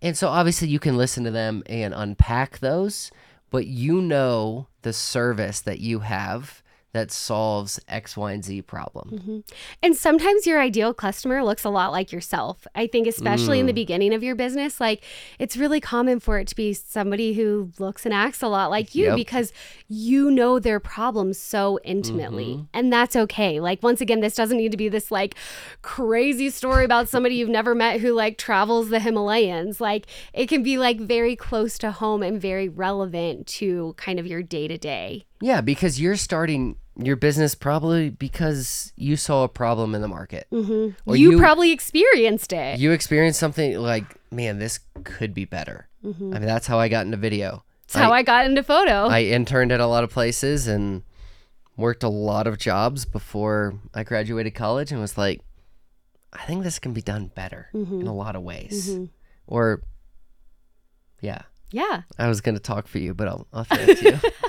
And 0.00 0.16
so 0.16 0.28
obviously 0.28 0.68
you 0.68 0.78
can 0.78 0.96
listen 0.96 1.24
to 1.24 1.30
them 1.30 1.62
and 1.66 1.92
unpack 1.94 2.58
those, 2.58 3.10
but 3.50 3.66
you 3.66 4.00
know 4.00 4.68
the 4.82 4.92
service 4.92 5.60
that 5.60 5.80
you 5.80 6.00
have 6.00 6.62
that 6.92 7.10
solves 7.10 7.78
X, 7.88 8.16
Y, 8.16 8.32
and 8.32 8.44
Z 8.44 8.62
problem. 8.62 9.44
And 9.82 9.94
sometimes 9.96 10.46
your 10.46 10.60
ideal 10.60 10.94
customer 10.94 11.44
looks 11.44 11.64
a 11.64 11.68
lot 11.70 11.92
like 11.92 12.12
yourself. 12.12 12.66
I 12.74 12.86
think, 12.86 13.06
especially 13.06 13.58
in 13.60 13.64
Mm. 13.66 13.68
the 13.68 13.72
beginning 13.74 14.14
of 14.14 14.22
your 14.22 14.34
business, 14.34 14.80
like 14.80 15.04
it's 15.38 15.56
really 15.56 15.80
common 15.80 16.18
for 16.18 16.38
it 16.38 16.48
to 16.48 16.56
be 16.56 16.72
somebody 16.72 17.34
who 17.34 17.70
looks 17.78 18.04
and 18.06 18.14
acts 18.14 18.42
a 18.42 18.48
lot 18.48 18.70
like 18.70 18.94
you 18.94 19.06
Yep. 19.06 19.16
because 19.16 19.52
you 19.86 20.30
know 20.30 20.58
their 20.58 20.80
problems 20.80 21.38
so 21.38 21.78
intimately. 21.84 22.54
Mm-hmm. 22.54 22.64
And 22.72 22.92
that's 22.92 23.16
okay. 23.16 23.60
Like, 23.60 23.82
once 23.82 24.00
again, 24.00 24.20
this 24.20 24.34
doesn't 24.34 24.56
need 24.56 24.72
to 24.72 24.78
be 24.78 24.88
this 24.88 25.10
like 25.10 25.34
crazy 25.82 26.50
story 26.50 26.84
about 26.84 27.08
somebody 27.08 27.34
you've 27.36 27.48
never 27.48 27.74
met 27.74 28.00
who 28.00 28.12
like 28.12 28.38
travels 28.38 28.88
the 28.88 29.00
Himalayas. 29.00 29.80
Like, 29.80 30.06
it 30.32 30.48
can 30.48 30.62
be 30.62 30.78
like 30.78 30.98
very 31.00 31.36
close 31.36 31.78
to 31.78 31.90
home 31.92 32.22
and 32.22 32.40
very 32.40 32.68
relevant 32.68 33.46
to 33.58 33.94
kind 33.98 34.18
of 34.18 34.26
your 34.26 34.42
day 34.42 34.68
to 34.68 34.78
day. 34.78 35.24
Yeah, 35.40 35.60
because 35.60 36.00
you're 36.00 36.16
starting 36.16 36.76
your 36.96 37.16
business 37.16 37.54
probably 37.54 38.10
because 38.10 38.92
you 38.96 39.16
saw 39.16 39.44
a 39.44 39.48
problem 39.48 39.94
in 39.94 40.02
the 40.02 40.08
market. 40.08 40.46
Mm-hmm. 40.52 41.14
You, 41.14 41.32
you- 41.32 41.38
probably 41.38 41.70
experienced 41.70 42.52
it. 42.52 42.78
You 42.78 42.92
experienced 42.92 43.38
something 43.38 43.78
like, 43.78 44.04
man, 44.32 44.58
this 44.58 44.80
could 45.04 45.34
be 45.34 45.44
better. 45.44 45.88
Mm-hmm. 46.04 46.34
I 46.34 46.38
mean, 46.38 46.46
that's 46.46 46.66
how 46.66 46.78
I 46.78 46.88
got 46.88 47.06
into 47.06 47.16
video. 47.16 47.64
That's 47.86 47.94
how 47.94 48.12
I 48.12 48.22
got 48.22 48.46
into 48.46 48.62
photo. 48.62 49.06
I 49.06 49.22
interned 49.22 49.72
at 49.72 49.80
a 49.80 49.86
lot 49.86 50.04
of 50.04 50.10
places 50.10 50.68
and 50.68 51.02
worked 51.76 52.02
a 52.02 52.08
lot 52.08 52.46
of 52.46 52.58
jobs 52.58 53.04
before 53.04 53.78
I 53.94 54.02
graduated 54.02 54.54
college 54.54 54.92
and 54.92 55.00
was 55.00 55.16
like, 55.16 55.40
I 56.32 56.44
think 56.44 56.64
this 56.64 56.78
can 56.78 56.92
be 56.92 57.00
done 57.00 57.30
better 57.34 57.70
mm-hmm. 57.72 58.00
in 58.00 58.06
a 58.06 58.14
lot 58.14 58.36
of 58.36 58.42
ways. 58.42 58.90
Mm-hmm. 58.90 59.04
Or, 59.46 59.82
yeah, 61.22 61.42
yeah. 61.70 62.02
I 62.18 62.28
was 62.28 62.40
going 62.40 62.54
to 62.54 62.62
talk 62.62 62.86
for 62.86 62.98
you, 62.98 63.14
but 63.14 63.28
I'll, 63.28 63.46
I'll 63.52 63.64
to 63.64 64.04
you. 64.04 64.30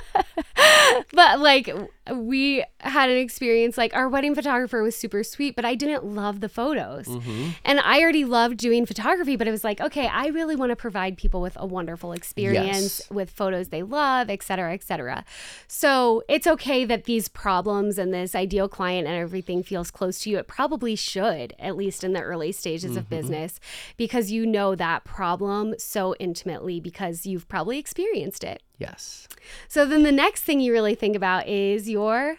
but 1.12 1.40
like 1.40 1.70
we 2.12 2.64
had 2.80 3.10
an 3.10 3.16
experience 3.16 3.76
like 3.78 3.94
our 3.94 4.08
wedding 4.08 4.34
photographer 4.34 4.82
was 4.82 4.96
super 4.96 5.22
sweet 5.22 5.54
but 5.54 5.64
i 5.64 5.74
didn't 5.74 6.04
love 6.04 6.40
the 6.40 6.48
photos 6.48 7.06
mm-hmm. 7.06 7.50
and 7.64 7.80
i 7.80 8.00
already 8.00 8.24
loved 8.24 8.56
doing 8.56 8.86
photography 8.86 9.36
but 9.36 9.46
it 9.46 9.50
was 9.50 9.64
like 9.64 9.80
okay 9.80 10.06
i 10.08 10.26
really 10.28 10.56
want 10.56 10.70
to 10.70 10.76
provide 10.76 11.16
people 11.16 11.40
with 11.40 11.56
a 11.58 11.66
wonderful 11.66 12.12
experience 12.12 12.60
Yes. 12.60 13.10
with 13.10 13.30
photos 13.30 13.68
they 13.68 13.82
love 13.82 14.30
et 14.30 14.42
cetera 14.42 14.72
et 14.72 14.82
cetera 14.82 15.24
so 15.66 16.22
it's 16.28 16.46
okay 16.46 16.84
that 16.84 17.04
these 17.04 17.28
problems 17.28 17.98
and 17.98 18.12
this 18.12 18.34
ideal 18.34 18.68
client 18.68 19.06
and 19.06 19.16
everything 19.16 19.62
feels 19.62 19.90
close 19.90 20.20
to 20.20 20.30
you 20.30 20.38
it 20.38 20.46
probably 20.46 20.96
should 20.96 21.54
at 21.58 21.76
least 21.76 22.04
in 22.04 22.12
the 22.12 22.20
early 22.20 22.52
stages 22.52 22.96
of 22.96 23.04
mm-hmm. 23.04 23.16
business 23.16 23.60
because 23.96 24.30
you 24.30 24.46
know 24.46 24.74
that 24.74 25.04
problem 25.04 25.74
so 25.78 26.14
intimately 26.18 26.80
because 26.80 27.09
you've 27.26 27.48
probably 27.48 27.78
experienced 27.78 28.42
it 28.44 28.62
yes. 28.78 29.26
so 29.68 29.84
then 29.86 30.02
the 30.02 30.12
next 30.12 30.42
thing 30.42 30.60
you 30.60 30.72
really 30.72 30.94
think 30.94 31.14
about 31.16 31.46
is 31.48 31.88
your 31.88 32.36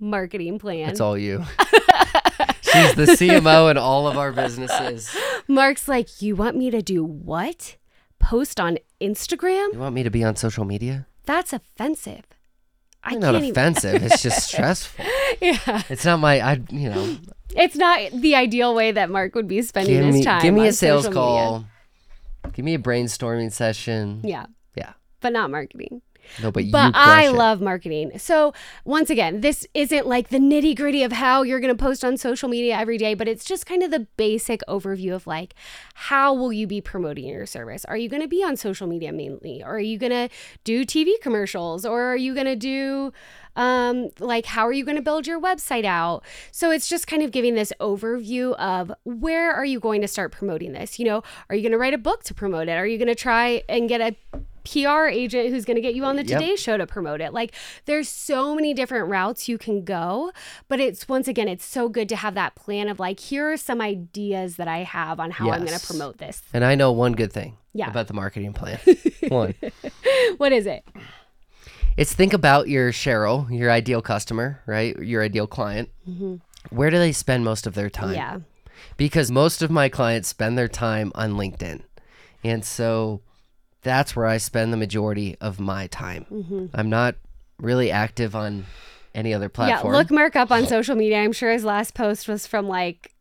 marketing 0.00 0.58
plan. 0.58 0.90
It's 0.90 1.00
all 1.00 1.16
you. 1.16 1.44
She's 2.60 2.94
the 2.94 3.06
CMO 3.06 3.70
in 3.70 3.78
all 3.78 4.08
of 4.08 4.18
our 4.18 4.32
businesses. 4.32 5.14
Mark's 5.46 5.86
like, 5.88 6.20
You 6.20 6.34
want 6.36 6.56
me 6.56 6.70
to 6.70 6.82
do 6.82 7.04
what? 7.04 7.76
Post 8.18 8.58
on 8.58 8.78
Instagram? 9.00 9.72
You 9.72 9.78
want 9.78 9.94
me 9.94 10.02
to 10.02 10.10
be 10.10 10.24
on 10.24 10.34
social 10.36 10.64
media? 10.64 11.06
That's 11.24 11.52
offensive. 11.52 12.24
I 13.02 13.12
It's 13.12 13.20
not 13.20 13.32
can't 13.32 13.44
even. 13.44 13.50
offensive. 13.50 14.02
It's 14.02 14.22
just 14.22 14.48
stressful. 14.48 15.04
Yeah. 15.40 15.82
It's 15.88 16.04
not 16.04 16.18
my, 16.18 16.40
I, 16.40 16.60
you 16.70 16.90
know, 16.90 17.16
It's 17.54 17.76
not 17.76 18.00
the 18.12 18.34
ideal 18.34 18.74
way 18.74 18.92
that 18.92 19.10
Mark 19.10 19.34
would 19.34 19.46
be 19.48 19.62
spending 19.62 19.94
give 20.02 20.14
his 20.14 20.24
time. 20.24 20.42
give 20.42 20.54
me 20.54 20.66
a 20.66 20.72
sales 20.72 21.06
call. 21.08 21.66
Give 22.54 22.64
me 22.64 22.74
a 22.74 22.78
brainstorming 22.78 23.52
session. 23.52 24.20
Yeah. 24.24 24.46
Yeah. 24.74 24.94
But 25.20 25.32
not 25.32 25.50
marketing. 25.50 26.00
No, 26.42 26.50
but, 26.50 26.64
But 26.70 26.94
I 26.96 27.26
it. 27.26 27.32
love 27.32 27.60
marketing. 27.60 28.18
So, 28.18 28.54
once 28.86 29.10
again, 29.10 29.42
this 29.42 29.66
isn't 29.74 30.06
like 30.06 30.30
the 30.30 30.38
nitty 30.38 30.74
gritty 30.74 31.02
of 31.02 31.12
how 31.12 31.42
you're 31.42 31.60
going 31.60 31.76
to 31.76 31.82
post 31.82 32.02
on 32.02 32.16
social 32.16 32.48
media 32.48 32.76
every 32.78 32.96
day, 32.96 33.12
but 33.12 33.28
it's 33.28 33.44
just 33.44 33.66
kind 33.66 33.82
of 33.82 33.90
the 33.90 34.06
basic 34.16 34.62
overview 34.66 35.14
of 35.14 35.26
like, 35.26 35.54
how 35.92 36.32
will 36.32 36.50
you 36.50 36.66
be 36.66 36.80
promoting 36.80 37.26
your 37.26 37.44
service? 37.44 37.84
Are 37.84 37.96
you 37.98 38.08
going 38.08 38.22
to 38.22 38.28
be 38.28 38.42
on 38.42 38.56
social 38.56 38.86
media 38.86 39.12
mainly? 39.12 39.62
Or 39.62 39.76
are 39.76 39.80
you 39.80 39.98
going 39.98 40.12
to 40.12 40.30
do 40.64 40.86
TV 40.86 41.12
commercials? 41.20 41.84
Or 41.84 42.02
are 42.04 42.16
you 42.16 42.32
going 42.32 42.46
to 42.46 42.56
do, 42.56 43.12
um, 43.56 44.10
like, 44.18 44.46
how 44.46 44.66
are 44.66 44.72
you 44.72 44.84
going 44.84 44.96
to 44.96 45.02
build 45.02 45.26
your 45.26 45.40
website 45.40 45.84
out? 45.84 46.22
So, 46.50 46.70
it's 46.70 46.88
just 46.88 47.06
kind 47.06 47.22
of 47.22 47.30
giving 47.30 47.54
this 47.54 47.72
overview 47.80 48.54
of 48.56 48.92
where 49.04 49.52
are 49.52 49.64
you 49.64 49.80
going 49.80 50.00
to 50.00 50.08
start 50.08 50.32
promoting 50.32 50.72
this? 50.72 50.98
You 50.98 51.04
know, 51.06 51.22
are 51.48 51.56
you 51.56 51.62
going 51.62 51.72
to 51.72 51.78
write 51.78 51.94
a 51.94 51.98
book 51.98 52.24
to 52.24 52.34
promote 52.34 52.68
it? 52.68 52.72
Are 52.72 52.86
you 52.86 52.98
going 52.98 53.08
to 53.08 53.14
try 53.14 53.62
and 53.68 53.88
get 53.88 54.00
a 54.00 54.16
PR 54.64 55.08
agent 55.08 55.50
who's 55.50 55.66
going 55.66 55.74
to 55.74 55.82
get 55.82 55.94
you 55.94 56.04
on 56.06 56.16
the 56.16 56.24
Yep. 56.24 56.40
Today 56.40 56.56
Show 56.56 56.78
to 56.78 56.86
promote 56.86 57.20
it. 57.20 57.34
Like 57.34 57.52
there's 57.84 58.08
so 58.08 58.54
many 58.54 58.72
different 58.72 59.10
routes 59.10 59.46
you 59.46 59.58
can 59.58 59.84
go, 59.84 60.32
but 60.68 60.80
it's 60.80 61.06
once 61.06 61.28
again 61.28 61.48
it's 61.48 61.66
so 61.66 61.90
good 61.90 62.08
to 62.08 62.16
have 62.16 62.32
that 62.36 62.54
plan 62.54 62.88
of 62.88 62.98
like 62.98 63.20
here 63.20 63.52
are 63.52 63.58
some 63.58 63.82
ideas 63.82 64.56
that 64.56 64.66
I 64.66 64.78
have 64.78 65.20
on 65.20 65.32
how 65.32 65.50
I'm 65.50 65.66
going 65.66 65.78
to 65.78 65.86
promote 65.86 66.16
this. 66.16 66.40
And 66.54 66.64
I 66.64 66.76
know 66.76 66.92
one 66.92 67.12
good 67.12 67.30
thing 67.30 67.58
Yeah. 67.74 67.90
about 67.90 68.06
the 68.06 68.14
marketing 68.14 68.54
plan. 68.54 68.78
one. 69.28 69.54
What 70.38 70.52
is 70.52 70.64
it? 70.64 70.82
It's 71.96 72.12
think 72.12 72.32
about 72.32 72.68
your 72.68 72.90
Cheryl, 72.92 73.50
your 73.56 73.70
ideal 73.70 74.02
customer, 74.02 74.60
right? 74.66 74.98
Your 74.98 75.22
ideal 75.22 75.46
client. 75.46 75.90
Mm-hmm. 76.08 76.36
where 76.76 76.90
do 76.90 76.98
they 76.98 77.12
spend 77.12 77.44
most 77.44 77.66
of 77.66 77.74
their 77.74 77.88
time? 77.90 78.14
Yeah. 78.14 78.40
Because 78.96 79.30
most 79.30 79.62
of 79.62 79.70
my 79.70 79.88
clients 79.88 80.28
spend 80.28 80.58
their 80.58 80.68
time 80.68 81.12
on 81.14 81.32
LinkedIn. 81.32 81.82
And 82.42 82.64
so 82.64 83.20
that's 83.82 84.14
where 84.14 84.26
I 84.26 84.38
spend 84.38 84.72
the 84.72 84.76
majority 84.76 85.36
of 85.40 85.60
my 85.60 85.86
time. 85.86 86.26
Mm-hmm. 86.30 86.66
I'm 86.74 86.90
not 86.90 87.14
really 87.58 87.90
active 87.90 88.34
on 88.34 88.66
any 89.14 89.32
other 89.32 89.48
platform. 89.48 89.92
Yeah, 89.92 89.98
look 89.98 90.10
Mark 90.10 90.36
up 90.36 90.50
on 90.50 90.66
social 90.76 90.96
media. 90.96 91.22
I'm 91.22 91.32
sure 91.32 91.52
his 91.52 91.64
last 91.64 91.94
post 91.94 92.28
was 92.28 92.46
from 92.46 92.68
like 92.68 93.13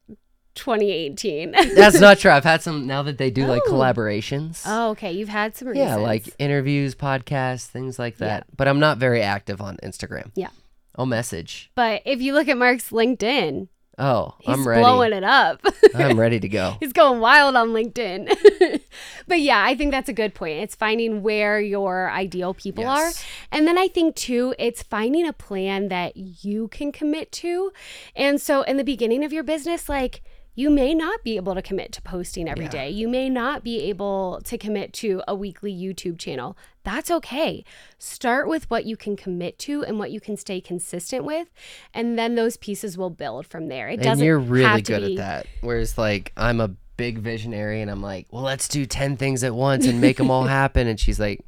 2018. 0.56 1.51
That's 1.76 1.99
not 1.99 2.20
true. 2.20 2.32
I've 2.32 2.43
had 2.43 2.62
some 2.62 2.86
now 2.88 3.04
that 3.04 3.18
they 3.18 3.30
do 3.32 3.45
like 3.45 3.64
Oh. 3.68 3.72
collaborations. 3.72 4.64
oh, 4.66 4.89
okay. 4.91 5.12
You've 5.12 5.30
had 5.30 5.56
some 5.56 5.70
recent. 5.70 5.88
yeah, 5.88 5.95
like 5.95 6.30
interviews, 6.39 6.95
podcasts, 6.95 7.66
things 7.68 7.97
like 7.99 8.18
that. 8.18 8.45
But 8.56 8.68
I'm 8.68 8.80
not 8.80 8.97
very 8.97 9.22
active 9.22 9.62
on 9.62 9.78
Instagram. 9.84 10.32
Yeah. 10.36 10.49
I'll 10.95 11.06
message. 11.08 11.72
But 11.76 12.01
if 12.06 12.22
you 12.22 12.34
look 12.34 12.47
at 12.47 12.58
Mark's 12.58 12.91
LinkedIn, 12.91 13.68
Oh, 13.99 14.34
he's 14.39 14.49
I'm 14.49 14.68
ready. 14.68 14.82
blowing 14.82 15.14
it 15.14 15.24
up. 15.24 15.62
I'm 15.93 16.20
ready 16.20 16.39
to 16.39 16.49
go. 16.49 16.78
He's 16.80 16.93
going 16.93 17.20
wild 17.20 17.56
on 17.56 17.70
LinkedIn. 17.70 18.82
but 19.28 19.39
yeah, 19.39 19.64
I 19.64 19.76
think 19.76 19.91
that's 19.91 20.10
a 20.10 20.14
good 20.14 20.34
point. 20.34 20.58
It's 20.64 20.74
finding 20.74 21.22
where 21.22 21.60
your 21.62 22.10
ideal 22.10 22.56
people 22.56 22.84
Yes. 22.86 23.24
are. 23.24 23.26
And 23.51 23.68
then 23.68 23.78
I 23.78 23.88
think 23.88 24.16
too, 24.16 24.56
it's 24.58 24.82
finding 24.82 25.28
a 25.28 25.34
plan 25.34 25.89
that 25.89 26.18
you 26.18 26.70
can 26.70 26.91
commit 26.91 27.32
to. 27.34 27.72
And 28.16 28.41
so 28.41 28.64
in 28.64 28.78
the 28.78 28.84
beginning 28.84 29.24
of 29.24 29.32
your 29.32 29.43
business, 29.43 29.88
like 29.88 30.24
you 30.56 30.70
may 30.70 30.93
not 30.93 31.24
be 31.24 31.36
able 31.36 31.56
to 31.56 31.62
commit 31.62 31.91
to 31.93 32.01
posting 32.01 32.47
every 32.47 32.66
Yeah. 32.66 32.72
day. 32.72 32.89
You 32.89 33.08
may 33.08 33.30
not 33.30 33.64
be 33.64 33.82
able 33.82 34.39
to 34.43 34.58
commit 34.58 34.93
to 34.93 35.22
a 35.28 35.34
weekly 35.36 35.74
YouTube 35.74 36.20
channel. 36.20 36.56
That's 36.84 37.10
okay. 37.10 37.64
Start 37.97 38.47
with 38.47 38.70
what 38.70 38.86
you 38.86 38.95
can 38.95 39.16
commit 39.16 39.58
to 39.60 39.84
and 39.84 39.97
what 39.97 40.12
you 40.12 40.20
can 40.20 40.38
stay 40.38 40.62
consistent 40.62 41.24
with, 41.26 41.49
and 41.93 42.18
then 42.20 42.36
those 42.36 42.58
pieces 42.58 42.97
will 42.97 43.10
build 43.10 43.47
from 43.47 43.68
there. 43.68 43.88
It 43.89 43.93
and 43.95 44.04
doesn't 44.04 44.26
you're 44.26 44.38
really 44.39 44.82
good 44.82 45.01
be, 45.01 45.14
at 45.14 45.18
that. 45.18 45.47
Whereas 45.62 45.97
like 45.97 46.32
I'm 46.38 46.60
a 46.62 46.70
big 46.97 47.18
visionary 47.20 47.82
and 47.82 47.89
I'm 47.89 48.01
like, 48.01 48.28
well, 48.32 48.43
let's 48.43 48.68
do 48.68 48.86
10 48.86 49.18
things 49.18 49.43
at 49.43 49.56
once 49.56 49.88
and 49.88 49.99
make 49.99 50.18
them 50.18 50.30
all 50.30 50.43
happen. 50.62 50.88
And 50.88 50.99
she's 50.99 51.20
like, 51.20 51.43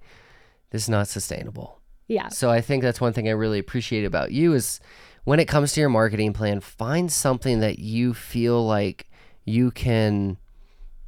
this 0.71 0.83
is 0.83 0.89
not 0.89 1.07
sustainable. 1.07 1.79
Yeah. 2.07 2.29
So 2.29 2.49
I 2.49 2.61
think 2.61 2.81
that's 2.83 2.99
one 2.99 3.13
thing 3.13 3.27
I 3.27 3.31
really 3.31 3.59
appreciate 3.59 4.05
about 4.05 4.31
you 4.31 4.53
is 4.53 4.79
when 5.25 5.39
it 5.39 5.47
comes 5.47 5.73
to 5.73 5.81
your 5.81 5.89
marketing 5.89 6.31
plan, 6.33 6.61
find 6.61 7.11
something 7.11 7.59
that 7.59 7.79
you 7.79 8.13
feel 8.13 8.65
like 8.65 9.09
you 9.43 9.71
can 9.71 10.37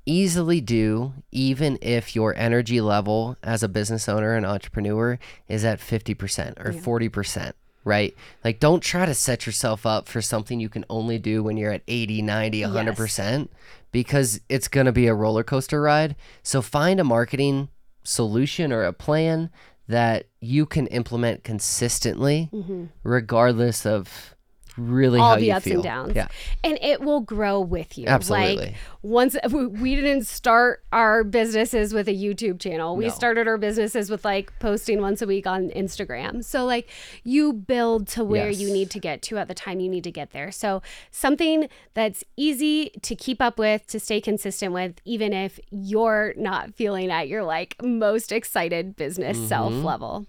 easily 0.05 0.61
do 0.61 1.13
even 1.31 1.77
if 1.81 2.15
your 2.15 2.33
energy 2.35 2.81
level 2.81 3.37
as 3.43 3.61
a 3.61 3.67
business 3.67 4.07
owner 4.07 4.33
and 4.33 4.45
entrepreneur 4.45 5.19
is 5.47 5.63
at 5.65 5.79
50% 5.79 6.53
or 6.65 6.71
40%, 6.71 7.53
right? 7.83 8.15
Like 8.43 8.59
don't 8.59 8.81
try 8.81 9.05
to 9.05 9.13
set 9.13 9.45
yourself 9.45 9.85
up 9.85 10.07
for 10.07 10.21
something 10.21 10.59
you 10.59 10.69
can 10.69 10.85
only 10.89 11.19
do 11.19 11.43
when 11.43 11.57
you're 11.57 11.73
at 11.73 11.83
80, 11.87 12.21
90, 12.21 12.61
100% 12.61 13.49
because 13.91 14.39
it's 14.49 14.67
going 14.67 14.85
to 14.85 14.91
be 14.91 15.07
a 15.07 15.13
roller 15.13 15.43
coaster 15.43 15.81
ride. 15.81 16.15
So 16.41 16.61
find 16.61 16.99
a 16.99 17.03
marketing 17.03 17.69
solution 18.03 18.71
or 18.71 18.83
a 18.83 18.93
plan 18.93 19.49
that 19.87 20.27
you 20.39 20.65
can 20.65 20.87
implement 20.87 21.43
consistently 21.43 22.49
mm-hmm. 22.53 22.85
regardless 23.03 23.85
of 23.85 24.35
really 24.77 25.19
all 25.19 25.31
how 25.33 25.39
the 25.39 25.51
ups 25.51 25.65
feel. 25.65 25.75
and 25.75 25.83
downs. 25.83 26.13
Yeah. 26.15 26.27
And 26.63 26.77
it 26.81 27.01
will 27.01 27.21
grow 27.21 27.59
with 27.59 27.97
you. 27.97 28.05
Absolutely. 28.07 28.55
Like 28.57 28.75
once 29.01 29.35
we- 29.51 29.95
didn't 29.97 30.27
start 30.27 30.83
our 30.93 31.23
businesses 31.23 31.93
with 31.93 32.07
a 32.07 32.13
YouTube 32.13 32.59
channel. 32.59 32.95
We 32.95 33.05
No. 33.05 33.09
started 33.11 33.47
our 33.47 33.57
businesses 33.57 34.09
with 34.11 34.23
like 34.23 34.51
posting 34.59 35.01
once 35.01 35.21
a 35.21 35.25
week 35.27 35.47
on 35.47 35.69
Instagram. 35.69 36.43
So 36.43 36.65
like 36.65 36.87
you 37.23 37.53
build 37.53 38.07
to 38.09 38.23
where 38.23 38.49
you 38.49 38.71
need 38.71 38.91
to 38.91 38.99
get 38.99 39.21
to 39.23 39.37
at 39.37 39.47
the 39.47 39.53
time 39.55 39.79
you 39.79 39.89
need 39.89 40.03
to 40.03 40.11
get 40.11 40.31
there. 40.31 40.51
So 40.51 40.81
something 41.09 41.67
that's 41.93 42.23
easy 42.35 42.91
to 43.01 43.15
keep 43.15 43.41
up 43.41 43.57
with, 43.57 43.87
to 43.87 43.99
stay 43.99 44.21
consistent 44.21 44.73
with 44.73 44.95
even 45.05 45.33
if 45.33 45.59
you're 45.71 46.33
not 46.37 46.73
feeling 46.75 47.09
at 47.09 47.27
your 47.27 47.43
like 47.43 47.75
most 47.81 48.31
excited 48.31 48.95
business 48.95 49.37
self 49.47 49.73
Mm-hmm. 49.73 49.85
level. 49.85 50.25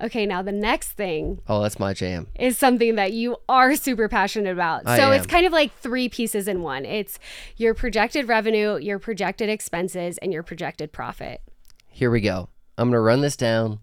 Okay, 0.00 0.26
now 0.26 0.42
the 0.42 0.50
next 0.52 0.92
thing 0.92 1.40
Oh, 1.48 1.62
that's 1.62 1.78
my 1.78 1.92
jam. 1.92 2.26
is 2.38 2.58
something 2.58 2.96
that 2.96 3.12
you 3.12 3.36
are 3.48 3.76
super 3.76 3.91
passionate 4.08 4.52
about. 4.52 4.82
I 4.86 4.96
so 4.96 5.10
it's 5.10 5.26
kind 5.26 5.46
of 5.46 5.52
like 5.52 5.76
three 5.78 6.08
pieces 6.08 6.48
in 6.48 6.62
one. 6.62 6.84
It's 6.84 7.18
your 7.56 7.74
projected 7.74 8.28
revenue, 8.28 8.76
your 8.76 8.98
projected 8.98 9.48
expenses, 9.48 10.18
and 10.18 10.32
your 10.32 10.42
projected 10.42 10.92
profit. 10.92 11.42
Here 11.88 12.10
we 12.10 12.20
go. 12.20 12.48
I'm 12.78 12.88
going 12.88 12.94
to 12.94 13.00
run 13.00 13.20
this 13.20 13.36
down. 13.36 13.80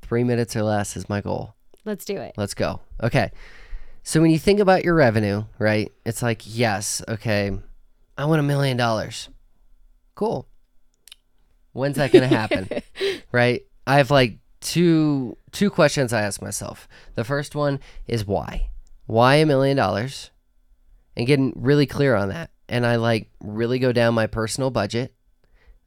Three 0.00 0.24
minutes 0.24 0.56
or 0.56 0.62
less 0.62 0.96
is 0.96 1.08
my 1.08 1.20
goal. 1.20 1.54
Let's 1.84 2.04
do 2.04 2.16
it. 2.16 2.34
Let's 2.36 2.54
go. 2.54 2.80
Okay. 3.02 3.30
So 4.02 4.20
when 4.20 4.30
you 4.30 4.38
think 4.38 4.60
about 4.60 4.84
your 4.84 4.94
revenue, 4.94 5.44
right? 5.58 5.92
It's 6.04 6.22
like, 6.22 6.42
yes, 6.44 7.02
okay, 7.08 7.52
I 8.18 8.24
want 8.24 8.40
a 8.40 8.42
million 8.42 8.76
dollars. 8.76 9.28
Cool. 10.14 10.48
When's 11.72 11.96
that 11.96 12.12
going 12.12 12.28
to 12.28 12.36
happen? 12.36 12.68
right? 13.32 13.62
I 13.86 13.96
have 13.96 14.10
like 14.10 14.38
two 14.60 15.36
two 15.50 15.70
questions 15.70 16.12
I 16.12 16.22
ask 16.22 16.40
myself. 16.40 16.88
The 17.14 17.24
first 17.24 17.54
one 17.54 17.80
is 18.06 18.26
why? 18.26 18.70
Why 19.06 19.36
a 19.36 19.46
million 19.46 19.76
dollars? 19.76 20.30
And 21.16 21.26
getting 21.26 21.52
really 21.56 21.86
clear 21.86 22.14
on 22.14 22.30
that. 22.30 22.50
And 22.68 22.86
I 22.86 22.96
like 22.96 23.28
really 23.40 23.78
go 23.78 23.92
down 23.92 24.14
my 24.14 24.26
personal 24.26 24.70
budget 24.70 25.14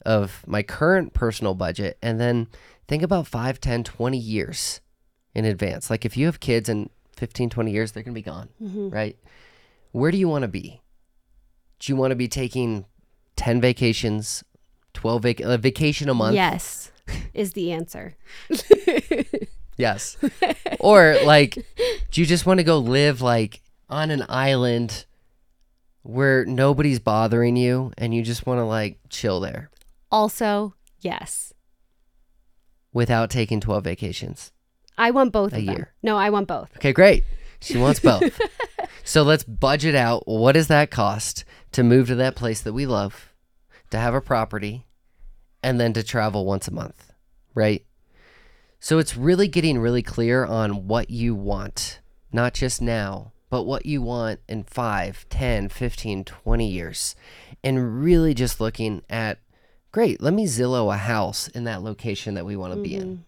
of 0.04 0.44
my 0.46 0.62
current 0.62 1.12
personal 1.14 1.54
budget 1.54 1.98
and 2.00 2.20
then 2.20 2.46
think 2.86 3.02
about 3.02 3.26
5, 3.26 3.60
10, 3.60 3.82
20 3.82 4.16
years 4.16 4.80
in 5.34 5.44
advance. 5.44 5.90
Like 5.90 6.04
if 6.04 6.16
you 6.16 6.26
have 6.26 6.38
kids 6.38 6.68
in 6.68 6.90
15, 7.16 7.50
20 7.50 7.70
years, 7.72 7.92
they're 7.92 8.04
going 8.04 8.14
to 8.14 8.18
be 8.18 8.22
gone, 8.22 8.48
mm-hmm. 8.62 8.90
right? 8.90 9.18
Where 9.92 10.10
do 10.10 10.18
you 10.18 10.28
want 10.28 10.42
to 10.42 10.48
be? 10.48 10.80
Do 11.80 11.92
you 11.92 11.96
want 11.96 12.12
to 12.12 12.16
be 12.16 12.28
taking 12.28 12.86
10 13.36 13.60
vacations, 13.60 14.44
12 14.94 15.22
vac- 15.22 15.40
a 15.40 15.58
vacation 15.58 16.08
a 16.08 16.14
month? 16.14 16.34
Yes, 16.34 16.92
is 17.34 17.54
the 17.54 17.72
answer. 17.72 18.16
Yes. 19.76 20.16
or 20.80 21.16
like, 21.24 21.54
do 22.10 22.20
you 22.20 22.26
just 22.26 22.46
want 22.46 22.58
to 22.58 22.64
go 22.64 22.78
live 22.78 23.20
like 23.20 23.60
on 23.88 24.10
an 24.10 24.24
island 24.28 25.04
where 26.02 26.44
nobody's 26.46 26.98
bothering 27.00 27.56
you 27.56 27.92
and 27.98 28.14
you 28.14 28.22
just 28.22 28.46
want 28.46 28.58
to 28.58 28.64
like 28.64 28.98
chill 29.10 29.40
there 29.40 29.70
Also, 30.10 30.74
yes. 31.00 31.52
without 32.92 33.30
taking 33.30 33.60
12 33.60 33.84
vacations? 33.84 34.52
I 34.98 35.10
want 35.10 35.32
both 35.32 35.52
A 35.52 35.56
of 35.58 35.66
them. 35.66 35.74
year. 35.74 35.92
No, 36.02 36.16
I 36.16 36.30
want 36.30 36.48
both. 36.48 36.70
Okay, 36.76 36.92
great. 36.92 37.24
She 37.60 37.76
wants 37.78 38.00
both. 38.00 38.38
so 39.04 39.22
let's 39.22 39.44
budget 39.44 39.94
out 39.94 40.26
what 40.26 40.52
does 40.52 40.68
that 40.68 40.90
cost 40.90 41.44
to 41.72 41.82
move 41.82 42.06
to 42.08 42.14
that 42.16 42.34
place 42.36 42.60
that 42.62 42.72
we 42.72 42.86
love, 42.86 43.32
to 43.90 43.98
have 43.98 44.14
a 44.14 44.20
property, 44.20 44.86
and 45.62 45.78
then 45.80 45.92
to 45.94 46.02
travel 46.02 46.44
once 46.46 46.68
a 46.68 46.72
month, 46.72 47.12
right? 47.54 47.84
So 48.78 48.98
it's 48.98 49.16
really 49.16 49.48
getting 49.48 49.78
really 49.78 50.02
clear 50.02 50.44
on 50.44 50.86
what 50.86 51.10
you 51.10 51.34
want, 51.34 52.00
not 52.32 52.54
just 52.54 52.80
now, 52.80 53.32
but 53.50 53.64
what 53.64 53.86
you 53.86 54.02
want 54.02 54.40
in 54.48 54.64
5, 54.64 55.26
10, 55.28 55.68
15, 55.68 56.24
20 56.24 56.68
years. 56.68 57.16
And 57.64 58.02
really 58.02 58.34
just 58.34 58.60
looking 58.60 59.02
at 59.08 59.38
great, 59.92 60.20
let 60.20 60.34
me 60.34 60.46
Zillow 60.46 60.92
a 60.92 60.98
house 60.98 61.48
in 61.48 61.64
that 61.64 61.82
location 61.82 62.34
that 62.34 62.44
we 62.44 62.56
want 62.56 62.74
to 62.74 62.82
be 62.82 62.94
in. 62.94 63.02
Mm-hmm. 63.02 63.22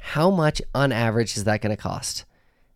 How 0.00 0.30
much 0.30 0.60
on 0.74 0.92
average 0.92 1.36
is 1.36 1.44
that 1.44 1.60
going 1.60 1.74
to 1.74 1.80
cost? 1.80 2.24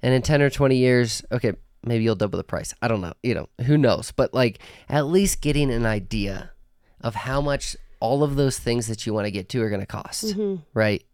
And 0.02 0.14
in 0.14 0.22
10 0.22 0.42
or 0.42 0.50
20 0.50 0.76
years, 0.76 1.22
okay, 1.32 1.54
maybe 1.84 2.04
you'll 2.04 2.14
double 2.14 2.36
the 2.36 2.44
price. 2.44 2.74
I 2.80 2.88
don't 2.88 3.00
know. 3.00 3.14
You 3.22 3.34
know, 3.34 3.48
who 3.64 3.78
knows? 3.78 4.12
But 4.12 4.34
like 4.34 4.60
at 4.88 5.06
least 5.06 5.40
getting 5.40 5.70
an 5.70 5.86
idea 5.86 6.52
of 7.00 7.14
how 7.14 7.40
much 7.40 7.76
all 8.00 8.22
of 8.22 8.36
those 8.36 8.58
things 8.58 8.86
that 8.86 9.06
you 9.06 9.14
want 9.14 9.26
to 9.26 9.30
get 9.30 9.48
to 9.50 9.62
are 9.62 9.68
going 9.68 9.80
to 9.80 9.86
cost, 9.86 10.26
mm-hmm. 10.26 10.62
right? 10.74 11.04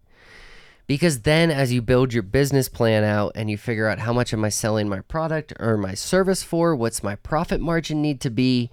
Because 0.87 1.23
then 1.23 1.51
as 1.51 1.73
you 1.73 1.81
build 1.81 2.13
your 2.13 2.23
business 2.23 2.69
plan 2.69 3.05
out 3.05 3.33
and 3.35 3.51
you 3.51 3.57
figure 3.57 3.89
out 3.89 4.01
how 4.01 4.13
much 4.13 4.35
am 4.35 4.45
I 4.45 4.51
selling 4.51 4.89
my 4.89 5.01
product 5.01 5.53
or 5.59 5.77
my 5.79 5.95
service 5.95 6.43
for, 6.43 6.77
what's 6.77 7.03
my 7.03 7.17
profit 7.17 7.61
margin 7.61 8.03
need 8.03 8.21
to 8.21 8.31
be, 8.31 8.71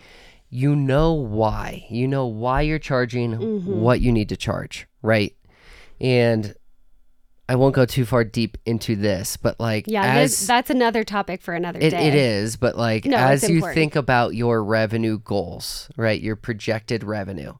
you 0.49 0.75
know 0.75 1.13
why. 1.13 1.85
You 1.89 2.07
know 2.07 2.25
why 2.25 2.61
you're 2.61 2.79
charging 2.79 3.31
mm-hmm. 3.31 3.79
what 3.79 4.01
you 4.01 4.11
need 4.11 4.29
to 4.29 4.37
charge, 4.37 4.87
right? 5.01 5.33
And 6.01 6.53
I 7.47 7.55
won't 7.55 7.75
go 7.75 7.85
too 7.85 8.05
far 8.05 8.23
deep 8.23 8.57
into 8.65 8.95
this, 8.95 9.35
but 9.35 9.59
like 9.59 9.85
Yeah, 9.87 10.03
as 10.03 10.47
that's 10.47 10.69
another 10.69 11.03
topic 11.03 11.41
for 11.41 11.53
another 11.53 11.79
it, 11.79 11.89
day. 11.89 12.07
it 12.07 12.15
is, 12.15 12.55
but 12.55 12.77
like 12.77 13.05
No, 13.05 13.17
as 13.17 13.43
you 13.49 13.55
important. 13.55 13.75
think 13.75 13.95
about 13.95 14.35
your 14.35 14.63
revenue 14.63 15.19
goals, 15.19 15.89
right? 15.97 16.19
Your 16.19 16.35
projected 16.35 17.03
revenue, 17.03 17.53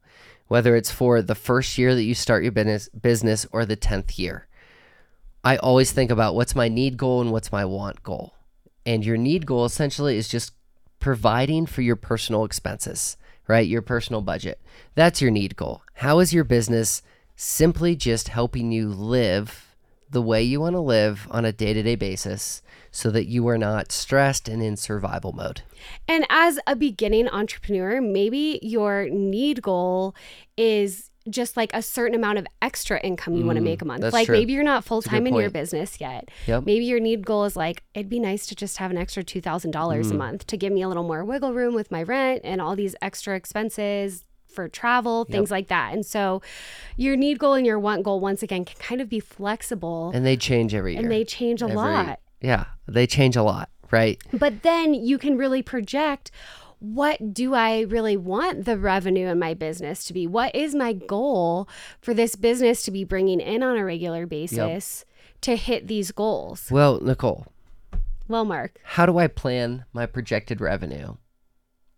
whether 0.52 0.76
it's 0.76 0.92
for 0.92 1.22
the 1.22 1.34
first 1.34 1.78
year 1.78 1.96
that 1.96 2.04
you 2.04 2.14
start 2.14 2.44
your 2.44 2.52
business 2.52 2.90
business 2.90 3.48
or 3.54 3.66
the 3.66 3.78
10th 3.78 4.20
year. 4.20 4.50
I 5.46 5.56
always 5.56 5.94
think 5.94 6.12
about 6.12 6.36
what's 6.36 6.58
my 6.58 6.68
need 6.68 6.98
goal 6.98 7.22
and 7.22 7.32
what's 7.32 7.54
my 7.54 7.64
want 7.64 8.04
goal. 8.04 8.34
And 8.86 9.06
your 9.06 9.16
need 9.16 9.46
goal 9.46 9.64
essentially 9.64 10.18
is 10.18 10.28
just 10.28 10.52
providing 11.00 11.68
for 11.68 11.82
your 11.82 11.96
personal 11.96 12.44
expenses, 12.44 13.16
right? 13.48 13.66
Your 13.66 13.82
personal 13.82 14.20
budget. 14.20 14.60
That's 14.94 15.22
your 15.22 15.32
need 15.32 15.56
goal. 15.56 15.84
How 15.94 16.20
is 16.20 16.34
your 16.34 16.44
business 16.44 17.02
simply 17.38 17.96
just 17.96 18.28
helping 18.28 18.74
you 18.74 18.90
live 18.90 19.74
the 20.10 20.22
way 20.22 20.44
you 20.44 20.60
want 20.60 20.76
to 20.76 20.82
live 20.82 21.30
on 21.32 21.46
a 21.46 21.54
day 21.54 21.74
to 21.74 21.82
day 21.82 21.96
basis 21.96 22.62
so 22.92 23.10
that 23.10 23.26
you 23.28 23.48
are 23.48 23.58
not 23.58 23.92
stressed 23.92 24.48
and 24.50 24.62
in 24.62 24.76
survival 24.76 25.32
mode. 25.32 25.62
And 26.08 26.26
as 26.30 26.60
a 26.68 26.76
beginning 26.76 27.30
entrepreneur, 27.30 28.02
maybe 28.02 28.60
your 28.62 29.08
need 29.10 29.62
goal 29.62 30.14
is 30.58 31.10
just 31.30 31.56
like 31.56 31.70
a 31.74 31.82
certain 31.84 32.16
amount 32.16 32.40
of 32.40 32.48
extra 32.64 33.00
income 33.00 33.36
you 33.36 33.46
want 33.46 33.56
to 33.56 33.62
make 33.64 33.82
a 33.82 33.86
month. 33.86 34.04
Mm, 34.04 34.12
Like 34.12 34.26
true. 34.26 34.36
maybe 34.38 34.54
you're 34.54 34.64
not 34.64 34.84
full 34.84 35.04
time 35.04 35.28
in 35.28 35.36
your 35.36 35.52
business 35.52 36.02
yet. 36.02 36.30
Yep. 36.48 36.66
Maybe 36.66 36.84
your 36.86 37.00
need 37.00 37.26
goal 37.26 37.46
is 37.46 37.56
like 37.56 37.84
it'd 37.94 38.10
be 38.10 38.20
nice 38.20 38.48
to 38.48 38.56
just 38.56 38.78
have 38.78 38.90
an 38.92 38.98
extra 38.98 39.24
two 39.24 39.40
thousand 39.40 39.70
dollars 39.72 40.08
Mm. 40.08 40.12
a 40.12 40.18
month 40.18 40.48
to 40.48 40.58
give 40.58 40.74
me 40.74 40.82
a 40.82 40.88
little 40.88 41.04
more 41.04 41.24
wiggle 41.24 41.54
room 41.54 41.76
with 41.76 41.92
my 41.92 42.02
rent 42.02 42.42
and 42.44 42.60
all 42.60 42.76
these 42.76 42.96
extra 43.04 43.36
expenses 43.36 44.26
for 44.52 44.68
travel, 44.68 45.24
things 45.26 45.50
like 45.52 45.68
that. 45.70 45.94
And 45.94 46.04
so 46.06 46.42
your 46.98 47.16
need 47.16 47.38
goal 47.40 47.54
and 47.54 47.66
your 47.68 47.80
want 47.80 48.04
goal 48.04 48.20
once 48.20 48.42
again 48.44 48.66
can 48.66 48.78
kind 48.80 49.00
of 49.00 49.08
be 49.08 49.20
flexible 49.20 50.12
And 50.14 50.26
they 50.26 50.36
change 50.36 50.74
every 50.74 50.94
year. 50.94 51.02
and 51.04 51.12
they 51.12 51.24
change 51.24 51.62
a 51.62 51.66
Every- 51.66 51.78
lot. 51.78 52.20
Yeah, 52.42 52.66
they 52.88 53.08
change 53.08 53.36
a 53.36 53.44
lot, 53.44 53.70
right? 53.92 54.22
But 54.34 54.64
then 54.64 54.94
you 54.94 55.18
can 55.18 55.38
really 55.38 55.62
project 55.62 56.32
what 56.82 57.32
do 57.32 57.54
I 57.54 57.82
really 57.82 58.18
want 58.18 58.66
the 58.66 58.76
revenue 58.76 59.28
in 59.28 59.38
my 59.38 59.54
business 59.54 60.04
to 60.06 60.14
be? 60.14 60.26
What 60.26 60.56
is 60.56 60.74
my 60.74 60.94
goal 60.94 61.70
for 62.02 62.16
this 62.16 62.36
business 62.36 62.82
to 62.84 62.92
be 62.92 63.04
bringing 63.04 63.40
in 63.40 63.62
on 63.62 63.78
a 63.78 63.86
regular 63.86 64.26
basis 64.26 65.06
to 65.42 65.56
hit 65.56 65.86
these 65.86 66.12
goals? 66.12 66.70
Well, 66.72 67.00
Nicole, 67.00 67.46
Well, 68.28 68.46
Mark, 68.46 68.80
how 68.84 69.06
do 69.06 69.20
I 69.20 69.28
plan 69.28 69.86
my 69.94 70.08
projected 70.08 70.60
revenue 70.60 71.18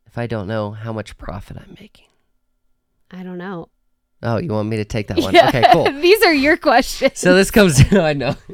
if 0.05 0.17
I 0.17 0.27
don't 0.27 0.47
know 0.47 0.71
how 0.71 0.91
much 0.91 1.17
profit 1.17 1.55
I'm 1.57 1.77
making? 1.79 2.07
I 3.09 3.23
don't 3.23 3.37
know. 3.37 3.69
Oh, 4.25 4.37
you 4.37 4.49
want 4.51 4.69
me 4.69 4.77
to 4.77 4.85
take 4.85 5.07
that 5.07 5.19
one? 5.19 5.33
Yeah. 5.33 5.49
Okay, 5.49 5.65
cool. 5.73 5.83
These 6.01 6.23
are 6.23 6.33
your 6.33 6.55
questions. 6.55 7.19
So 7.19 7.35
this 7.35 7.51
comes 7.51 7.81
I 7.93 8.13
know. 8.13 8.35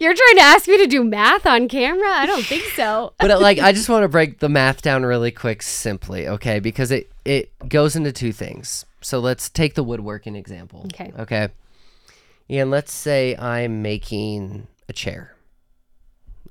You're 0.00 0.14
trying 0.14 0.36
to 0.36 0.42
ask 0.42 0.68
me 0.68 0.78
to 0.78 0.86
do 0.86 1.02
math 1.02 1.44
on 1.44 1.68
camera? 1.68 2.08
I 2.08 2.24
don't 2.24 2.44
think 2.44 2.62
so. 2.76 3.12
But 3.18 3.32
uh, 3.32 3.40
like 3.40 3.58
I 3.58 3.72
just 3.72 3.88
want 3.88 4.04
to 4.04 4.08
break 4.08 4.38
the 4.38 4.48
math 4.48 4.80
down 4.80 5.04
really 5.04 5.32
quick 5.32 5.60
simply, 5.60 6.28
okay? 6.28 6.60
Because 6.60 6.92
it 6.92 7.10
it 7.24 7.50
goes 7.68 7.96
into 7.96 8.12
two 8.12 8.32
things. 8.32 8.86
So 9.00 9.18
let's 9.18 9.50
take 9.50 9.74
the 9.74 9.84
woodworking 9.84 10.36
example. 10.36 10.82
Okay. 10.86 11.12
Okay. 11.18 11.48
And 12.48 12.70
let's 12.70 12.92
say 12.92 13.36
I'm 13.36 13.82
making 13.82 14.68
a 14.88 14.92
chair. 14.92 15.34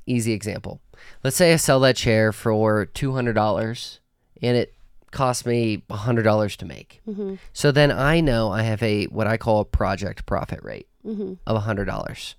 Easy 0.06 0.34
example. 0.34 0.82
Let's 1.24 1.38
say 1.38 1.54
I 1.54 1.56
sell 1.56 1.80
that 1.82 1.96
chair 1.96 2.32
for 2.32 2.88
$200 2.88 4.00
and 4.42 4.58
it 4.58 4.74
cost 5.14 5.46
me 5.46 5.84
$100 5.90 6.56
to 6.58 6.66
make. 6.66 7.02
Mm-hmm. 7.08 7.36
So 7.54 7.72
then 7.72 7.92
I 7.92 8.20
know 8.20 8.52
I 8.52 8.64
have 8.64 8.84
a 8.84 9.06
what 9.06 9.28
I 9.28 9.38
call 9.38 9.62
a 9.62 9.66
project 9.66 10.26
profit 10.26 10.62
rate 10.64 10.88
Mm-hmm. 11.06 11.34
of 11.46 11.64
$100. 11.64 12.36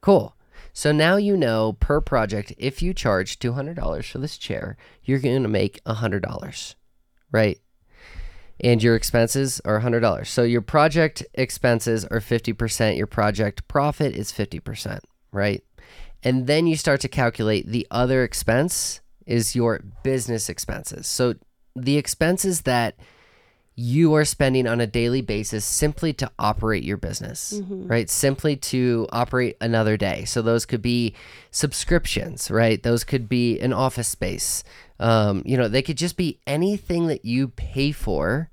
Cool. 0.00 0.34
So 0.72 0.90
now 0.90 1.16
you 1.16 1.36
know 1.36 1.74
per 1.74 2.00
project, 2.00 2.54
if 2.56 2.80
you 2.80 2.94
charge 2.94 3.38
$200 3.38 4.10
for 4.10 4.18
this 4.18 4.38
chair, 4.38 4.78
you're 5.04 5.18
going 5.18 5.42
to 5.42 5.48
make 5.50 5.84
$100, 5.84 6.74
right? 7.30 7.58
And 8.58 8.82
your 8.82 8.96
expenses 8.96 9.60
are 9.66 9.80
$100. 9.82 10.26
So 10.26 10.44
your 10.44 10.62
project 10.62 11.24
expenses 11.34 12.06
are 12.06 12.20
50%, 12.20 12.96
your 12.96 13.06
project 13.06 13.68
profit 13.68 14.16
is 14.16 14.32
50%, 14.32 15.00
right? 15.30 15.62
And 16.22 16.46
then 16.46 16.66
you 16.66 16.76
start 16.76 17.02
to 17.02 17.08
calculate 17.08 17.66
the 17.66 17.86
other 17.90 18.24
expense 18.24 19.02
is 19.26 19.54
your 19.54 19.80
business 20.02 20.48
expenses. 20.48 21.06
So 21.06 21.34
the 21.74 21.96
expenses 21.96 22.62
that 22.62 22.96
you 23.76 24.14
are 24.14 24.24
spending 24.24 24.68
on 24.68 24.80
a 24.80 24.86
daily 24.86 25.20
basis 25.20 25.64
simply 25.64 26.12
to 26.12 26.30
operate 26.38 26.84
your 26.84 26.96
business, 26.96 27.60
right? 27.88 28.08
Simply 28.08 28.54
to 28.56 29.08
operate 29.10 29.56
another 29.60 29.96
day. 29.96 30.24
So 30.26 30.42
those 30.42 30.64
could 30.64 30.82
be 30.82 31.14
subscriptions, 31.50 32.50
right? 32.50 32.80
Those 32.80 33.02
could 33.02 33.28
be 33.28 33.58
an 33.58 33.72
office 33.72 34.06
space. 34.06 34.62
Um, 35.00 35.42
you 35.44 35.56
know, 35.56 35.66
they 35.66 35.82
could 35.82 35.96
just 35.96 36.16
be 36.16 36.38
anything 36.46 37.08
that 37.08 37.24
you 37.24 37.48
pay 37.48 37.90
for 37.90 38.50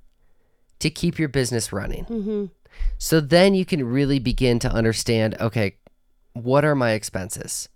to 0.80 0.90
keep 0.90 1.20
your 1.20 1.30
business 1.30 1.72
running. 1.72 2.06
Mm-hmm. 2.06 2.46
So 2.98 3.20
then 3.20 3.54
you 3.54 3.66
can 3.66 3.86
really 3.86 4.18
begin 4.18 4.58
to 4.60 4.72
understand 4.72 5.36
okay, 5.40 5.76
what 6.34 6.66
are 6.66 6.76
my 6.76 6.92
expenses? 6.92 7.70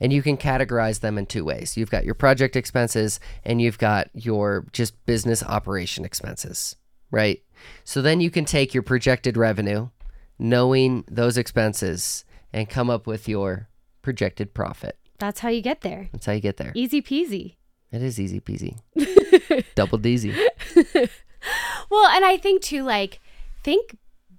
And 0.00 0.12
you 0.12 0.22
can 0.22 0.36
categorize 0.36 1.00
them 1.00 1.18
in 1.18 1.26
two 1.26 1.44
ways. 1.44 1.76
You've 1.76 1.90
got 1.90 2.04
your 2.04 2.14
project 2.14 2.56
expenses 2.56 3.18
and 3.44 3.60
you've 3.60 3.78
got 3.78 4.08
your 4.14 4.66
just 4.72 4.94
business 5.06 5.42
operation 5.42 6.04
expenses, 6.04 6.76
right? 7.10 7.42
So 7.84 8.00
then 8.00 8.20
you 8.20 8.30
can 8.30 8.44
take 8.44 8.72
your 8.74 8.82
projected 8.82 9.36
revenue, 9.36 9.88
knowing 10.38 11.04
those 11.10 11.36
expenses, 11.36 12.24
and 12.52 12.68
come 12.68 12.90
up 12.90 13.06
with 13.06 13.28
your 13.28 13.68
projected 14.02 14.54
profit. 14.54 14.96
That's 15.18 15.40
how 15.40 15.48
you 15.48 15.60
get 15.60 15.80
there. 15.80 16.08
That's 16.12 16.26
how 16.26 16.32
you 16.32 16.40
get 16.40 16.58
there. 16.58 16.72
Easy 16.74 17.02
peasy. 17.02 17.56
It 17.90 18.02
is 18.02 18.20
easy 18.20 18.40
peasy. 18.40 18.78
Double 19.74 19.98
deasy. 19.98 20.34
Well, 21.90 22.06
and 22.08 22.24
I 22.24 22.36
think 22.36 22.62
too, 22.62 22.82
like, 22.82 23.20
think 23.62 23.96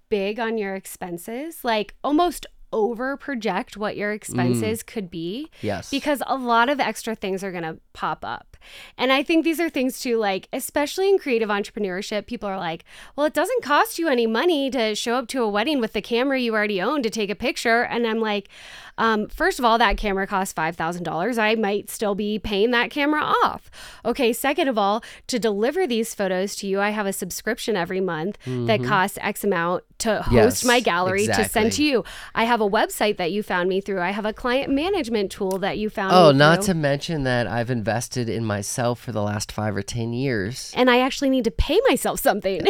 big 0.10 0.39
on 0.39 0.57
your 0.57 0.76
expenses, 0.76 1.64
like 1.64 1.95
almost 2.03 2.45
over 2.72 3.17
project 3.17 3.78
what 3.78 3.97
your 3.97 4.11
mm. 4.11 4.15
expenses 4.15 4.84
could 4.84 5.09
be 5.09 5.49
Yes. 5.61 5.89
because 5.89 6.22
a 6.28 6.36
lot 6.36 6.70
of 6.70 6.80
extra 6.80 7.15
things 7.15 7.43
are 7.43 7.51
going 7.51 7.63
to 7.63 7.78
pop 7.93 8.24
up. 8.24 8.49
And 8.97 9.12
I 9.12 9.24
think 9.24 9.43
these 9.43 9.60
are 9.60 9.70
things 9.70 9.99
too, 9.99 10.18
like, 10.18 10.47
especially 10.53 11.10
in 11.10 11.18
creative 11.18 11.49
entrepreneurship, 11.49 12.26
people 12.26 12.49
are 12.49 12.57
like, 12.57 12.84
well, 13.16 13.26
it 13.26 13.34
doesn't 13.34 13.64
cost 13.64 13.99
you 13.99 14.07
any 14.07 14.28
money 14.28 14.70
to 14.72 14.95
show 14.95 15.16
up 15.16 15.28
to 15.30 15.41
a 15.43 15.49
wedding 15.49 15.80
with 15.80 15.93
the 15.93 16.01
camera 16.01 16.39
you 16.39 16.53
already 16.53 16.82
own 16.82 17.03
to 17.03 17.10
take 17.10 17.30
a 17.30 17.36
picture. 17.36 17.84
And 17.84 18.05
I'm 18.05 18.20
like, 18.20 18.49
um, 18.97 19.28
first 19.30 19.60
of 19.60 19.66
all, 19.66 19.78
that 19.78 19.95
camera 19.97 20.28
costs 20.28 20.53
$5,000. 20.53 21.38
I 21.39 21.55
might 21.55 21.89
still 21.89 22.16
be 22.16 22.38
paying 22.38 22.72
that 22.72 22.91
camera 22.91 23.22
off. 23.22 23.72
Okay. 24.03 24.34
Second 24.34 24.68
of 24.68 24.78
all, 24.78 25.01
to 25.28 25.39
deliver 25.39 25.88
these 25.88 26.14
photos 26.14 26.55
to 26.57 26.68
you, 26.68 26.82
I 26.82 26.89
have 26.89 27.05
a 27.05 27.14
subscription 27.14 27.76
every 27.78 28.01
month 28.01 28.38
that 28.45 28.84
costs 28.84 29.18
X 29.22 29.43
amount 29.43 29.84
to 29.99 30.22
host 30.22 30.30
Mm-hmm. 30.30 30.36
Yes, 30.36 30.66
my 30.66 30.80
gallery 30.80 31.28
to 31.28 31.47
send 31.49 31.74
to 31.74 31.84
you. 31.84 32.03
I 32.36 32.43
have 32.45 32.62
a 32.62 32.70
website 32.70 33.18
that 33.18 33.32
you 33.32 33.43
found 33.43 33.70
me 33.70 33.82
through. 33.82 34.01
I 34.01 34.12
have 34.12 34.26
a 34.26 34.34
client 34.34 34.72
management 34.72 35.32
tool 35.32 35.57
that 35.60 35.78
you 35.78 35.89
found 35.89 36.14
Oh, 36.14 36.32
not 36.32 36.62
to 36.64 36.74
mention 36.74 37.24
that 37.24 37.47
I've 37.47 37.70
invested 37.70 38.30
in 38.30 38.45
myself 38.50 39.00
for 39.00 39.12
the 39.14 39.22
last 39.22 39.52
five 39.52 39.76
or 39.78 39.82
10 39.82 40.12
years. 40.12 40.74
and 40.76 40.89
I 40.89 41.00
actually 41.00 41.30
need 41.30 41.45
to 41.45 41.52
pay 41.52 41.80
myself 41.88 42.20
something. 42.20 42.62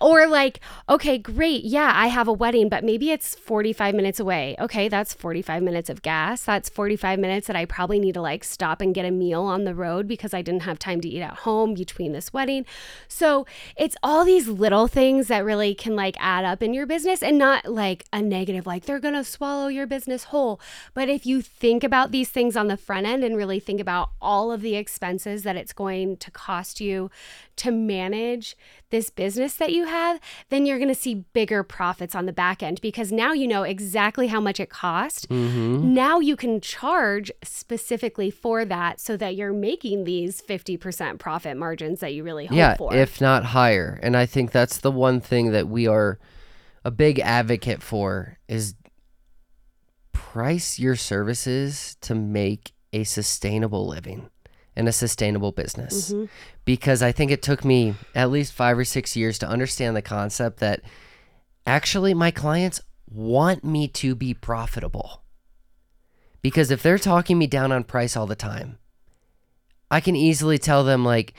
or 0.00 0.26
like, 0.26 0.60
okay, 0.88 1.18
great. 1.18 1.64
Yeah, 1.64 1.92
I 1.94 2.08
have 2.08 2.28
a 2.28 2.32
wedding, 2.32 2.68
but 2.68 2.84
maybe 2.84 3.10
it's 3.10 3.34
45 3.34 3.94
minutes 3.94 4.20
away. 4.20 4.56
Okay, 4.58 4.88
that's 4.88 5.14
45 5.14 5.62
minutes 5.62 5.90
of 5.90 6.02
gas. 6.02 6.42
That's 6.44 6.68
45 6.68 7.18
minutes 7.18 7.46
that 7.46 7.56
I 7.56 7.64
probably 7.64 7.98
need 7.98 8.14
to 8.14 8.20
like 8.20 8.44
stop 8.44 8.80
and 8.80 8.94
get 8.94 9.04
a 9.04 9.10
meal 9.10 9.42
on 9.42 9.64
the 9.64 9.74
road 9.74 10.06
because 10.06 10.34
I 10.34 10.42
didn't 10.42 10.62
have 10.62 10.78
time 10.78 11.00
to 11.00 11.08
eat 11.08 11.22
at 11.22 11.38
home 11.38 11.74
between 11.74 12.12
this 12.12 12.32
wedding. 12.32 12.66
So, 13.08 13.46
it's 13.76 13.96
all 14.02 14.24
these 14.24 14.48
little 14.48 14.86
things 14.86 15.28
that 15.28 15.44
really 15.44 15.74
can 15.74 15.96
like 15.96 16.16
add 16.18 16.44
up 16.44 16.62
in 16.62 16.74
your 16.74 16.86
business 16.86 17.22
and 17.22 17.38
not 17.38 17.66
like 17.66 18.04
a 18.12 18.22
negative 18.22 18.66
like 18.66 18.84
they're 18.84 19.00
going 19.00 19.14
to 19.14 19.24
swallow 19.24 19.68
your 19.68 19.86
business 19.86 20.24
whole. 20.24 20.60
But 20.94 21.08
if 21.08 21.26
you 21.26 21.42
think 21.42 21.84
about 21.84 22.10
these 22.10 22.28
things 22.28 22.56
on 22.56 22.68
the 22.68 22.76
front 22.76 23.06
end 23.06 23.24
and 23.24 23.36
really 23.36 23.60
think 23.60 23.80
about 23.80 24.10
all 24.20 24.52
of 24.52 24.60
the 24.60 24.76
expenses 24.76 25.42
that 25.44 25.56
it's 25.56 25.72
going 25.72 26.16
to 26.18 26.30
cost 26.30 26.80
you 26.80 27.10
to 27.56 27.70
manage 27.70 28.56
this 28.90 29.10
business 29.10 29.54
that 29.54 29.72
you 29.72 29.84
have, 29.84 30.20
then 30.48 30.66
you're 30.66 30.78
going 30.78 30.88
to 30.88 30.94
see 30.94 31.24
bigger 31.32 31.62
profits 31.62 32.14
on 32.14 32.26
the 32.26 32.32
back 32.32 32.62
end 32.62 32.80
because 32.80 33.10
now 33.10 33.32
you 33.32 33.48
know 33.48 33.62
exactly 33.62 34.28
how 34.28 34.40
much 34.40 34.60
it 34.60 34.70
cost. 34.70 35.28
Mm-hmm. 35.28 35.94
Now 35.94 36.20
you 36.20 36.36
can 36.36 36.60
charge 36.60 37.30
specifically 37.42 38.30
for 38.30 38.64
that 38.64 39.00
so 39.00 39.16
that 39.16 39.34
you're 39.34 39.52
making 39.52 40.04
these 40.04 40.40
50% 40.40 41.18
profit 41.18 41.56
margins 41.56 42.00
that 42.00 42.14
you 42.14 42.22
really 42.22 42.46
hope 42.46 42.56
yeah, 42.56 42.76
for. 42.76 42.94
if 42.94 43.20
not 43.20 43.44
higher. 43.46 43.98
And 44.02 44.16
I 44.16 44.26
think 44.26 44.52
that's 44.52 44.78
the 44.78 44.90
one 44.90 45.20
thing 45.20 45.52
that 45.52 45.68
we 45.68 45.86
are 45.86 46.18
a 46.84 46.90
big 46.90 47.18
advocate 47.18 47.82
for 47.82 48.38
is 48.46 48.74
price 50.12 50.78
your 50.78 50.96
services 50.96 51.96
to 52.00 52.14
make 52.14 52.72
a 52.92 53.04
sustainable 53.04 53.86
living 53.86 54.30
and 54.76 54.88
a 54.88 54.92
sustainable 54.92 55.52
business. 55.52 56.12
Mhm. 56.12 56.28
Because 56.64 57.02
I 57.02 57.12
think 57.12 57.30
it 57.30 57.42
took 57.42 57.64
me 57.64 57.94
at 58.14 58.30
least 58.30 58.52
5 58.52 58.78
or 58.78 58.84
6 58.84 59.16
years 59.16 59.38
to 59.38 59.48
understand 59.48 59.96
the 59.96 60.02
concept 60.02 60.60
that 60.60 60.82
actually 61.66 62.14
my 62.14 62.30
clients 62.30 62.80
want 63.10 63.64
me 63.64 63.88
to 63.88 64.14
be 64.14 64.34
profitable. 64.34 65.22
Because 66.42 66.70
if 66.70 66.82
they're 66.82 66.98
talking 66.98 67.38
me 67.38 67.46
down 67.46 67.72
on 67.72 67.84
price 67.84 68.16
all 68.16 68.26
the 68.26 68.36
time, 68.36 68.78
I 69.90 70.00
can 70.00 70.14
easily 70.14 70.58
tell 70.58 70.84
them 70.84 71.04
like 71.04 71.34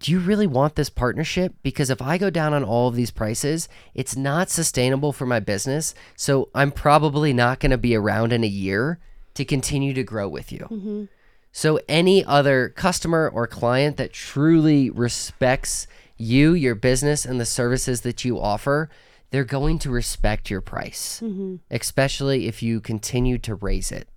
do 0.00 0.10
you 0.10 0.18
really 0.18 0.46
want 0.46 0.76
this 0.76 0.88
partnership? 0.88 1.54
Because 1.62 1.90
if 1.90 2.00
I 2.00 2.16
go 2.16 2.30
down 2.30 2.54
on 2.54 2.64
all 2.64 2.88
of 2.88 2.94
these 2.94 3.10
prices, 3.10 3.68
it's 3.94 4.16
not 4.16 4.48
sustainable 4.48 5.12
for 5.12 5.26
my 5.26 5.40
business. 5.40 5.94
So 6.16 6.48
I'm 6.54 6.72
probably 6.72 7.34
not 7.34 7.60
going 7.60 7.70
to 7.70 7.78
be 7.78 7.94
around 7.94 8.32
in 8.32 8.42
a 8.42 8.48
year 8.48 8.98
to 9.34 9.44
continue 9.44 9.92
to 9.92 10.02
grow 10.02 10.26
with 10.26 10.50
you. 10.50 10.66
Mhm. 10.70 11.08
So 11.56 11.78
any 11.88 12.24
other 12.24 12.68
customer 12.70 13.30
or 13.32 13.46
client 13.46 13.96
that 13.98 14.12
truly 14.12 14.90
respects 14.90 15.86
you, 16.16 16.52
your 16.52 16.74
business, 16.74 17.24
and 17.24 17.38
the 17.40 17.46
services 17.46 18.00
that 18.00 18.24
you 18.24 18.40
offer, 18.40 18.90
they're 19.30 19.44
going 19.44 19.78
to 19.78 19.90
respect 19.90 20.50
your 20.50 20.60
price, 20.60 21.20
Mm-hmm. 21.22 21.56
especially 21.70 22.48
if 22.48 22.60
you 22.60 22.80
continue 22.80 23.38
to 23.38 23.54
raise 23.54 23.92
it. 23.92 24.08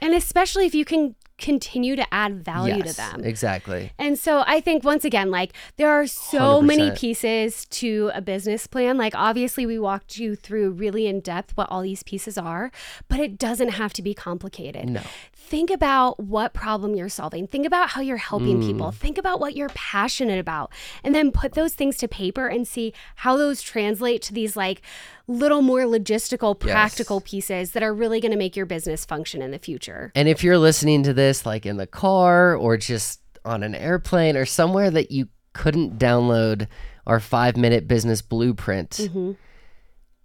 And 0.00 0.14
especially 0.14 0.66
if 0.66 0.74
you 0.76 0.84
can 0.84 1.16
continue 1.38 1.94
to 1.96 2.04
add 2.12 2.44
value 2.44 2.76
yes, 2.78 2.90
to 2.90 2.96
them. 2.96 3.24
Exactly. 3.24 3.92
And 3.98 4.18
so 4.18 4.42
I 4.46 4.60
think 4.60 4.84
once 4.84 5.04
again, 5.04 5.30
like 5.30 5.52
there 5.76 5.90
are 5.90 6.06
so 6.06 6.60
many 6.60 6.90
100%. 6.90 6.98
pieces 6.98 7.64
to 7.66 8.10
a 8.12 8.20
business 8.20 8.66
plan. 8.66 8.98
Like 8.98 9.14
obviously 9.14 9.64
we 9.64 9.78
walked 9.78 10.18
you 10.18 10.34
through 10.34 10.70
really 10.72 11.06
in 11.06 11.20
depth 11.20 11.56
what 11.56 11.68
all 11.70 11.82
these 11.82 12.02
pieces 12.02 12.36
are, 12.36 12.70
but 13.08 13.20
it 13.20 13.38
doesn't 13.38 13.70
have 13.70 13.92
to 13.94 14.02
be 14.02 14.14
complicated. 14.14 14.88
No. 14.88 15.00
Think 15.32 15.70
about 15.70 16.20
what 16.20 16.52
problem 16.52 16.94
you're 16.94 17.08
solving. 17.08 17.46
Think 17.46 17.64
about 17.66 17.90
how 17.90 18.00
you're 18.00 18.16
helping 18.18 18.60
Mm. 18.60 18.66
people. 18.66 18.90
Think 18.90 19.16
about 19.16 19.40
what 19.40 19.56
you're 19.56 19.70
passionate 19.70 20.38
about. 20.40 20.72
And 21.04 21.14
then 21.14 21.30
put 21.30 21.52
those 21.52 21.72
things 21.72 21.96
to 21.98 22.08
paper 22.08 22.48
and 22.48 22.66
see 22.66 22.92
how 23.16 23.36
those 23.36 23.62
translate 23.62 24.20
to 24.22 24.34
these 24.34 24.56
like 24.56 24.82
little 25.28 25.62
more 25.62 25.82
logistical, 25.82 26.56
Yes. 26.64 26.72
practical 26.72 27.20
pieces 27.20 27.72
that 27.72 27.82
are 27.82 27.94
really 27.94 28.20
going 28.20 28.32
to 28.32 28.38
make 28.38 28.56
your 28.56 28.66
business 28.66 29.04
function 29.04 29.42
in 29.42 29.50
the 29.52 29.58
future. 29.58 30.10
And 30.16 30.26
if 30.28 30.42
you're 30.42 30.58
listening 30.58 31.02
to 31.04 31.12
this 31.12 31.44
like 31.46 31.64
in 31.66 31.76
the 31.76 31.86
car 31.86 32.56
or 32.56 32.76
just 32.76 33.20
on 33.44 33.62
an 33.62 33.74
airplane 33.74 34.36
or 34.36 34.44
somewhere 34.46 34.90
that 34.90 35.10
you 35.10 35.28
couldn't 35.52 35.98
download 35.98 36.66
our 37.06 37.20
five 37.20 37.56
minute 37.56 37.86
business 37.86 38.22
blueprint, 38.22 38.90
Mm-hmm. 38.90 39.32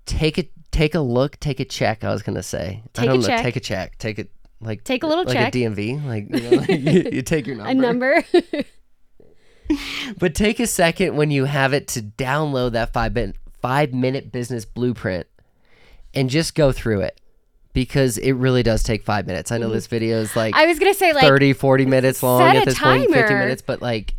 take 0.06 0.38
a 0.38 0.49
take 0.72 0.95
a 0.95 0.99
look, 0.99 1.39
take 1.39 1.60
a 1.60 1.66
check. 1.66 2.04
I 2.04 2.12
was 2.12 2.24
gonna 2.24 2.41
say, 2.43 2.84
Take 2.93 3.10
I 3.10 3.14
a 3.14 3.18
know, 3.18 3.22
check. 3.28 3.41
take 3.43 3.56
a 3.56 3.60
check, 3.60 3.97
take 3.99 4.20
it 4.20 4.32
like 4.60 4.84
Take 4.84 5.04
a 5.04 5.08
little 5.08 5.26
like 5.26 5.34
check. 5.36 5.56
a 5.56 5.58
DMV, 5.58 6.06
like 6.06 6.28
you, 6.30 6.49
know, 6.49 6.64
you, 6.91 7.10
you 7.18 7.22
take 7.22 7.45
your 7.45 7.56
number, 7.58 7.70
A 7.72 7.74
number. 7.76 8.24
but 10.20 10.36
take 10.36 10.60
a 10.60 10.68
second 10.68 11.16
when 11.16 11.32
you 11.32 11.45
have 11.45 11.74
it 11.74 11.88
to 11.89 12.01
download 12.01 12.74
that 12.74 12.91
five 12.93 13.14
minute 13.14 13.36
five 13.64 13.93
minute 13.93 14.32
business 14.32 14.66
blueprint 14.66 15.26
and 16.14 16.30
just 16.30 16.53
go 16.53 16.72
through 16.72 16.99
it 16.99 17.20
because 17.74 18.20
it 18.20 18.34
really 18.34 18.61
does 18.61 18.84
take 18.84 19.03
five 19.03 19.26
minutes. 19.26 19.51
I 19.51 19.57
know 19.57 19.70
this 19.72 19.88
video 19.88 20.20
is 20.20 20.36
like 20.36 20.53
Mm-hmm. 20.53 20.61
I 20.64 20.68
was 20.68 20.78
to 20.93 20.99
say 20.99 21.14
like 21.14 21.24
30 21.24 21.53
40 21.53 21.86
minutes 21.88 22.22
long 22.22 22.41
at 22.41 22.66
this 22.66 22.78
point 22.78 23.11
50 23.11 23.34
minutes 23.34 23.64
but 23.64 23.82
like 23.82 24.14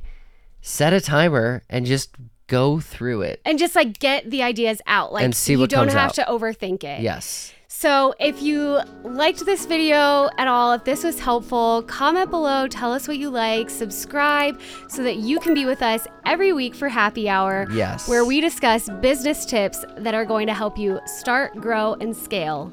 set 0.62 0.92
a 0.92 1.01
timer 1.01 1.62
and 1.70 1.86
just 1.86 2.11
go 2.47 2.78
through 2.80 3.22
it 3.22 3.40
and 3.45 3.59
just 3.59 3.74
like 3.76 3.99
get 3.99 4.28
the 4.30 4.42
ideas 4.42 4.80
out 4.86 5.12
like 5.12 5.24
And 5.24 5.34
see 5.34 5.53
you 5.53 5.61
what 5.61 5.70
don't 5.70 5.88
have 5.88 6.11
out. 6.11 6.14
to 6.14 6.22
overthink 6.24 6.84
it 6.84 7.01
yes 7.01 7.53
so 7.77 8.14
if 8.20 8.41
you 8.41 8.79
liked 9.03 9.45
this 9.45 9.66
video 9.66 10.31
at 10.39 10.47
all 10.47 10.75
if 10.75 10.85
this 10.85 11.03
was 11.03 11.18
helpful 11.18 11.83
comment 11.89 12.31
below 12.31 12.68
tell 12.68 12.93
us 12.93 13.09
what 13.09 13.18
you 13.18 13.29
like 13.29 13.68
subscribe 13.68 14.61
so 14.87 15.03
that 15.03 15.16
you 15.16 15.41
can 15.41 15.55
be 15.55 15.66
with 15.66 15.83
us 15.83 16.07
every 16.25 16.53
week 16.53 16.72
for 16.72 16.89
happy 16.89 17.29
hour 17.29 17.66
yes 17.72 18.09
where 18.09 18.25
we 18.25 18.41
discuss 18.41 18.89
business 19.01 19.45
tips 19.45 19.85
that 19.97 20.14
are 20.14 20.25
going 20.25 20.47
to 20.47 20.55
help 20.55 20.79
you 20.79 21.01
start 21.05 21.53
grow 21.57 21.95
and 21.95 22.16
scale 22.16 22.72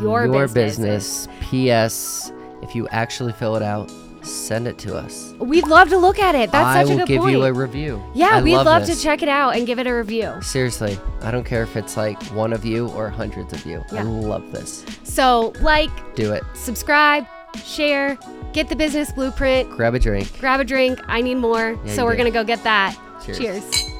your, 0.00 0.26
business. 0.26 1.26
business 1.26 1.28
ps 1.42 2.32
if 2.62 2.74
you 2.74 2.88
actually 2.88 3.32
fill 3.34 3.56
it 3.56 3.62
out 3.62 3.92
send 4.22 4.66
it 4.66 4.78
to 4.78 4.96
us 4.96 5.34
we'd 5.38 5.66
love 5.66 5.88
to 5.88 5.98
look 5.98 6.18
at 6.18 6.34
it 6.34 6.50
that's 6.52 6.66
i 6.66 6.84
such 6.84 6.92
a 6.92 6.96
good 6.98 7.06
point. 7.06 7.10
I 7.10 7.20
will 7.20 7.26
give 7.26 7.34
you 7.34 7.44
a 7.44 7.52
review 7.52 8.02
yeah 8.14 8.36
I 8.36 8.42
we'd 8.42 8.56
love, 8.56 8.86
this. 8.86 8.98
to 8.98 9.02
check 9.02 9.22
it 9.22 9.28
out 9.28 9.56
and 9.56 9.66
give 9.66 9.78
it 9.78 9.86
a 9.86 9.94
review 9.94 10.40
seriously 10.42 10.98
i 11.22 11.30
don't 11.30 11.44
care 11.44 11.62
if 11.62 11.76
it's 11.76 11.96
like 11.96 12.20
one 12.26 12.52
of 12.52 12.64
you 12.64 12.88
or 12.88 13.08
hundreds 13.08 13.52
of 13.52 13.64
you 13.64 13.82
i 13.92 14.02
love 14.02 14.50
this 14.52 14.84
so 15.02 15.52
like 15.60 15.90
do 16.14 16.32
it 16.32 16.42
subscribe, 16.54 17.26
share, 17.64 18.18
get 18.52 18.68
the 18.68 18.76
business 18.76 19.12
blueprint, 19.12 19.70
grab 19.70 19.94
a 19.94 19.98
drink 19.98 20.38
grab 20.38 20.60
a 20.60 20.64
drink. 20.64 21.00
I 21.06 21.20
need 21.20 21.36
more. 21.36 21.78
Yeah, 21.84 21.94
so 21.94 22.04
we're 22.04 22.16
going 22.16 22.30
to 22.30 22.36
go 22.36 22.44
get 22.44 22.62
that. 22.64 22.96
Cheers. 23.24 23.38
Cheers. 23.38 23.90